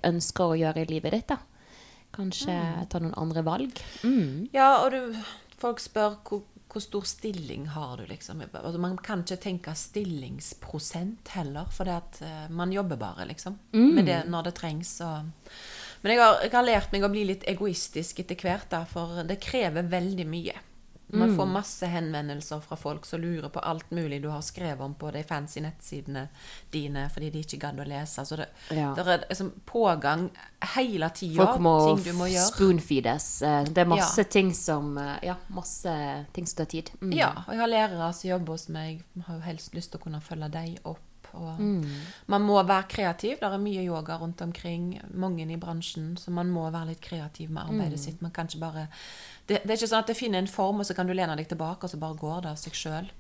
ønsker 0.07 0.53
å 0.53 0.59
gjøre 0.61 0.85
i 0.85 0.91
livet 0.93 1.17
ditt, 1.17 1.33
da. 1.33 1.41
Kanskje 2.15 2.55
ta 2.93 3.01
noen 3.03 3.17
andre 3.19 3.43
valg. 3.43 3.81
Mm. 4.07 4.51
Ja, 4.55 4.85
og 4.85 4.93
du, 4.95 5.17
folk 5.59 5.81
spør 5.83 6.21
hvor, 6.29 6.45
hvor 6.75 6.83
stor 6.83 7.07
stilling 7.07 7.69
har 7.71 7.97
du, 8.01 8.05
liksom. 8.11 8.43
Altså, 8.51 8.81
man 8.83 8.99
kan 8.99 9.23
ikke 9.23 9.39
tenke 9.45 9.75
stillingsprosent 9.79 11.31
heller, 11.37 11.71
for 11.73 11.91
at 11.91 12.21
eh, 12.27 12.45
man 12.51 12.75
jobber 12.75 12.99
bare, 13.01 13.29
liksom. 13.31 13.59
Med 13.95 14.09
det 14.11 14.21
når 14.31 14.49
det 14.49 14.55
trengs. 14.59 14.97
Og... 15.07 15.31
Men 16.03 16.13
jeg 16.13 16.23
har, 16.23 16.41
jeg 16.43 16.55
har 16.57 16.67
lært 16.67 16.93
meg 16.93 17.07
å 17.07 17.13
bli 17.13 17.25
litt 17.31 17.47
egoistisk 17.49 18.25
etter 18.25 18.39
hvert, 18.43 18.69
da, 18.73 18.83
for 18.91 19.23
det 19.25 19.39
krever 19.43 19.87
veldig 19.89 20.27
mye. 20.29 20.59
Man 21.09 21.37
får 21.37 21.47
masse 21.47 21.87
henvendelser 21.87 22.61
fra 22.61 22.77
folk 22.77 23.05
som 23.07 23.21
lurer 23.21 23.49
på 23.53 23.61
alt 23.61 23.91
mulig 23.91 24.23
du 24.23 24.29
har 24.33 24.41
skrevet 24.43 24.81
om 24.81 24.95
på 24.95 25.11
de 25.13 25.23
fancy 25.23 25.61
nettsidene 25.61 26.29
dine 26.73 27.09
fordi 27.13 27.29
de 27.31 27.43
ikke 27.45 27.59
gadd 27.61 27.79
å 27.79 27.85
lese. 27.87 28.25
Så 28.27 28.37
det, 28.37 28.49
Ja. 28.71 28.95
det 28.95 29.07
er 29.07 29.27
liksom 29.29 29.53
pågang 29.67 30.31
hele 30.75 31.11
tida. 31.11 31.47
Folk 31.47 31.61
må, 31.61 31.75
Ting 31.97 32.05
du 32.05 32.19
må 32.19 32.27
gjøre. 32.33 32.51
spoonfeedes. 32.53 33.43
Eh, 33.43 33.65
Det 33.65 33.79
er 33.79 33.85
masse 33.85 34.19
Ja. 34.19 34.25
ting 34.25 34.53
som 34.55 34.99
eh, 34.99 35.19
Ja, 35.23 35.37
masse 35.51 36.27
ting 36.33 36.47
som 36.47 36.57
tar 36.57 36.71
tid. 36.71 36.91
Mm. 37.01 37.13
Ja, 37.15 37.31
og 37.47 37.53
jeg 37.55 37.61
har 37.61 37.69
lærere 37.69 38.13
som 38.15 38.31
jobber 38.31 38.53
hos 38.53 38.69
meg. 38.69 39.05
Jeg 39.15 39.25
har 39.25 39.35
jo 39.37 39.41
helst 39.43 39.75
lyst 39.75 39.91
til 39.93 40.01
å 40.01 40.03
kunne 40.05 40.21
følge 40.21 40.51
dem 40.51 40.77
opp. 40.85 40.99
Og 41.35 41.61
Man 42.31 42.43
må 42.47 42.63
være 42.63 42.89
kreativ. 42.89 43.39
Det 43.41 43.51
er 43.51 43.63
mye 43.63 43.85
yoga 43.85 44.19
rundt 44.21 44.43
omkring. 44.43 45.01
Mange 45.15 45.47
i 45.51 45.61
bransjen. 45.61 46.17
Så 46.19 46.31
man 46.31 46.51
må 46.51 46.67
være 46.71 46.93
litt 46.95 47.03
kreativ 47.05 47.51
med 47.51 47.65
arbeidet 47.67 48.01
sitt. 48.01 48.23
Man 48.23 48.33
kan 48.35 48.47
ikke 48.51 48.63
bare 48.63 48.89
det, 49.47 49.59
det 49.61 49.75
er 49.75 49.77
ikke 49.77 49.89
sånn 49.91 50.01
at 50.01 50.09
det 50.09 50.17
finner 50.17 50.41
en 50.41 50.49
form, 50.49 50.79
og 50.81 50.87
så 50.89 50.95
kan 50.97 51.05
du 51.05 51.13
lene 51.13 51.35
deg 51.37 51.49
tilbake, 51.51 51.85
og 51.85 51.93
så 51.93 51.99
bare 52.01 52.17
går 52.17 52.39
det 52.47 52.53
av 52.55 52.61
seg 52.63 52.79
sjøl. 52.79 53.11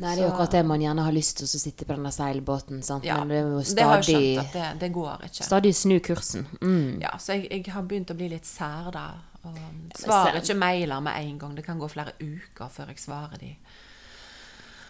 Nei, 0.00 0.14
det 0.16 0.24
er 0.24 0.24
jo 0.24 0.30
akkurat 0.32 0.56
det 0.56 0.62
man 0.66 0.82
gjerne 0.82 1.04
har 1.06 1.14
lyst 1.14 1.36
til 1.38 1.46
å 1.46 1.60
sitte 1.62 1.86
på 1.86 1.94
denne 1.94 2.10
seilbåten, 2.14 2.80
sant? 2.82 3.06
Ja, 3.06 3.20
men 3.22 3.30
det 3.30 3.38
er 3.38 3.44
jo 3.46 3.60
det 3.62 3.86
har 3.86 4.02
jo 4.02 4.08
stadig, 4.08 4.32
skjønt 4.32 4.42
at 4.42 4.56
det, 4.56 4.66
det 4.82 4.88
går 4.96 5.26
ikke. 5.28 5.46
stadig 5.46 5.72
snu 5.78 5.94
kursen. 6.02 6.48
Mm. 6.58 6.98
Ja, 7.04 7.12
så 7.22 7.36
jeg, 7.38 7.46
jeg 7.54 7.70
har 7.76 7.86
begynt 7.86 8.10
å 8.10 8.18
bli 8.18 8.32
litt 8.34 8.50
sær, 8.50 8.90
da. 8.96 9.06
Og 9.46 9.60
svarer 9.94 10.40
ikke 10.42 10.58
mailer 10.58 11.04
med 11.04 11.14
en 11.14 11.38
gang. 11.38 11.54
Det 11.54 11.64
kan 11.68 11.78
gå 11.78 11.86
flere 11.92 12.16
uker 12.18 12.74
før 12.74 12.90
jeg 12.90 13.04
svarer 13.04 13.38
de. 13.38 13.52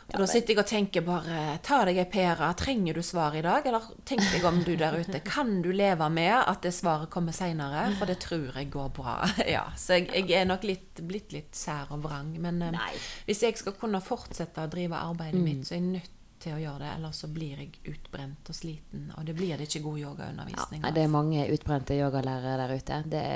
Og 0.09 0.23
da 0.23 0.27
sitter 0.31 0.55
jeg 0.55 0.61
og 0.63 0.69
tenker 0.71 1.03
bare 1.05 1.41
Ta 1.67 1.83
deg 1.85 1.99
ei 2.01 2.07
pære. 2.09 2.47
Trenger 2.57 2.97
du 2.97 3.03
svar 3.05 3.35
i 3.37 3.43
dag? 3.45 3.67
Eller 3.69 3.85
tenk 4.09 4.23
deg 4.33 4.45
om 4.49 4.63
du 4.65 4.71
der 4.81 4.97
ute. 4.97 5.21
Kan 5.27 5.59
du 5.63 5.69
leve 5.77 6.09
med 6.09 6.33
at 6.39 6.63
det 6.65 6.73
svaret 6.73 7.11
kommer 7.13 7.37
seinere? 7.37 7.91
For 7.99 8.09
det 8.09 8.17
tror 8.25 8.57
jeg 8.57 8.71
går 8.73 8.89
bra. 8.97 9.19
Ja, 9.57 9.67
Så 9.77 9.99
jeg, 9.99 10.09
jeg 10.31 10.41
er 10.41 10.49
nok 10.49 10.65
litt, 10.65 11.03
blitt 11.05 11.35
litt 11.37 11.53
sær 11.57 11.93
og 11.93 12.07
vrang. 12.07 12.31
Men 12.41 12.63
eh, 12.65 12.73
Nei. 12.73 12.95
hvis 13.29 13.43
jeg 13.45 13.59
skal 13.61 13.77
kunne 13.77 14.01
fortsette 14.05 14.65
å 14.65 14.71
drive 14.73 14.97
arbeidet 14.97 15.43
mitt, 15.45 15.67
så 15.69 15.77
er 15.77 15.83
jeg 15.83 15.91
nødt 15.99 16.15
til 16.39 16.55
å 16.55 16.63
gjøre 16.63 16.81
det. 16.87 16.91
Ellers 16.97 17.21
så 17.21 17.29
blir 17.35 17.61
jeg 17.61 17.93
utbrent 17.93 18.49
og 18.49 18.57
sliten. 18.57 19.09
Og 19.19 19.29
det 19.29 19.37
blir 19.37 19.61
det 19.61 19.69
ikke 19.69 19.85
god 19.91 20.01
yogaundervisning 20.07 20.85
av. 20.89 20.95
det 20.97 21.05
er 21.05 21.13
mange 21.13 21.45
utbrente 21.53 21.97
yogalærere 21.99 22.57
der 22.65 22.75
ute. 22.79 23.03
Det 23.13 23.27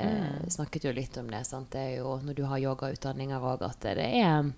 snakket 0.57 0.89
jo 0.89 0.97
litt 0.97 1.17
om 1.21 1.29
det. 1.29 1.45
Sant? 1.45 1.69
Det 1.75 1.85
er 1.85 1.95
jo 2.01 2.17
når 2.23 2.37
du 2.41 2.45
har 2.49 2.65
yogautdanninger 2.65 3.49
òg, 3.53 3.65
at 3.69 3.81
det 3.85 3.97
er 4.09 4.53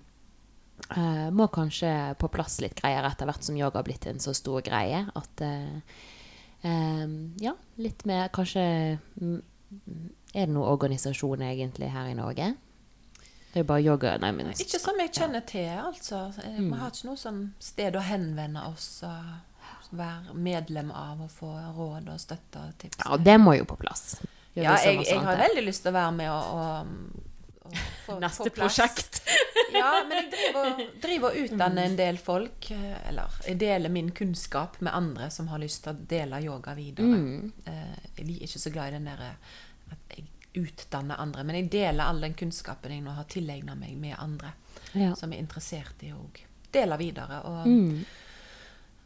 eh, 0.96 1.30
Må 1.32 1.48
kanskje 1.52 1.90
på 2.20 2.30
plass 2.32 2.60
litt 2.64 2.76
greier 2.78 3.06
etter 3.08 3.28
hvert 3.28 3.46
som 3.46 3.56
yoga 3.58 3.80
har 3.80 3.86
blitt 3.86 4.06
en 4.10 4.22
så 4.22 4.34
stor 4.36 4.64
greie. 4.66 5.04
At 5.16 5.42
uh, 5.44 5.80
um, 6.62 7.16
Ja, 7.42 7.56
litt 7.82 8.06
mer 8.08 8.30
kanskje 8.34 8.64
mm, 9.20 9.40
Er 10.34 10.46
det 10.46 10.52
noen 10.52 10.68
organisasjon 10.68 11.44
egentlig 11.48 11.90
her 11.94 12.12
i 12.12 12.16
Norge? 12.18 12.54
Det 13.52 13.62
er 13.62 13.68
bare 13.68 13.84
yoga 13.84 14.16
Nei, 14.20 14.32
men 14.36 14.52
Ikke 14.52 14.80
som 14.80 14.98
jeg 15.00 15.14
kjenner 15.16 15.44
til, 15.48 15.70
altså. 15.80 16.26
Mm. 16.44 16.70
Vi 16.70 16.80
har 16.80 16.92
ikke 16.92 17.10
noe 17.10 17.20
sånn 17.20 17.44
sted 17.62 17.96
å 17.96 18.04
henvende 18.04 18.66
oss 18.68 18.88
og 19.06 19.94
være 19.96 20.34
medlem 20.34 20.90
av 20.90 21.22
og 21.24 21.30
få 21.30 21.52
råd 21.76 22.10
og 22.10 22.20
støtte 22.20 22.62
og 22.62 22.74
tips. 22.80 22.98
Ja, 23.04 23.16
det 23.16 23.36
må 23.40 23.54
jo 23.56 23.64
på 23.68 23.78
plass. 23.80 24.18
Gjør 24.56 24.66
Ja, 24.66 24.76
jeg, 24.82 25.06
jeg 25.06 25.22
har 25.22 25.40
veldig 25.40 25.64
lyst 25.66 25.84
til 25.84 25.92
å 25.92 25.96
være 25.96 26.12
med 26.16 26.30
og, 26.32 26.60
og 26.60 27.25
få 28.06 28.18
Neste 28.20 28.50
på 28.50 28.56
prosjekt. 28.62 29.22
Ja, 29.76 30.04
men 30.08 30.16
jeg 30.16 30.30
driver, 30.32 30.78
driver 31.02 31.28
og 31.34 31.36
utdanner 31.50 31.84
en 31.84 31.96
del 31.98 32.16
folk. 32.22 32.70
eh, 32.70 33.08
Eller 33.10 33.34
jeg 33.46 33.58
deler 33.60 33.90
min 33.92 34.10
kunnskap 34.14 34.78
med 34.80 34.94
andre 34.94 35.26
som 35.30 35.48
har 35.50 35.58
lyst 35.60 35.82
til 35.84 35.92
å 35.92 36.06
dele 36.08 36.38
yoga 36.44 36.72
videre. 36.78 37.18
Mm. 37.18 37.52
Eh, 37.66 37.96
Jeg 38.16 38.26
er 38.30 38.44
ikke 38.46 38.62
så 38.62 38.72
glad 38.72 38.88
i 38.88 38.96
den 38.96 39.04
der 39.10 39.20
eh, 39.26 39.56
at 39.92 40.16
jeg 40.16 40.24
utdanner 40.62 41.20
andre, 41.20 41.44
men 41.44 41.56
jeg 41.60 41.70
deler 41.74 42.04
all 42.06 42.20
den 42.24 42.34
kunnskapen 42.38 42.90
jeg 42.94 43.02
nå 43.04 43.10
har 43.18 43.24
tilegna 43.28 43.74
meg 43.76 43.96
med 44.00 44.14
andre 44.18 44.54
Ja. 44.94 45.14
som 45.14 45.32
er 45.32 45.38
interessert 45.42 46.02
i 46.06 46.12
å 46.14 46.22
dele 46.72 46.96
videre. 46.96 47.42
Og, 47.44 47.66
Mm. 47.66 48.04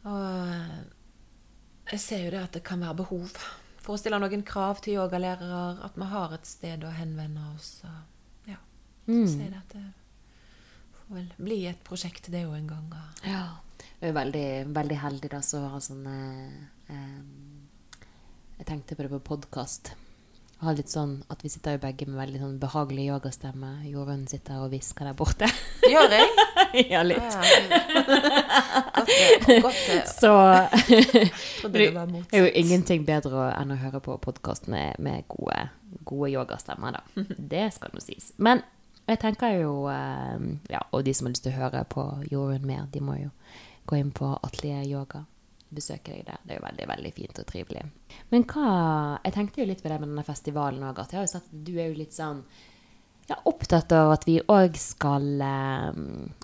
og 0.05 1.91
jeg 1.91 1.99
ser 1.99 2.23
jo 2.25 2.31
det 2.31 2.43
at 2.45 2.51
det 2.53 2.63
kan 2.63 2.79
være 2.79 2.95
behov 3.03 3.33
for 3.81 3.95
å 3.95 3.99
stille 3.99 4.19
noen 4.21 4.43
krav 4.45 4.79
til 4.85 4.93
yogalærere, 4.99 5.83
at 5.83 5.95
vi 5.97 6.07
har 6.13 6.33
et 6.37 6.45
sted 6.47 6.83
å 6.85 6.91
henvende 6.95 7.41
oss. 7.55 7.81
Og, 7.83 8.10
ja, 9.07 9.13
så 9.13 9.17
Mm. 9.17 9.27
ser 9.27 9.39
jeg 9.43 9.51
det 9.51 9.57
at 9.57 9.73
det 9.73 9.93
får 10.97 11.15
vel 11.15 11.31
bli 11.37 11.65
et 11.67 11.83
prosjekt, 11.83 12.29
det 12.31 12.45
òg 12.47 12.55
en 12.57 12.67
gang. 12.67 12.91
Ja. 13.25 13.45
Jeg 14.01 14.09
er 14.09 14.13
veldig, 14.13 14.73
veldig 14.73 14.97
heldig 14.97 15.29
da, 15.29 15.41
som 15.41 15.69
har 15.69 15.79
sånn 15.79 16.05
eh, 16.07 16.51
eh, 16.89 17.21
Jeg 18.59 18.65
tenkte 18.65 18.95
på 18.95 19.03
det 19.03 19.09
på 19.11 19.19
podkast. 19.19 19.91
Har 20.61 20.75
litt 20.77 20.89
sånn 20.93 21.23
at 21.33 21.41
vi 21.41 21.49
sitter 21.49 21.73
jo 21.73 21.81
begge 21.81 22.05
med 22.07 22.19
veldig 22.19 22.39
sånn 22.39 22.59
behagelig 22.61 23.07
yogastemme. 23.09 23.71
Jorunn 23.89 24.27
sitter 24.29 24.59
og 24.61 24.69
hvisker 24.69 25.05
der 25.09 25.13
borte. 25.17 25.47
Gjør 25.89 26.11
jeg? 26.13 26.29
ja, 26.93 27.01
litt. 27.01 27.17
Ja, 27.17 29.01
godt, 29.61 29.79
godt. 29.89 30.11
Så 30.21 30.33
det 31.73 31.87
er 31.89 32.43
jo 32.45 32.51
ingenting 32.53 33.05
bedre 33.07 33.49
enn 33.57 33.73
å 33.73 33.79
høre 33.81 34.01
på 34.05 34.17
podkast 34.21 34.67
med, 34.71 34.99
med 35.01 35.25
gode, 35.31 35.69
gode 36.05 36.29
yogastemmer, 36.35 36.99
da. 36.99 37.25
Det 37.37 37.67
skal 37.73 37.89
nå 37.95 38.03
sies. 38.03 38.31
Men 38.37 38.61
jeg 39.11 39.21
tenker 39.21 39.57
jo 39.59 39.73
eh, 39.91 40.47
Ja, 40.71 40.85
og 40.91 41.05
de 41.05 41.13
som 41.15 41.27
har 41.27 41.35
lyst 41.35 41.45
til 41.45 41.53
å 41.53 41.59
høre 41.59 41.83
på 41.89 42.05
Jorunn 42.31 42.65
mer, 42.67 42.87
de 42.93 43.03
må 43.03 43.17
jo 43.19 43.29
gå 43.89 43.99
inn 43.99 44.11
på 44.15 44.31
Atelier 44.41 44.83
Yoga. 44.87 45.25
Besøke 45.71 46.11
deg 46.11 46.25
der. 46.27 46.41
Det 46.43 46.55
er 46.55 46.59
jo 46.59 46.65
veldig 46.65 46.87
veldig 46.89 47.13
fint 47.15 47.39
og 47.39 47.47
trivelig. 47.47 47.85
Men 48.33 48.43
hva 48.49 48.71
Jeg 49.23 49.37
tenkte 49.37 49.61
jo 49.61 49.69
litt 49.69 49.83
på 49.83 49.91
det 49.91 50.01
med 50.01 50.11
denne 50.11 50.27
festivalen 50.27 50.83
òg, 50.83 50.99
at 50.99 51.13
jeg 51.13 51.21
har 51.21 51.27
jo 51.27 51.33
sett 51.37 51.49
du 51.51 51.73
er 51.77 51.91
jo 51.91 52.01
litt 52.01 52.17
sånn 52.17 52.43
ja, 53.29 53.37
opptatt 53.47 53.93
av 53.95 54.11
at 54.15 54.25
vi 54.27 54.39
òg 54.51 54.75
skal 54.79 55.41
eh, 55.45 55.91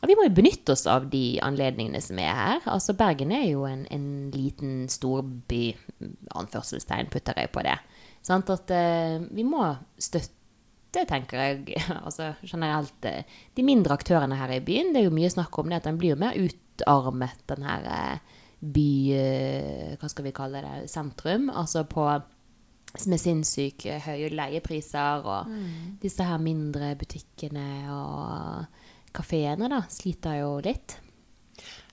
Vi 0.08 0.16
må 0.16 0.28
jo 0.28 0.36
benytte 0.38 0.76
oss 0.76 0.86
av 0.90 1.10
de 1.12 1.40
anledningene 1.44 2.02
som 2.04 2.20
er 2.22 2.34
her. 2.38 2.62
Altså 2.72 2.96
Bergen 2.98 3.34
er 3.36 3.48
jo 3.50 3.66
en, 3.68 3.86
en 3.92 4.08
liten 4.32 4.86
storby, 4.92 5.76
anførselstegn 6.38 7.12
putter 7.12 7.42
jeg 7.42 7.52
på 7.52 7.66
det. 7.68 7.78
Sant? 8.26 8.52
At 8.54 8.72
eh, 8.76 9.20
vi 9.36 9.46
må 9.48 9.64
støtte, 10.00 10.36
tenker 11.10 11.42
jeg, 11.44 11.84
altså 12.08 12.32
generelt 12.44 13.06
eh, 13.06 13.28
de 13.56 13.66
mindre 13.66 13.98
aktørene 13.98 14.40
her 14.40 14.56
i 14.56 14.64
byen. 14.64 14.94
Det 14.94 15.04
er 15.04 15.10
jo 15.10 15.16
mye 15.16 15.32
snakk 15.34 15.60
om 15.60 15.70
det, 15.70 15.82
at 15.82 15.90
den 15.90 16.00
blir 16.02 16.16
jo 16.16 16.22
mer 16.24 16.38
utarmet, 16.40 17.44
den 17.52 17.68
her 17.68 17.92
eh, 17.94 18.42
by... 18.60 18.90
eh, 19.14 19.94
hva 20.02 20.10
skal 20.12 20.28
vi 20.28 20.36
kalle 20.36 20.64
det? 20.66 20.76
Sentrum. 20.92 21.52
Altså 21.54 21.86
på 21.90 22.08
med 23.06 23.20
sinnssykt 23.22 23.84
høye 24.08 24.30
leiepriser 24.34 25.26
og 25.28 25.50
disse 26.02 26.26
her 26.26 26.40
mindre 26.42 26.94
butikkene 26.98 27.66
og 27.94 29.12
kafeene 29.14 29.70
da, 29.70 29.84
sliter 29.92 30.40
jo 30.40 30.56
litt. 30.66 30.96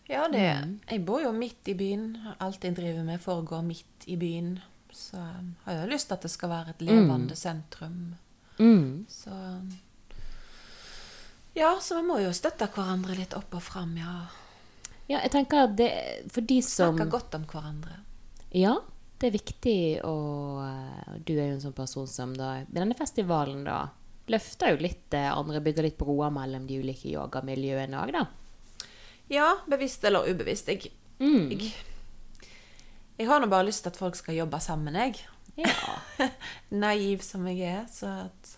Ja, 0.09 0.27
det 0.29 0.45
Jeg 0.91 1.05
bor 1.05 1.21
jo 1.21 1.33
midt 1.33 1.69
i 1.69 1.75
byen. 1.77 2.17
Alt 2.41 2.65
jeg 2.65 2.77
driver 2.77 3.05
med, 3.05 3.21
foregår 3.21 3.63
midt 3.65 4.07
i 4.07 4.17
byen. 4.21 4.59
Så 4.93 5.17
jeg 5.19 5.55
har 5.65 5.81
jo 5.81 5.91
lyst 5.91 6.09
til 6.09 6.15
at 6.15 6.23
det 6.23 6.31
skal 6.31 6.53
være 6.53 6.75
et 6.75 6.85
levende 6.85 7.37
sentrum. 7.37 8.15
Mm. 8.59 9.05
Så 9.11 9.31
Ja, 11.55 11.79
så 11.81 11.97
vi 12.01 12.07
må 12.07 12.19
jo 12.23 12.33
støtte 12.35 12.67
hverandre 12.75 13.15
litt 13.19 13.35
opp 13.39 13.55
og 13.55 13.63
fram, 13.63 13.93
ja. 13.99 14.15
Ja, 15.07 15.21
jeg 15.21 15.31
tenker 15.35 15.67
at 15.69 15.77
det, 15.79 15.91
for 16.33 16.41
de 16.49 16.57
som 16.65 16.97
Snakke 16.97 17.11
godt 17.13 17.35
om 17.37 17.45
hverandre. 17.51 17.99
Ja, 18.57 18.79
det 19.21 19.29
er 19.29 19.35
viktig 19.37 19.77
å 20.07 20.15
og 20.65 21.21
Du 21.27 21.35
er 21.37 21.51
jo 21.53 21.57
en 21.59 21.63
sånn 21.63 21.77
person 21.77 22.07
som 22.11 22.33
da 22.37 22.55
Med 22.65 22.81
denne 22.81 22.97
festivalen, 22.99 23.63
da, 23.67 23.89
løfter 24.33 24.73
jo 24.73 24.81
litt 24.83 25.03
det 25.13 25.27
andre, 25.29 25.61
bygger 25.61 25.85
litt 25.85 25.99
broer 26.01 26.31
mellom 26.33 26.65
de 26.67 26.79
ulike 26.81 27.11
yogamiljøene 27.13 27.99
òg, 28.01 28.13
da. 28.17 28.25
Ja, 29.31 29.51
bevisst 29.69 30.05
eller 30.05 30.27
ubevisst. 30.31 30.69
Jeg, 30.69 30.91
Mm. 31.21 31.51
jeg, 31.53 31.71
jeg 33.19 33.27
har 33.29 33.39
nå 33.41 33.47
bare 33.47 33.69
lyst 33.69 33.85
til 33.85 33.93
at 33.93 33.97
folk 34.01 34.17
skal 34.19 34.35
jobbe 34.35 34.59
sammen, 34.61 34.95
jeg. 34.99 35.21
Ja. 35.57 36.29
Naiv 36.83 37.23
som 37.23 37.45
jeg 37.47 37.61
er, 37.69 37.85
så 37.93 38.09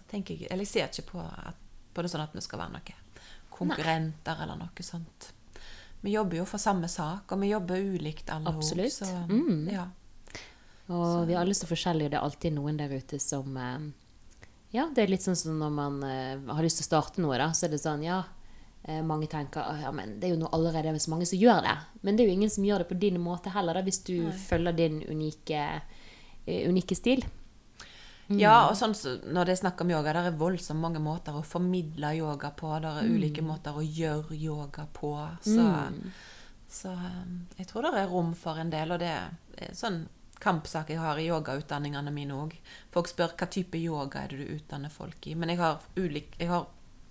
tenker 0.09 0.35
jeg 0.39 0.49
Eller 0.51 0.65
jeg 0.65 0.71
ser 0.71 0.89
ikke 0.89 1.11
på, 1.13 1.21
at, 1.21 1.59
på 1.93 2.03
det 2.05 2.09
sånn 2.13 2.23
at 2.25 2.33
vi 2.37 2.41
skal 2.45 2.63
være 2.63 2.73
noen 2.77 3.03
konkurrenter 3.57 4.43
eller 4.45 4.57
noe 4.61 4.85
sånt. 4.85 5.31
Vi 6.05 6.13
jobber 6.13 6.37
jo 6.43 6.45
for 6.49 6.61
samme 6.61 6.89
sak, 6.93 7.33
og 7.33 7.41
vi 7.41 7.49
jobber 7.51 7.81
ulikt 7.81 8.29
alle 8.31 8.53
Absolutt. 8.53 8.93
Så, 8.93 9.07
Mm. 9.29 9.69
ja. 9.73 9.87
Og 10.89 11.27
vi 11.27 11.35
er 11.35 11.41
alle 11.41 11.55
så 11.57 11.67
forskjellige, 11.67 12.07
og 12.07 12.11
det 12.13 12.19
er 12.19 12.27
alltid 12.29 12.53
noen 12.55 12.77
der 12.79 12.93
ute 12.95 13.19
som 13.19 13.57
eh, 13.57 13.87
Ja, 14.77 14.89
det 14.95 15.03
er 15.03 15.09
litt 15.11 15.25
sånn 15.25 15.37
som 15.39 15.57
når 15.59 15.73
man 15.73 15.97
eh, 16.05 16.37
har 16.53 16.63
lyst 16.63 16.79
til 16.83 16.85
å 16.87 16.91
starte 16.91 17.21
noe, 17.25 17.39
da, 17.41 17.49
så 17.57 17.67
er 17.67 17.73
det 17.75 17.81
sånn, 17.83 18.05
ja 18.07 18.21
eh, 18.85 19.01
mange 19.03 19.27
tenker 19.33 19.81
ja, 19.83 19.91
men 19.95 20.19
det 20.21 20.29
er 20.29 20.35
jo 20.37 20.41
nå 20.45 20.51
allerede 20.55 20.93
så 21.01 21.11
mange 21.11 21.27
som 21.27 21.41
gjør 21.41 21.63
det. 21.65 21.77
Men 22.03 22.17
det 22.17 22.23
er 22.25 22.29
jo 22.31 22.37
ingen 22.39 22.53
som 22.53 22.65
gjør 22.69 22.85
det 22.85 22.89
på 22.93 22.99
din 23.03 23.19
måte 23.21 23.51
heller, 23.57 23.75
da, 23.75 23.83
hvis 23.89 24.03
du 24.07 24.31
følger 24.47 24.77
din 24.79 25.01
unike, 25.11 25.65
unike 26.47 26.97
stil. 26.99 27.25
Ja, 28.27 28.67
og 28.67 28.75
sånn 28.75 28.95
når 29.31 29.47
det 29.47 29.55
er 29.55 29.61
snakk 29.61 29.81
om 29.85 29.91
yoga, 29.93 30.15
det 30.17 30.33
er 30.33 30.39
voldsomt 30.39 30.83
mange 30.83 31.03
måter 31.03 31.37
å 31.39 31.45
formidle 31.47 32.11
yoga 32.19 32.51
på. 32.59 32.73
Det 32.83 32.91
er 32.91 33.11
ulike 33.13 33.45
måter 33.47 33.77
å 33.79 33.85
gjøre 33.85 34.35
yoga 34.35 34.87
på. 34.93 35.13
Så, 35.47 35.67
så 36.81 36.95
um, 36.97 37.37
jeg 37.59 37.69
tror 37.71 37.87
det 37.87 38.03
er 38.03 38.11
rom 38.11 38.33
for 38.39 38.59
en 38.59 38.73
del, 38.73 38.97
og 38.97 39.03
det 39.03 39.13
er 39.15 39.77
sånn 39.77 40.05
kampsak 40.43 40.91
jeg 40.93 41.01
har 41.01 41.19
i 41.21 41.29
yogautdanningene 41.31 42.13
mine 42.13 42.35
òg. 42.37 42.57
Folk 42.93 43.09
spør 43.09 43.37
hva 43.39 43.49
type 43.49 43.79
yoga 43.79 44.25
er 44.25 44.35
det 44.35 44.43
du 44.43 44.57
utdanner 44.59 44.93
folk 44.93 45.31
i. 45.31 45.37
Men 45.39 45.55
jeg 45.55 45.63
har, 45.63 45.79
ulik, 45.97 46.35
jeg 46.41 46.51
har 46.51 46.67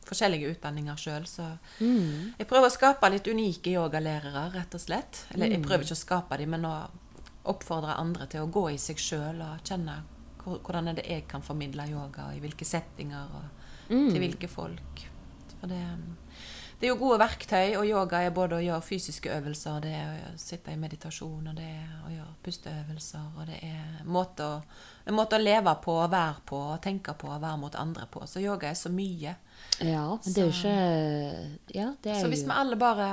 forskjellige 0.05 0.51
utdanninger 0.53 0.99
sjøl, 1.01 1.23
så 1.25 1.47
jeg 1.79 2.45
prøver 2.45 2.67
å 2.67 2.73
skape 2.75 3.09
litt 3.09 3.25
unike 3.31 3.71
yogalærere, 3.73 4.49
rett 4.53 4.75
og 4.77 4.83
slett. 4.83 5.23
Eller 5.33 5.55
jeg 5.55 5.63
prøver 5.63 5.87
ikke 5.87 5.97
å 5.97 6.03
skape 6.03 6.37
dem, 6.43 6.53
men 6.53 6.67
å 6.69 6.75
oppfordre 7.45 7.95
andre 7.97 8.25
til 8.27 8.41
å 8.45 8.51
gå 8.51 8.65
i 8.73 8.77
seg 8.81 8.97
sjøl 8.97 9.41
og 9.41 9.63
kjenne 9.63 9.99
hvor- 10.43 10.59
hvordan 10.61 10.87
er 10.89 10.93
det 10.93 11.05
jeg 11.09 11.27
kan 11.27 11.41
formidle 11.41 11.87
yoga, 11.89 12.27
og 12.29 12.35
i 12.35 12.39
hvilke 12.39 12.65
settinger 12.65 13.27
og 13.35 13.89
til 14.13 14.19
hvilke 14.19 14.47
folk. 14.49 15.01
For 15.59 15.67
det, 15.67 15.81
det 16.79 16.87
er 16.87 16.91
jo 16.91 16.97
gode 16.99 17.19
verktøy, 17.21 17.75
og 17.79 17.85
yoga 17.87 18.19
er 18.25 18.33
både 18.35 18.57
å 18.57 18.63
gjøre 18.63 18.83
fysiske 18.83 19.31
øvelser, 19.31 19.79
det 19.85 19.93
er 19.95 20.09
å 20.27 20.33
sitte 20.39 20.73
i 20.73 20.79
meditasjon, 20.79 21.47
og 21.47 21.55
det 21.55 21.67
er 21.69 21.93
å 22.03 22.11
gjøre 22.11 22.33
pusteøvelser, 22.45 23.29
og 23.39 23.47
det 23.49 23.59
er 23.63 24.03
måte 24.11 24.43
å, 24.45 24.59
en 25.07 25.15
måte 25.15 25.39
å 25.39 25.41
leve 25.41 25.73
på, 25.85 25.95
og 26.03 26.11
være 26.11 26.43
på, 26.51 26.59
tenke 26.83 27.15
på, 27.15 27.31
og 27.31 27.41
være 27.41 27.61
mot 27.63 27.79
andre 27.79 28.07
på. 28.11 28.25
Så 28.27 28.43
yoga 28.43 28.69
er 28.69 28.77
så 28.79 28.91
mye. 28.93 29.35
Ja, 29.79 30.03
men 30.11 30.35
det 30.35 30.43
er 30.43 30.45
jo 30.45 30.53
ikke 30.53 31.75
Ja, 31.75 31.87
det 32.03 32.11
er 32.11 32.21
Så 32.21 32.27
hvis 32.31 32.43
vi 32.45 32.53
alle 32.53 32.77
bare 32.79 33.07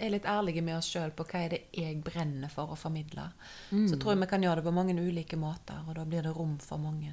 er 0.00 0.12
litt 0.12 0.26
ærlige 0.28 0.64
med 0.64 0.76
oss 0.76 0.88
sjøl 0.90 1.12
på 1.16 1.24
hva 1.28 1.44
er 1.44 1.54
det 1.54 1.60
jeg 1.76 2.00
brenner 2.04 2.52
for 2.52 2.72
å 2.72 2.80
formidle, 2.80 3.28
så 3.70 4.00
tror 4.00 4.14
jeg 4.16 4.24
vi 4.24 4.30
kan 4.32 4.44
gjøre 4.44 4.60
det 4.60 4.68
på 4.68 4.76
mange 4.76 4.96
ulike 4.96 5.38
måter, 5.40 5.80
og 5.86 5.96
da 6.00 6.04
blir 6.08 6.24
det 6.26 6.34
rom 6.36 6.56
for 6.64 6.80
mange 6.82 7.12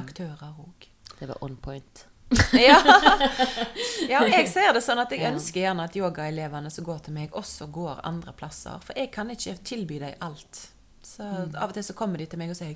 aktører 0.00 0.56
òg. 0.64 0.88
Det 1.18 1.28
var 1.28 1.44
on 1.44 1.56
point. 1.60 2.06
Ja. 2.52 2.76
ja, 4.08 4.22
og 4.24 4.32
jeg 4.32 4.48
ser 4.50 4.72
det 4.76 4.82
sånn 4.84 5.02
at 5.02 5.12
jeg 5.14 5.26
ønsker 5.28 5.62
gjerne 5.62 5.86
at 5.88 5.96
yogaelevene 5.98 6.72
som 6.72 6.86
går 6.86 7.04
til 7.06 7.16
meg, 7.16 7.34
også 7.36 7.68
går 7.74 8.02
andre 8.08 8.34
plasser. 8.36 8.80
For 8.84 8.98
jeg 8.98 9.12
kan 9.14 9.30
ikke 9.34 9.56
tilby 9.68 10.00
dem 10.02 10.24
alt. 10.24 10.68
Så 11.08 11.24
Av 11.24 11.70
og 11.70 11.74
til 11.76 11.86
så 11.86 11.94
kommer 11.96 12.20
de 12.20 12.26
til 12.28 12.40
meg 12.40 12.50
og 12.52 12.58
sier 12.58 12.74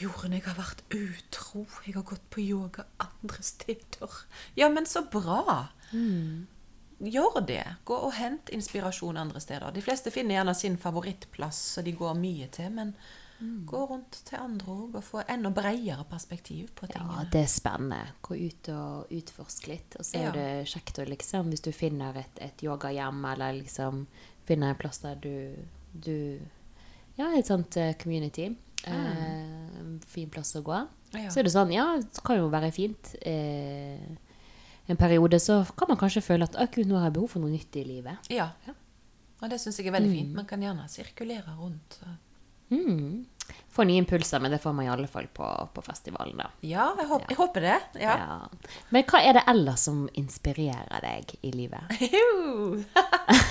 Jorunn, 0.00 0.36
jeg 0.36 0.44
har 0.46 0.56
vært 0.58 0.82
utro. 0.92 1.64
Jeg 1.86 1.96
har 1.96 2.04
gått 2.08 2.24
på 2.32 2.44
yoga 2.44 2.84
andre 3.02 3.42
steder. 3.44 4.20
Ja, 4.58 4.68
men 4.72 4.88
så 4.88 5.04
bra! 5.12 5.64
Gjør 6.96 7.40
det. 7.44 7.64
Gå 7.88 7.96
og 8.08 8.14
hent 8.16 8.48
inspirasjon 8.52 9.18
andre 9.20 9.40
steder. 9.40 9.72
De 9.72 9.84
fleste 9.84 10.12
finner 10.12 10.38
gjerne 10.38 10.54
sin 10.56 10.78
favorittplass, 10.80 11.58
så 11.76 11.84
de 11.84 11.92
går 11.96 12.16
mye 12.20 12.48
til. 12.52 12.70
Men 12.76 12.94
gå 13.40 13.80
rundt 13.90 14.20
til 14.24 14.38
andre 14.38 14.66
òg, 14.72 14.94
og 14.96 15.04
få 15.04 15.22
enda 15.28 15.50
bredere 15.50 16.04
perspektiv 16.08 16.70
på 16.74 16.86
Ja, 16.88 16.98
tingene. 16.98 17.30
det 17.30 17.42
er 17.42 17.46
spennende. 17.52 17.98
Gå 18.22 18.34
ut 18.46 18.68
og 18.68 19.06
utforske 19.12 19.68
litt. 19.68 19.96
Og 19.98 20.04
så 20.04 20.16
er 20.16 20.22
Ja. 20.24 20.30
det 20.32 20.66
kjekt 20.68 20.98
å 20.98 21.06
liksom, 21.08 21.50
hvis 21.50 21.60
du 21.62 21.70
finner 21.72 22.16
et, 22.16 22.38
et 22.40 22.62
yogahjem, 22.62 23.24
eller 23.32 23.52
liksom 23.62 24.06
finner 24.46 24.70
en 24.70 24.76
plass 24.76 24.98
der 24.98 25.14
du, 25.16 25.56
du 25.92 26.40
Ja, 27.18 27.32
et 27.36 27.46
sånt 27.46 27.74
community. 28.02 28.54
community. 28.54 28.56
Eh, 28.86 29.98
fin 30.06 30.30
plass 30.30 30.54
å 30.56 30.62
gå. 30.62 30.86
Ja. 31.14 31.28
Så 31.30 31.38
er 31.40 31.42
det 31.44 31.52
sånn, 31.52 31.72
ja, 31.72 31.96
det 31.98 32.22
kan 32.24 32.36
jo 32.36 32.48
være 32.50 32.70
fint. 32.72 33.14
Eh, 33.22 33.98
en 34.88 34.96
periode 34.96 35.38
så 35.40 35.64
kan 35.76 35.88
man 35.88 35.96
kanskje 35.98 36.22
føle 36.22 36.44
at 36.44 36.54
akkurat 36.54 36.74
gud, 36.74 36.86
nå 36.86 36.98
har 36.98 37.06
jeg 37.10 37.14
behov 37.14 37.30
for 37.30 37.40
noe 37.40 37.50
nytt 37.50 37.76
i 37.76 37.84
livet. 37.84 38.18
Ja. 38.30 38.50
Og 39.42 39.50
det 39.50 39.58
syns 39.60 39.76
jeg 39.78 39.88
er 39.88 39.92
veldig 39.98 40.12
fint. 40.12 40.34
Man 40.34 40.46
kan 40.46 40.60
gjerne 40.60 40.88
sirkulere 40.88 41.56
rundt. 41.58 41.98
Mm. 42.70 43.24
Få 43.70 43.84
nye 43.84 44.00
impulser, 44.00 44.40
men 44.40 44.50
det 44.50 44.58
får 44.58 44.72
man 44.72 44.86
i 44.86 44.88
alle 44.88 45.06
fall 45.06 45.26
på, 45.32 45.46
på 45.74 45.82
festivalen, 45.84 46.38
da. 46.40 46.48
Ja, 46.64 46.88
jeg, 46.98 47.06
håper, 47.10 47.26
jeg 47.30 47.38
håper 47.38 47.66
det. 47.66 47.76
Ja. 48.00 48.14
Ja. 48.16 48.76
Men 48.94 49.04
hva 49.10 49.20
er 49.22 49.36
det 49.36 49.42
ellers 49.52 49.84
som 49.86 50.06
inspirerer 50.16 51.04
deg 51.04 51.34
i 51.46 51.52
livet? 51.54 51.92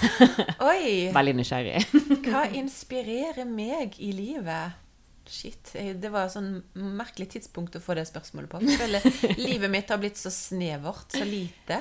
Oi! 0.72 1.12
Veldig 1.16 1.36
nysgjerrig. 1.40 1.86
Hva 2.28 2.48
inspirerer 2.58 3.46
meg 3.48 4.00
i 4.02 4.12
livet? 4.16 4.82
Shit, 5.26 5.72
det 5.74 6.10
var 6.14 6.28
et 6.28 6.36
sånn 6.36 6.52
merkelig 6.74 7.32
tidspunkt 7.34 7.78
å 7.78 7.82
få 7.82 7.96
det 7.98 8.06
spørsmålet 8.10 8.52
på. 8.52 8.62
Jeg 8.66 8.78
føler 8.82 9.40
livet 9.40 9.72
mitt 9.74 9.90
har 9.90 10.02
blitt 10.02 10.20
så 10.22 10.30
snevert, 10.34 11.08
så 11.16 11.26
lite. 11.26 11.80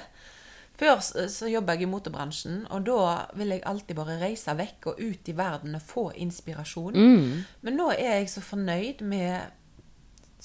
Før 0.85 1.01
så, 1.01 1.27
så 1.33 1.49
jobba 1.49 1.79
jeg 1.79 1.87
i 1.87 1.89
motebransjen, 1.89 2.65
og 2.69 2.85
da 2.85 2.99
ville 3.39 3.57
jeg 3.57 3.65
alltid 3.71 3.97
bare 3.97 4.19
reise 4.21 4.53
vekk 4.59 4.91
og 4.93 4.99
ut 5.01 5.29
i 5.33 5.37
verden 5.39 5.79
og 5.79 5.85
få 5.85 6.11
inspirasjon. 6.21 6.99
Men 7.65 7.79
nå 7.81 7.87
er 7.95 8.19
jeg 8.21 8.33
så 8.35 8.45
fornøyd 8.45 9.01
med 9.09 9.55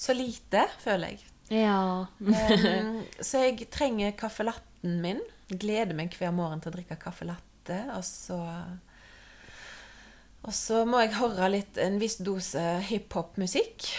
så 0.00 0.16
lite, 0.16 0.64
føler 0.80 1.12
jeg. 1.12 1.26
Ja. 1.50 2.06
Em, 2.24 3.02
så 3.26 3.42
jeg 3.44 3.66
trenger 3.74 4.14
kaffelatten 4.16 5.00
min. 5.02 5.20
Gleder 5.50 5.96
meg 5.98 6.14
hver 6.16 6.32
morgen 6.32 6.62
til 6.62 6.70
å 6.70 6.76
drikke 6.78 6.96
kaffelatte. 7.00 7.82
Og 7.96 8.04
så 8.06 8.38
Og 10.40 10.54
så 10.56 10.86
må 10.88 11.02
jeg 11.02 11.18
høre 11.18 11.50
litt 11.52 11.76
en 11.82 11.98
viss 12.00 12.16
dose 12.24 12.62
hiphop-musikk. 12.88 13.90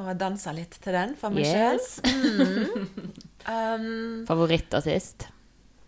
Og 0.00 0.10
danse 0.18 0.50
litt 0.56 0.74
til 0.82 0.96
den 0.96 1.14
for 1.20 1.30
meg 1.30 1.46
sjøl. 1.46 1.78
Mm. 2.02 3.14
Um, 3.46 4.24
Favorittartist? 4.32 5.28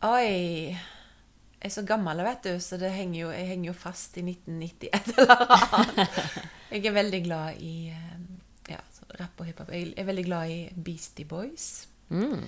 Oi 0.05 0.77
Jeg 0.77 1.71
er 1.71 1.73
så 1.73 1.83
gammel, 1.89 2.21
vet 2.27 2.45
du, 2.45 2.53
så 2.61 2.77
det 2.81 2.91
henger 2.95 3.21
jo, 3.21 3.31
jeg 3.35 3.47
henger 3.49 3.71
jo 3.73 3.77
fast 3.79 4.19
i 4.21 4.23
1990 4.27 4.91
et 4.93 5.09
eller 5.17 5.43
annet. 5.47 6.21
Jeg 6.71 6.83
er 6.91 6.95
veldig 6.97 7.21
glad 7.23 7.61
i 7.63 7.73
um, 7.95 8.25
ja, 8.69 8.79
så 8.93 9.07
rapp 9.21 9.39
og 9.41 9.47
hiphop. 9.47 9.69
Jeg 9.71 9.93
er 9.97 10.05
veldig 10.09 10.25
glad 10.27 10.51
i 10.51 10.57
Beastie 10.75 11.25
Boys. 11.31 11.87
Mm. 12.11 12.43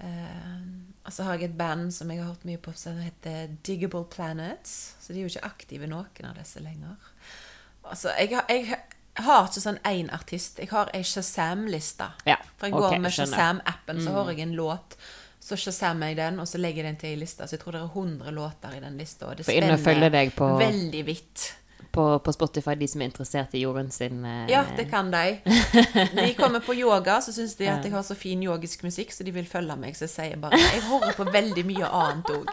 Uh, 0.00 0.62
og 1.04 1.12
så 1.12 1.26
har 1.26 1.36
jeg 1.36 1.50
et 1.50 1.58
band 1.58 1.92
som 1.94 2.10
jeg 2.10 2.18
har 2.22 2.30
hørt 2.32 2.46
mye 2.48 2.58
på, 2.64 2.72
som 2.76 2.96
heter 2.98 3.52
Diggable 3.64 4.06
Planets. 4.10 4.72
Så 5.00 5.12
de 5.12 5.20
er 5.20 5.26
jo 5.28 5.32
ikke 5.34 5.44
aktive, 5.50 5.88
noen 5.92 6.28
av 6.30 6.40
disse 6.40 6.64
lenger. 6.64 6.96
Altså, 7.84 8.10
jeg, 8.18 8.32
har- 8.34 8.48
jeg 8.50 8.80
har 9.28 9.46
ikke 9.46 9.62
sånn 9.68 9.78
én 9.92 10.10
artist. 10.16 10.58
Jeg 10.64 10.72
har 10.72 10.90
ei 10.96 11.04
Shazam-liste. 11.06 12.08
Ja, 12.26 12.40
For 12.56 12.66
jeg 12.70 12.74
okay, 12.80 12.96
går 12.96 12.98
med. 13.04 13.12
Mm. 13.12 13.16
Shazam-appen, 13.20 14.02
så 14.02 14.16
har 14.16 14.32
jeg 14.32 14.42
en 14.48 14.56
låt. 14.58 14.96
Så 15.46 15.54
shazammer 15.56 16.10
jeg 16.10 16.16
den, 16.18 16.40
og 16.42 16.48
så 16.50 16.58
legger 16.58 16.82
jeg 16.82 16.90
den 16.90 16.96
til 16.98 17.12
i 17.14 17.20
lista. 17.20 17.46
Så 17.46 17.54
jeg 17.54 17.60
tror 17.62 17.76
det 17.76 17.84
er 17.84 17.92
100 17.92 18.32
låter 18.34 18.74
i 18.74 18.80
den 18.82 18.96
lista. 18.98 19.28
Og 19.30 19.36
det 19.38 19.46
deg 20.16 20.32
på- 20.34 20.56
veldig 20.58 21.04
vidt. 21.06 21.52
På, 21.92 22.18
på 22.18 22.32
Spotify, 22.32 22.74
de 22.76 22.86
som 22.88 23.00
er 23.00 23.08
interessert 23.08 23.54
i 23.56 23.60
jorden 23.62 23.86
sin 23.90 24.24
eh, 24.26 24.50
Ja, 24.50 24.64
det 24.76 24.88
kan 24.90 25.08
de. 25.12 25.38
De 26.18 26.34
kommer 26.36 26.60
på 26.60 26.74
yoga, 26.76 27.20
så 27.24 27.32
syns 27.32 27.54
de 27.56 27.68
at 27.70 27.84
jeg 27.84 27.92
har 27.94 28.02
så 28.04 28.14
fin 28.18 28.42
yogisk 28.42 28.82
musikk, 28.84 29.12
så 29.14 29.24
de 29.24 29.32
vil 29.32 29.46
følge 29.48 29.76
meg. 29.80 29.96
Så 29.96 30.04
jeg 30.04 30.12
sier 30.12 30.36
bare 30.42 30.58
Jeg 30.60 30.82
hører 30.90 31.14
på 31.16 31.24
veldig 31.32 31.64
mye 31.70 31.88
annet 31.88 32.32
òg. 32.34 32.52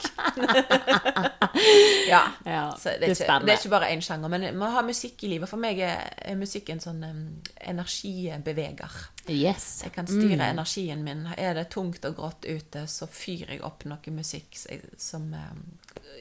ja. 2.14 2.22
Ja, 2.46 2.70
det, 2.78 2.94
er 2.94 3.04
er 3.04 3.10
ikke, 3.10 3.40
det 3.44 3.56
er 3.56 3.58
ikke 3.58 3.74
bare 3.74 3.92
én 3.92 4.06
sjanger. 4.06 4.32
Men 4.32 4.48
man 4.58 4.72
har 4.78 4.86
musikk 4.88 5.24
i 5.24 5.34
livet. 5.34 5.50
For 5.50 5.60
meg 5.60 5.82
er, 5.84 6.08
er 6.24 6.40
musikk 6.40 6.70
en 6.70 6.84
sånn 6.84 7.04
um, 7.04 7.26
energibeveger. 7.74 8.96
Yes. 9.30 9.82
Jeg 9.86 9.94
kan 9.96 10.08
styre 10.08 10.50
energien 10.52 11.04
min. 11.04 11.22
Er 11.38 11.54
det 11.56 11.70
tungt 11.72 12.04
og 12.06 12.16
grått 12.18 12.44
ute, 12.46 12.82
så 12.92 13.08
fyrer 13.08 13.54
jeg 13.56 13.62
opp 13.64 13.86
noe 13.88 14.12
musikk 14.12 14.58
som, 14.60 14.82
som 15.00 15.30
um, 15.34 15.62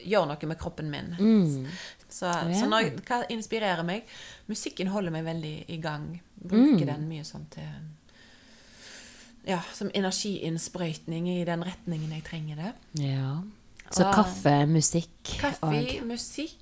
gjør 0.05 0.29
noe 0.29 0.47
med 0.47 0.57
kroppen 0.61 0.87
min. 0.93 1.11
Så, 2.07 2.29
ja. 2.29 2.53
så 2.61 2.69
når, 2.69 2.93
hva 3.07 3.23
inspirerer 3.33 3.83
meg? 3.83 4.05
Musikken 4.47 4.87
holder 4.93 5.11
meg 5.11 5.25
veldig 5.27 5.55
i 5.67 5.77
gang. 5.83 6.21
Bruker 6.35 6.85
Mm. 6.85 6.87
den 6.93 7.07
mye 7.09 7.23
sånn 7.27 7.45
til 7.51 7.67
Ja, 9.45 9.59
som 9.75 9.89
energiinnsprøytning 9.93 11.27
i 11.27 11.43
den 11.43 11.63
retningen 11.67 12.11
jeg 12.15 12.23
trenger 12.23 12.55
det. 12.55 12.73
Ja. 13.03 13.41
Så 13.91 14.05
Og- 14.07 14.13
kaffe, 14.15 14.65
musikk 14.65 15.09
Kaffe, 15.41 15.59
og 15.67 16.07
musikk. 16.07 16.55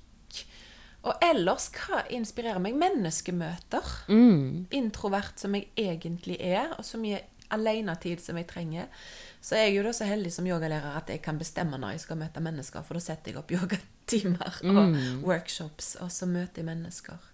Og 1.02 1.24
ellers, 1.24 1.66
hva 1.74 2.04
inspirerer 2.14 2.62
meg? 2.62 2.76
Menneskemøter. 2.78 3.92
mm. 4.08 4.68
introvert 4.70 5.40
som 5.40 5.54
jeg 5.58 5.68
egentlig 5.76 6.38
er, 6.38 6.76
og 6.78 6.84
så 6.86 7.00
mye 7.02 7.20
alenetid 7.52 8.20
som 8.22 8.38
jeg 8.38 8.48
trenger, 8.48 8.86
så 9.40 9.56
er 9.58 9.66
jeg 9.66 9.76
jo 9.76 9.82
da 9.86 9.92
så 9.96 10.06
heldig 10.08 10.32
som 10.32 10.46
yogalærer 10.46 10.96
at 10.96 11.10
jeg 11.10 11.20
kan 11.24 11.38
bestemme 11.38 11.78
når 11.80 11.96
jeg 11.96 12.04
skal 12.06 12.20
møte 12.22 12.40
mennesker, 12.40 12.86
for 12.86 12.96
da 12.96 13.04
setter 13.04 13.32
jeg 13.32 13.42
opp 13.42 13.52
yogatimer 13.58 14.62
og 14.70 14.96
workshops, 15.26 15.96
og 16.00 16.12
så 16.14 16.28
møter 16.30 16.62
jeg 16.62 16.70
mennesker. 16.70 17.30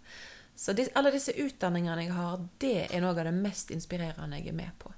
Så 0.59 0.75
de, 0.75 0.89
alle 0.99 1.13
disse 1.15 1.37
utdanningene 1.39 2.09
jeg 2.09 2.15
har, 2.17 2.41
det 2.59 2.89
er 2.89 3.03
noe 3.05 3.13
av 3.15 3.29
det 3.29 3.37
mest 3.37 3.71
inspirerende 3.71 4.41
jeg 4.41 4.51
er 4.51 4.59
med 4.59 4.73
på. 4.83 4.91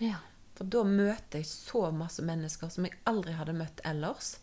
Ja. 0.00 0.22
For 0.56 0.68
da 0.72 0.86
møter 0.88 1.42
jeg 1.42 1.48
så 1.50 1.90
masse 1.92 2.24
mennesker 2.24 2.70
som 2.72 2.86
jeg 2.86 2.96
aldri 3.08 3.34
hadde 3.36 3.56
møtt 3.58 3.82
ellers. 3.88 4.38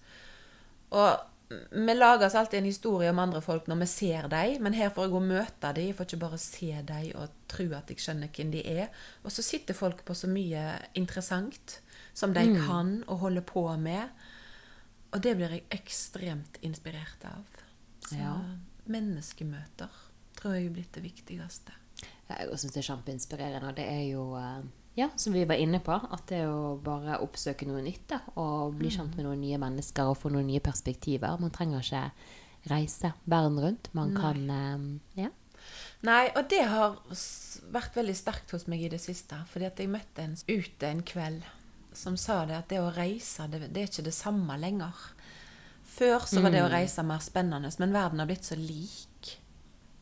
Og 0.93 1.09
vi 1.49 1.93
lager 1.95 2.27
oss 2.27 2.35
alltid 2.35 2.59
en 2.59 2.65
historie 2.69 3.09
om 3.09 3.19
andre 3.19 3.41
folk 3.41 3.65
når 3.67 3.79
vi 3.81 3.85
ser 3.89 4.27
dem, 4.29 4.61
men 4.63 4.73
her 4.77 4.89
får 4.93 5.07
jeg 5.07 5.11
gå 5.15 5.17
og 5.17 5.29
møte 5.31 5.71
dem. 5.73 5.87
Jeg 5.89 5.95
får 5.97 6.05
ikke 6.09 6.19
bare 6.21 6.37
se 6.37 6.71
dem 6.91 7.07
og 7.17 7.29
tro 7.49 7.65
at 7.73 7.89
jeg 7.89 7.97
skjønner 8.03 8.29
hvem 8.35 8.51
de 8.53 8.61
er. 8.69 8.91
Og 9.23 9.31
så 9.33 9.41
sitter 9.45 9.73
folk 9.77 10.03
på 10.05 10.13
så 10.13 10.29
mye 10.29 10.65
interessant 10.99 11.79
som 12.13 12.33
de 12.35 12.43
kan 12.67 12.99
og 13.07 13.17
holder 13.23 13.41
på 13.49 13.65
med. 13.81 14.09
Og 15.13 15.23
det 15.25 15.35
blir 15.39 15.55
jeg 15.57 15.65
ekstremt 15.73 16.59
inspirert 16.61 17.25
av. 17.25 17.45
Så 18.05 18.15
Ja. 18.19 18.35
menneskemøter 18.85 19.89
tror 20.37 20.53
jeg 20.55 20.65
er 20.69 20.75
blitt 20.75 20.93
det 20.93 21.03
viktigste. 21.03 21.73
Jeg 22.29 22.47
syns 22.59 22.73
det 22.73 22.83
er 22.83 22.93
kjempeinspirerende. 22.93 23.69
Og 23.69 23.75
det 23.75 23.85
er 23.89 24.05
jo, 24.11 24.35
eh, 24.37 24.61
ja, 24.97 25.09
som 25.15 25.33
vi 25.33 25.45
var 25.45 25.55
inne 25.61 25.79
på, 25.83 25.93
at 25.93 26.25
det 26.31 26.41
å 26.49 26.77
bare 26.83 27.19
oppsøke 27.23 27.67
noe 27.69 27.81
nytt. 27.85 28.07
Da, 28.09 28.21
og 28.41 28.75
bli 28.79 28.91
kjent 28.91 29.15
med 29.15 29.27
noen 29.27 29.41
nye 29.41 29.59
mennesker 29.61 30.09
og 30.11 30.17
få 30.19 30.31
noen 30.33 30.49
nye 30.49 30.63
perspektiver. 30.63 31.37
Man 31.39 31.53
trenger 31.55 31.85
ikke 31.85 32.05
reise 32.69 33.13
verden 33.29 33.59
rundt. 33.63 33.93
Man 33.93 34.15
kan 34.17 34.49
eh, 34.49 35.23
Ja. 35.25 35.29
Nei, 36.07 36.29
og 36.39 36.45
det 36.49 36.61
har 36.71 36.95
vært 37.73 37.97
veldig 37.99 38.15
sterkt 38.15 38.53
hos 38.55 38.67
meg 38.71 38.85
i 38.85 38.91
det 38.91 39.01
siste. 39.03 39.35
Fordi 39.51 39.67
at 39.67 39.79
jeg 39.79 39.91
møtte 39.91 40.23
en 40.23 40.37
ute 40.47 40.87
en 40.87 41.03
kveld 41.03 41.43
som 41.93 42.15
sa 42.17 42.45
det 42.47 42.55
at 42.55 42.69
det 42.71 42.79
å 42.79 42.91
reise, 42.95 43.47
det, 43.51 43.67
det 43.73 43.81
er 43.81 43.89
ikke 43.89 44.07
det 44.07 44.15
samme 44.15 44.55
lenger. 44.61 44.95
Før 45.89 46.23
så 46.29 46.43
var 46.43 46.53
det 46.53 46.63
å 46.63 46.71
reise 46.71 47.03
mer 47.03 47.19
spennende, 47.23 47.71
men 47.81 47.95
verden 47.95 48.21
har 48.21 48.29
blitt 48.29 48.47
så 48.47 48.55
lik. 48.55 49.08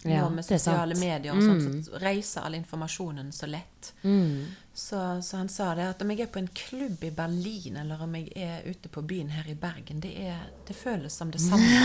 Ja, 0.04 0.22
nå 0.22 0.30
med 0.30 0.45
sosiale 0.45 0.95
medier 0.95 1.34
og 1.34 1.41
sånn, 1.41 1.80
så 1.84 2.00
reiser 2.02 2.45
all 2.45 2.56
informasjonen 2.60 3.32
så 3.34 3.50
lett. 3.50 3.91
Mm. 4.04 4.45
Så, 4.74 5.00
så 5.26 5.39
han 5.39 5.50
sa 5.50 5.72
det 5.76 5.88
at 5.89 6.04
om 6.06 6.12
jeg 6.14 6.28
er 6.28 6.30
på 6.32 6.41
en 6.41 6.50
klubb 6.54 7.02
i 7.04 7.10
Berlin, 7.12 7.80
eller 7.82 8.04
om 8.06 8.14
jeg 8.20 8.30
er 8.38 8.68
ute 8.70 8.91
på 8.93 9.02
byen 9.10 9.34
her 9.34 9.50
i 9.50 9.56
Bergen, 9.58 10.04
det, 10.04 10.14
er, 10.30 10.43
det 10.68 10.78
føles 10.78 11.18
som 11.18 11.34
det 11.34 11.41
samme. 11.41 11.82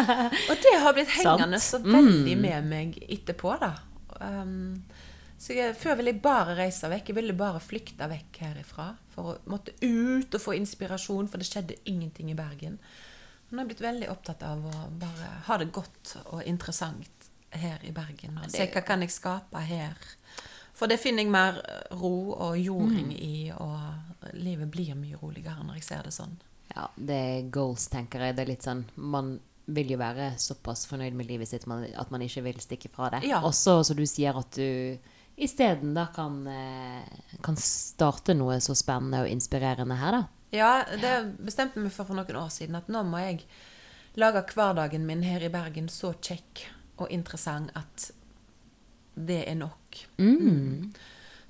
Og 0.50 0.64
det 0.64 0.74
har 0.80 0.96
blitt 0.96 1.12
hengende 1.18 1.60
så 1.60 1.82
veldig 1.84 2.38
med 2.40 2.72
meg 2.72 2.98
etterpå, 3.04 3.52
da. 3.60 3.74
Um, 4.20 4.80
så 5.40 5.54
jeg, 5.56 5.76
før 5.80 6.00
ville 6.00 6.14
jeg 6.14 6.24
bare 6.24 6.56
reise 6.56 6.88
vekk. 6.92 7.12
Jeg 7.12 7.16
ville 7.16 7.36
bare 7.36 7.60
flykte 7.64 8.08
vekk 8.08 8.42
herifra. 8.44 8.90
For 9.12 9.34
å 9.34 9.38
måtte 9.52 9.76
ut 9.84 10.32
og 10.36 10.42
få 10.42 10.56
inspirasjon, 10.56 11.28
for 11.28 11.40
det 11.40 11.48
skjedde 11.48 11.78
ingenting 11.88 12.32
i 12.32 12.36
Bergen. 12.36 12.80
Har 13.50 13.62
jeg 13.62 13.70
blitt 13.72 13.84
veldig 13.84 14.10
opptatt 14.12 14.44
av 14.46 14.64
å 14.64 14.84
bare 15.00 15.30
ha 15.48 15.56
det 15.60 15.72
godt 15.74 16.16
og 16.30 16.44
interessant 16.46 17.19
her 17.50 17.82
i 17.82 17.92
Bergen. 17.92 18.38
Og 18.38 18.50
se 18.50 18.66
hva 18.70 18.82
kan 18.86 19.02
jeg 19.02 19.12
skape 19.14 19.58
her. 19.66 19.96
For 20.74 20.88
det 20.88 21.00
finner 21.02 21.26
jeg 21.26 21.32
mer 21.32 21.58
ro 22.00 22.32
og 22.32 22.56
jording 22.58 23.12
i, 23.12 23.50
og 23.52 24.32
livet 24.32 24.70
blir 24.72 24.94
mye 24.96 25.18
roligere 25.20 25.64
når 25.66 25.80
jeg 25.80 25.84
ser 25.84 26.06
det 26.08 26.14
sånn. 26.16 26.38
ja, 26.74 26.88
det 26.96 27.14
er 27.14 27.48
goals, 27.52 27.88
tenker 27.92 28.22
jeg. 28.24 28.36
Det 28.36 28.42
er 28.44 28.52
litt 28.52 28.64
sånn 28.64 28.84
Man 28.96 29.38
vil 29.70 29.92
jo 29.92 29.98
være 30.00 30.32
såpass 30.38 30.86
fornøyd 30.90 31.14
med 31.14 31.28
livet 31.28 31.48
sitt 31.48 31.66
at 31.68 32.10
man 32.10 32.22
ikke 32.22 32.42
vil 32.42 32.60
stikke 32.60 32.88
fra 32.90 33.10
det. 33.10 33.20
Ja. 33.28 33.42
Også 33.44 33.76
så, 33.82 33.84
som 33.90 33.96
du 34.00 34.06
sier, 34.06 34.34
at 34.34 34.56
du 34.56 34.98
isteden 35.40 35.94
da 35.94 36.06
kan, 36.14 36.40
eh, 36.46 37.36
kan 37.42 37.56
starte 37.56 38.34
noe 38.34 38.58
så 38.60 38.74
spennende 38.74 39.22
og 39.22 39.30
inspirerende 39.30 39.96
her, 40.00 40.12
da. 40.16 40.22
Ja, 40.50 40.72
det 40.90 41.36
bestemte 41.38 41.78
vi 41.80 41.90
for 41.94 42.08
for 42.08 42.18
noen 42.18 42.36
år 42.40 42.50
siden, 42.50 42.74
at 42.74 42.88
nå 42.90 43.04
må 43.06 43.20
jeg 43.22 43.44
lage 44.18 44.42
hverdagen 44.54 45.06
min 45.06 45.22
her 45.22 45.44
i 45.46 45.52
Bergen 45.52 45.88
så 45.88 46.12
kjekk 46.18 46.64
og 47.00 47.12
interessant 47.12 47.72
at 47.78 48.10
det 49.14 49.42
er 49.48 49.56
nok. 49.58 49.98
Mm. 50.18 50.92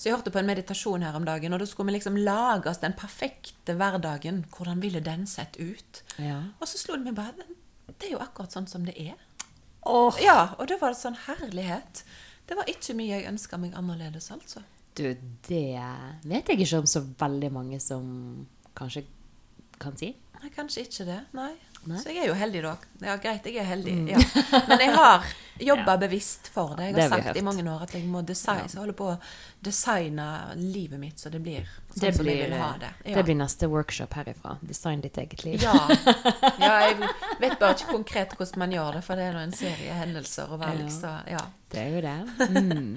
Så 0.01 0.09
jeg 0.09 0.17
hørte 0.17 0.33
på 0.33 0.41
en 0.41 0.49
meditasjon 0.49 1.03
her 1.05 1.17
om 1.19 1.27
dagen, 1.29 1.53
og 1.53 1.61
da 1.61 1.67
skulle 1.69 1.91
vi 1.91 1.99
liksom 1.99 2.17
lage 2.25 2.71
oss 2.71 2.81
den 2.81 2.95
perfekte 2.97 3.75
hverdagen. 3.77 4.47
Hvordan 4.57 4.81
ville 4.81 5.03
den 5.05 5.27
sett 5.29 5.59
ut? 5.61 6.01
Ja. 6.17 6.39
Og 6.57 6.71
så 6.71 6.81
slo 6.81 6.97
det 6.97 7.05
meg 7.11 7.19
bare 7.19 7.45
Det 7.91 8.09
er 8.09 8.15
jo 8.15 8.23
akkurat 8.25 8.55
sånn 8.55 8.69
som 8.71 8.87
det 8.87 8.97
er. 8.97 9.19
Oh. 9.85 10.17
Ja, 10.23 10.55
og 10.59 10.71
da 10.71 10.79
var 10.81 10.95
det 10.95 11.01
sånn 11.03 11.19
herlighet. 11.27 12.05
Det 12.49 12.57
var 12.57 12.69
ikke 12.71 12.97
mye 12.97 13.19
jeg 13.19 13.29
ønska 13.29 13.61
meg 13.61 13.77
annerledes, 13.77 14.31
altså. 14.33 14.65
Du, 14.97 15.05
det 15.47 15.81
vet 16.25 16.49
jeg 16.49 16.65
ikke 16.65 16.81
om 16.81 16.89
så 16.89 17.05
veldig 17.21 17.51
mange 17.55 17.79
som 17.83 18.07
kanskje 18.79 19.05
kan 19.81 19.97
si. 20.01 20.15
Nei, 20.41 20.51
kanskje 20.55 20.87
ikke 20.87 21.07
det. 21.09 21.21
Nei. 21.37 21.53
Nei. 21.89 21.99
Så 22.03 22.13
jeg 22.13 22.25
er 22.25 22.29
jo 22.29 22.35
heldig, 22.37 22.61
da. 22.67 22.75
Ja, 23.01 23.15
greit, 23.17 23.47
jeg 23.49 23.63
er 23.63 23.69
heldig. 23.71 23.95
Ja. 24.13 24.21
Men 24.69 24.83
jeg 24.85 24.93
har 24.93 25.25
jobba 25.71 25.97
bevisst 26.01 26.51
for 26.53 26.75
det. 26.77 26.91
Jeg 26.91 26.95
Det 26.95 27.03
har 27.03 27.11
har 27.11 27.23
sagt 27.23 27.37
i 27.37 27.45
mange 27.45 27.65
år 27.73 27.85
at 27.87 27.95
jeg 27.95 28.05
må 28.09 28.21
designe, 28.27 28.69
så 28.69 28.77
jeg 28.77 28.83
holder 28.83 28.99
på 28.99 29.07
å 29.13 29.17
designe 29.65 30.27
livet 30.57 31.01
mitt 31.01 31.21
så 31.21 31.33
det 31.33 31.41
blir 31.45 31.65
sånn 31.65 32.01
Det 32.01 32.13
som 32.17 32.25
blir, 32.25 32.37
jeg 32.37 32.51
vil 32.51 32.61
ha 32.61 32.71
det. 32.81 32.91
Ja. 33.05 33.15
det 33.17 33.25
blir 33.29 33.39
neste 33.41 33.69
workshop 33.73 34.17
herifra. 34.19 34.59
Design 34.61 35.01
ditt 35.01 35.17
eget 35.21 35.45
liv. 35.45 35.65
Ja. 35.65 35.73
ja, 36.65 36.75
jeg 36.89 36.99
vet 37.41 37.57
bare 37.61 37.79
ikke 37.79 37.95
konkret 37.95 38.37
hvordan 38.37 38.65
man 38.65 38.77
gjør 38.77 38.99
det, 38.99 39.03
for 39.09 39.21
det 39.21 39.31
er 39.31 39.41
en 39.41 39.57
serie 39.57 39.97
hendelser 40.03 40.53
og 40.53 40.67
Ja. 40.69 40.77
så 40.93 41.15
ja. 41.31 41.47
Det 41.71 41.79
er 41.79 41.91
jo 41.95 42.01
det. 42.03 42.51
Mm. 42.51 42.97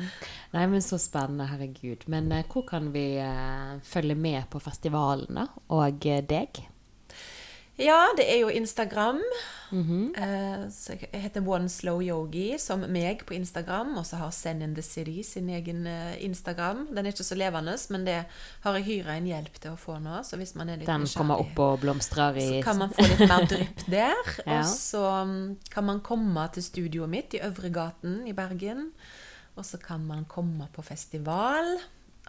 Nei, 0.53 0.67
men 0.67 0.81
så 0.81 0.97
spennende, 0.97 1.45
herregud. 1.45 2.07
Men 2.09 2.31
eh, 2.31 2.45
hvor 2.49 2.65
kan 2.65 2.89
vi 2.93 3.19
uh, 3.21 3.77
følge 3.85 4.15
med 4.17 4.47
på 4.49 4.59
festivalen, 4.59 5.29
da? 5.37 5.47
Og 5.69 6.07
uh, 6.09 6.21
deg? 6.25 6.63
Ja, 7.81 8.05
det 8.17 8.25
er 8.29 8.39
jo 8.43 8.49
Instagram. 8.53 9.19
Mhm. 9.71 10.13
Eh, 10.17 10.69
så 10.69 10.93
jeg 10.93 11.21
heter 11.21 11.47
One 11.47 11.69
Slow 11.69 12.01
Yogi, 12.01 12.57
som 12.59 12.83
meg 12.85 13.23
på 13.25 13.33
Instagram. 13.33 13.97
Og 13.97 14.05
så 14.05 14.19
har 14.21 14.31
Send 14.31 14.63
in 14.63 14.75
the 14.75 14.81
City 14.81 15.23
sin 15.23 15.49
egen 15.49 15.87
eh, 15.87 16.23
Instagram. 16.25 16.87
Den 16.93 17.05
er 17.05 17.11
ikke 17.11 17.25
så 17.25 17.35
levende, 17.35 17.77
men 17.89 18.05
det 18.05 18.19
har 18.61 18.77
jeg 18.77 18.85
hyra 18.85 19.17
en 19.17 19.25
hjelp 19.25 19.57
til 19.57 19.73
å 19.73 19.79
få 19.79 19.97
nå. 19.99 20.21
Så 20.23 20.37
hvis 20.37 20.53
man 20.55 20.69
er 20.69 20.77
litt 20.77 20.87
Den 20.87 21.07
kommer 21.15 21.41
opp 21.41 21.59
og 21.59 21.81
blomstrer 21.81 22.37
i 22.37 22.45
så 22.49 22.61
kan 22.67 22.77
man 22.83 22.93
få 22.93 23.07
litt 23.09 23.25
mer 23.25 23.49
drypp 23.55 23.83
der. 23.89 24.31
Ja. 24.45 24.59
Og 24.59 24.69
så 24.69 25.03
mm, 25.25 25.57
kan 25.73 25.89
man 25.89 26.05
komme 26.05 26.45
til 26.53 26.63
studioet 26.69 27.09
mitt 27.09 27.33
i 27.33 27.41
Øvregaten 27.41 28.21
i 28.29 28.37
Bergen. 28.37 28.91
Og 29.57 29.65
så 29.65 29.81
kan 29.81 30.05
man 30.05 30.25
komme 30.29 30.69
på 30.73 30.85
festival. 30.85 31.73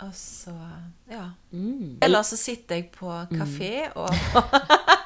Og 0.01 0.11
så 0.17 0.57
ja. 1.11 1.29
mm. 1.53 1.99
Eller 2.03 2.23
så 2.23 2.37
sitter 2.37 2.81
jeg 2.81 2.91
på 2.97 3.13
kafé 3.31 3.93
og 3.95 4.09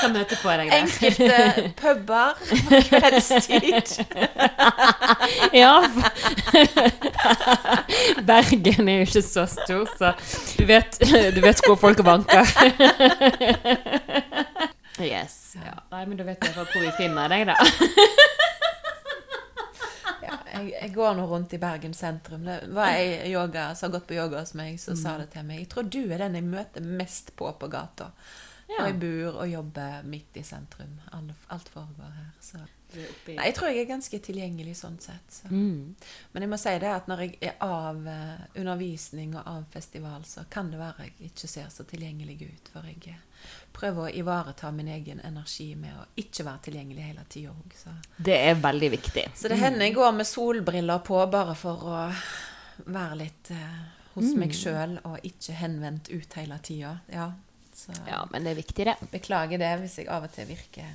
Kan 0.00 0.12
møte 0.12 0.36
på 0.42 0.48
deg 0.60 0.68
der. 0.70 0.78
enkelte 0.84 1.70
puber 1.78 2.28
på 2.68 2.76
kveldstid. 2.90 3.88
ja. 5.62 5.74
Bergen 8.28 8.88
er 8.92 8.96
jo 9.00 9.04
ikke 9.08 9.22
så 9.24 9.44
stor, 9.50 9.84
så 9.98 10.08
du 10.58 10.64
vet, 10.68 10.90
du 11.36 11.40
vet 11.44 11.60
hvor 11.66 11.76
folk 11.80 11.98
vanker. 12.06 12.44
yes. 15.00 15.56
Ja. 15.64 15.72
Nei, 15.92 16.04
men 16.06 16.16
da 16.20 16.24
vet 16.28 16.44
jeg 16.44 16.52
hvor 16.56 16.66
vi 16.82 16.90
finner 16.98 17.28
deg, 17.32 17.42
da. 17.48 17.54
Ja, 20.26 20.34
jeg, 20.56 20.64
jeg 20.74 20.90
går 20.96 21.12
nå 21.18 21.24
rundt 21.30 21.52
i 21.54 21.58
Bergen 21.62 21.94
sentrum. 21.96 22.42
Det 22.48 22.56
var 22.74 22.86
ei 22.96 23.06
yoga 23.30 23.64
som 23.78 23.84
har 23.90 23.94
gått 23.98 24.08
på 24.10 24.16
yoga 24.18 24.36
hos 24.42 24.54
meg, 24.58 24.72
som 24.82 24.94
Mm. 24.96 25.02
sa 25.02 25.10
det 25.20 25.28
til 25.34 25.44
meg. 25.46 25.56
Jeg 25.64 25.70
tror 25.72 25.84
du 25.92 26.02
er 26.12 26.18
den 26.26 26.34
jeg 26.40 26.46
møter 26.48 26.80
mest 26.82 27.26
på 27.38 27.46
på 27.60 27.66
gata. 27.72 28.06
Ja. 28.66 28.80
Og 28.82 28.88
jeg 28.88 28.96
bor 28.98 29.36
og 29.42 29.50
jobber 29.50 30.06
midt 30.10 30.38
i 30.40 30.42
sentrum. 30.42 30.96
Alt, 31.14 31.68
foregår 31.70 32.10
her. 32.16 32.32
Så. 32.42 32.58
Nei. 32.96 33.34
Jeg 33.34 33.54
tror 33.54 33.70
jeg 33.70 33.82
er 33.82 33.88
ganske 33.88 34.18
tilgjengelig 34.22 34.76
sånn 34.78 34.96
sett. 35.02 35.26
Så. 35.38 35.50
Mm. 35.50 35.94
Men 36.32 36.44
jeg 36.44 36.50
må 36.50 36.58
si 36.60 36.72
det 36.82 36.90
at 36.90 37.08
når 37.10 37.22
jeg 37.24 37.38
er 37.50 37.56
av 37.62 38.06
eh, 38.10 38.44
undervisning 38.58 39.36
og 39.36 39.48
av 39.50 39.64
festival, 39.74 40.24
så 40.26 40.46
kan 40.50 40.70
det 40.72 40.80
være 40.80 41.08
jeg 41.08 41.30
ikke 41.30 41.50
ser 41.50 41.70
så 41.74 41.86
tilgjengelig 41.86 42.38
ut. 42.42 42.70
For 42.74 42.90
jeg 42.90 43.14
eh, 43.14 43.22
prøver 43.76 44.06
å 44.06 44.14
ivareta 44.22 44.70
min 44.74 44.90
egen 44.96 45.22
energi 45.26 45.68
med 45.78 45.94
å 45.94 46.06
ikke 46.18 46.46
være 46.46 46.64
tilgjengelig 46.68 47.08
hele 47.10 47.26
tida 47.30 47.54
òg. 47.54 47.78
Det 48.18 48.38
er 48.50 48.58
veldig 48.62 48.92
viktig. 48.98 49.28
så 49.34 49.52
det 49.52 49.60
hender 49.62 49.86
jeg 49.86 49.98
går 49.98 50.14
med 50.16 50.30
solbriller 50.30 51.06
på 51.06 51.22
bare 51.30 51.54
for 51.58 51.86
å 51.86 52.04
være 52.86 53.22
litt 53.22 53.54
eh, 53.54 53.82
hos 54.16 54.32
meg 54.38 54.54
sjøl 54.56 54.98
og 55.04 55.20
ikke 55.26 55.58
henvendt 55.58 56.08
ut 56.10 56.38
hele 56.38 56.58
tida. 56.64 56.96
Ja, 57.12 57.30
så 57.76 57.92
Ja, 58.08 58.22
men 58.32 58.44
det 58.46 58.54
er 58.54 58.62
viktig, 58.62 58.86
det. 58.88 58.96
beklager 59.12 59.60
det 59.62 59.74
hvis 59.82 59.98
jeg 60.00 60.08
av 60.12 60.24
og 60.26 60.32
til 60.34 60.48
virker 60.48 60.88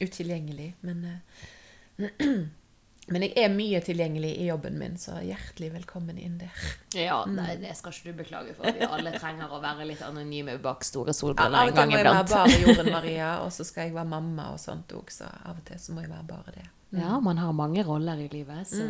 utilgjengelig. 0.00 0.72
Men, 0.86 1.04
eh, 1.04 2.06
men 3.12 3.24
jeg 3.24 3.32
er 3.40 3.48
mye 3.50 3.80
tilgjengelig 3.82 4.30
i 4.38 4.46
jobben 4.46 4.78
min, 4.78 4.94
så 5.00 5.16
hjertelig 5.24 5.72
velkommen 5.74 6.18
inn 6.22 6.36
der. 6.38 6.62
Ja, 6.94 7.18
nei, 7.26 7.56
det 7.62 7.74
skal 7.78 7.92
ikke 7.96 8.12
du 8.12 8.20
beklage 8.22 8.54
for. 8.54 8.70
Vi 8.78 8.86
alle 8.86 9.14
trenger 9.18 9.50
å 9.50 9.60
være 9.64 9.88
litt 9.88 10.02
anonyme 10.06 10.54
bak 10.62 10.86
store 10.86 11.10
Ja, 11.14 11.18
solbriller 11.18 11.58
av 11.58 11.66
en 11.66 11.72
og 11.72 11.74
til 11.74 11.82
gang 11.82 11.90
må 11.90 11.98
jeg 11.98 12.08
være 12.12 12.30
bare 12.34 12.62
Jorunn 12.62 12.92
Maria, 12.98 13.32
og 13.42 13.52
så 13.56 13.66
skal 13.66 13.88
jeg 13.88 13.96
være 13.98 14.12
mamma 14.14 14.50
og 14.54 14.62
sånt 14.62 14.94
òg, 14.94 15.10
så 15.12 15.26
av 15.26 15.56
og 15.58 15.64
til 15.66 15.82
så 15.82 15.96
må 15.96 16.06
jeg 16.06 16.14
være 16.14 16.28
bare 16.30 16.56
det. 16.60 16.66
Ja, 17.00 17.18
man 17.20 17.36
har 17.42 17.52
mange 17.52 17.82
roller 17.84 18.16
i 18.22 18.30
livet, 18.32 18.64
så 18.70 18.86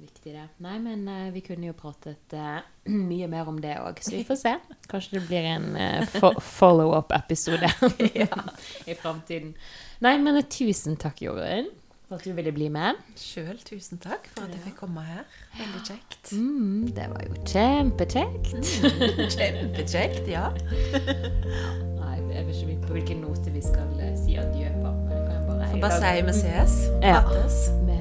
viktig 0.00 0.34
det. 0.34 0.44
Nei, 0.64 0.76
men 0.82 1.06
uh, 1.08 1.28
vi 1.34 1.42
kunne 1.44 1.70
jo 1.70 1.76
pratet 1.76 2.36
uh, 2.36 2.60
mye 3.10 3.28
mer 3.32 3.48
om 3.50 3.58
det 3.62 3.78
òg, 3.80 4.02
så 4.04 4.14
vi 4.16 4.24
får 4.28 4.40
se. 4.42 4.54
Kanskje 4.90 5.18
det 5.18 5.24
blir 5.28 5.48
en 5.54 5.72
uh, 5.76 6.04
fo 6.18 6.32
follow-up-episode 6.58 7.70
i 8.90 8.94
framtiden. 8.98 9.56
Nei, 10.04 10.16
men 10.20 10.36
eh, 10.36 10.46
tusen 10.52 10.98
takk, 11.00 11.22
Jorunn, 11.24 11.70
for 12.06 12.20
at 12.20 12.26
du 12.26 12.34
ville 12.36 12.52
bli 12.54 12.68
med. 12.72 13.00
Sjøl 13.18 13.56
tusen 13.66 13.98
takk 14.02 14.28
for 14.34 14.44
at 14.44 14.52
jeg 14.54 14.62
fikk 14.68 14.76
komme 14.84 15.02
her. 15.06 15.24
Veldig 15.56 15.82
kjekt. 15.88 16.32
Mm, 16.36 16.92
det 16.94 17.08
var 17.14 17.24
jo 17.26 17.40
kjempekjekt. 17.48 18.52
Kjempekjekt, 19.34 20.28
ja. 20.30 20.50
Nei, 22.02 22.20
jeg 22.36 22.46
vet 22.46 22.54
ikke 22.60 22.78
på 22.86 22.98
hvilken 22.98 23.24
note 23.24 23.50
vi 23.50 23.64
skal 23.64 23.90
eh, 23.98 24.14
si 24.20 24.38
adjø 24.38 24.70
på. 24.76 24.94
Men 25.08 25.16
jeg 25.16 25.26
kan 25.32 25.50
bare, 25.50 25.72
Får 25.72 25.84
bare 25.88 26.00
si 26.04 26.24
vi 26.28 26.38
ses. 26.44 26.80
Ja. 27.00 27.20
Prates. 27.24 27.95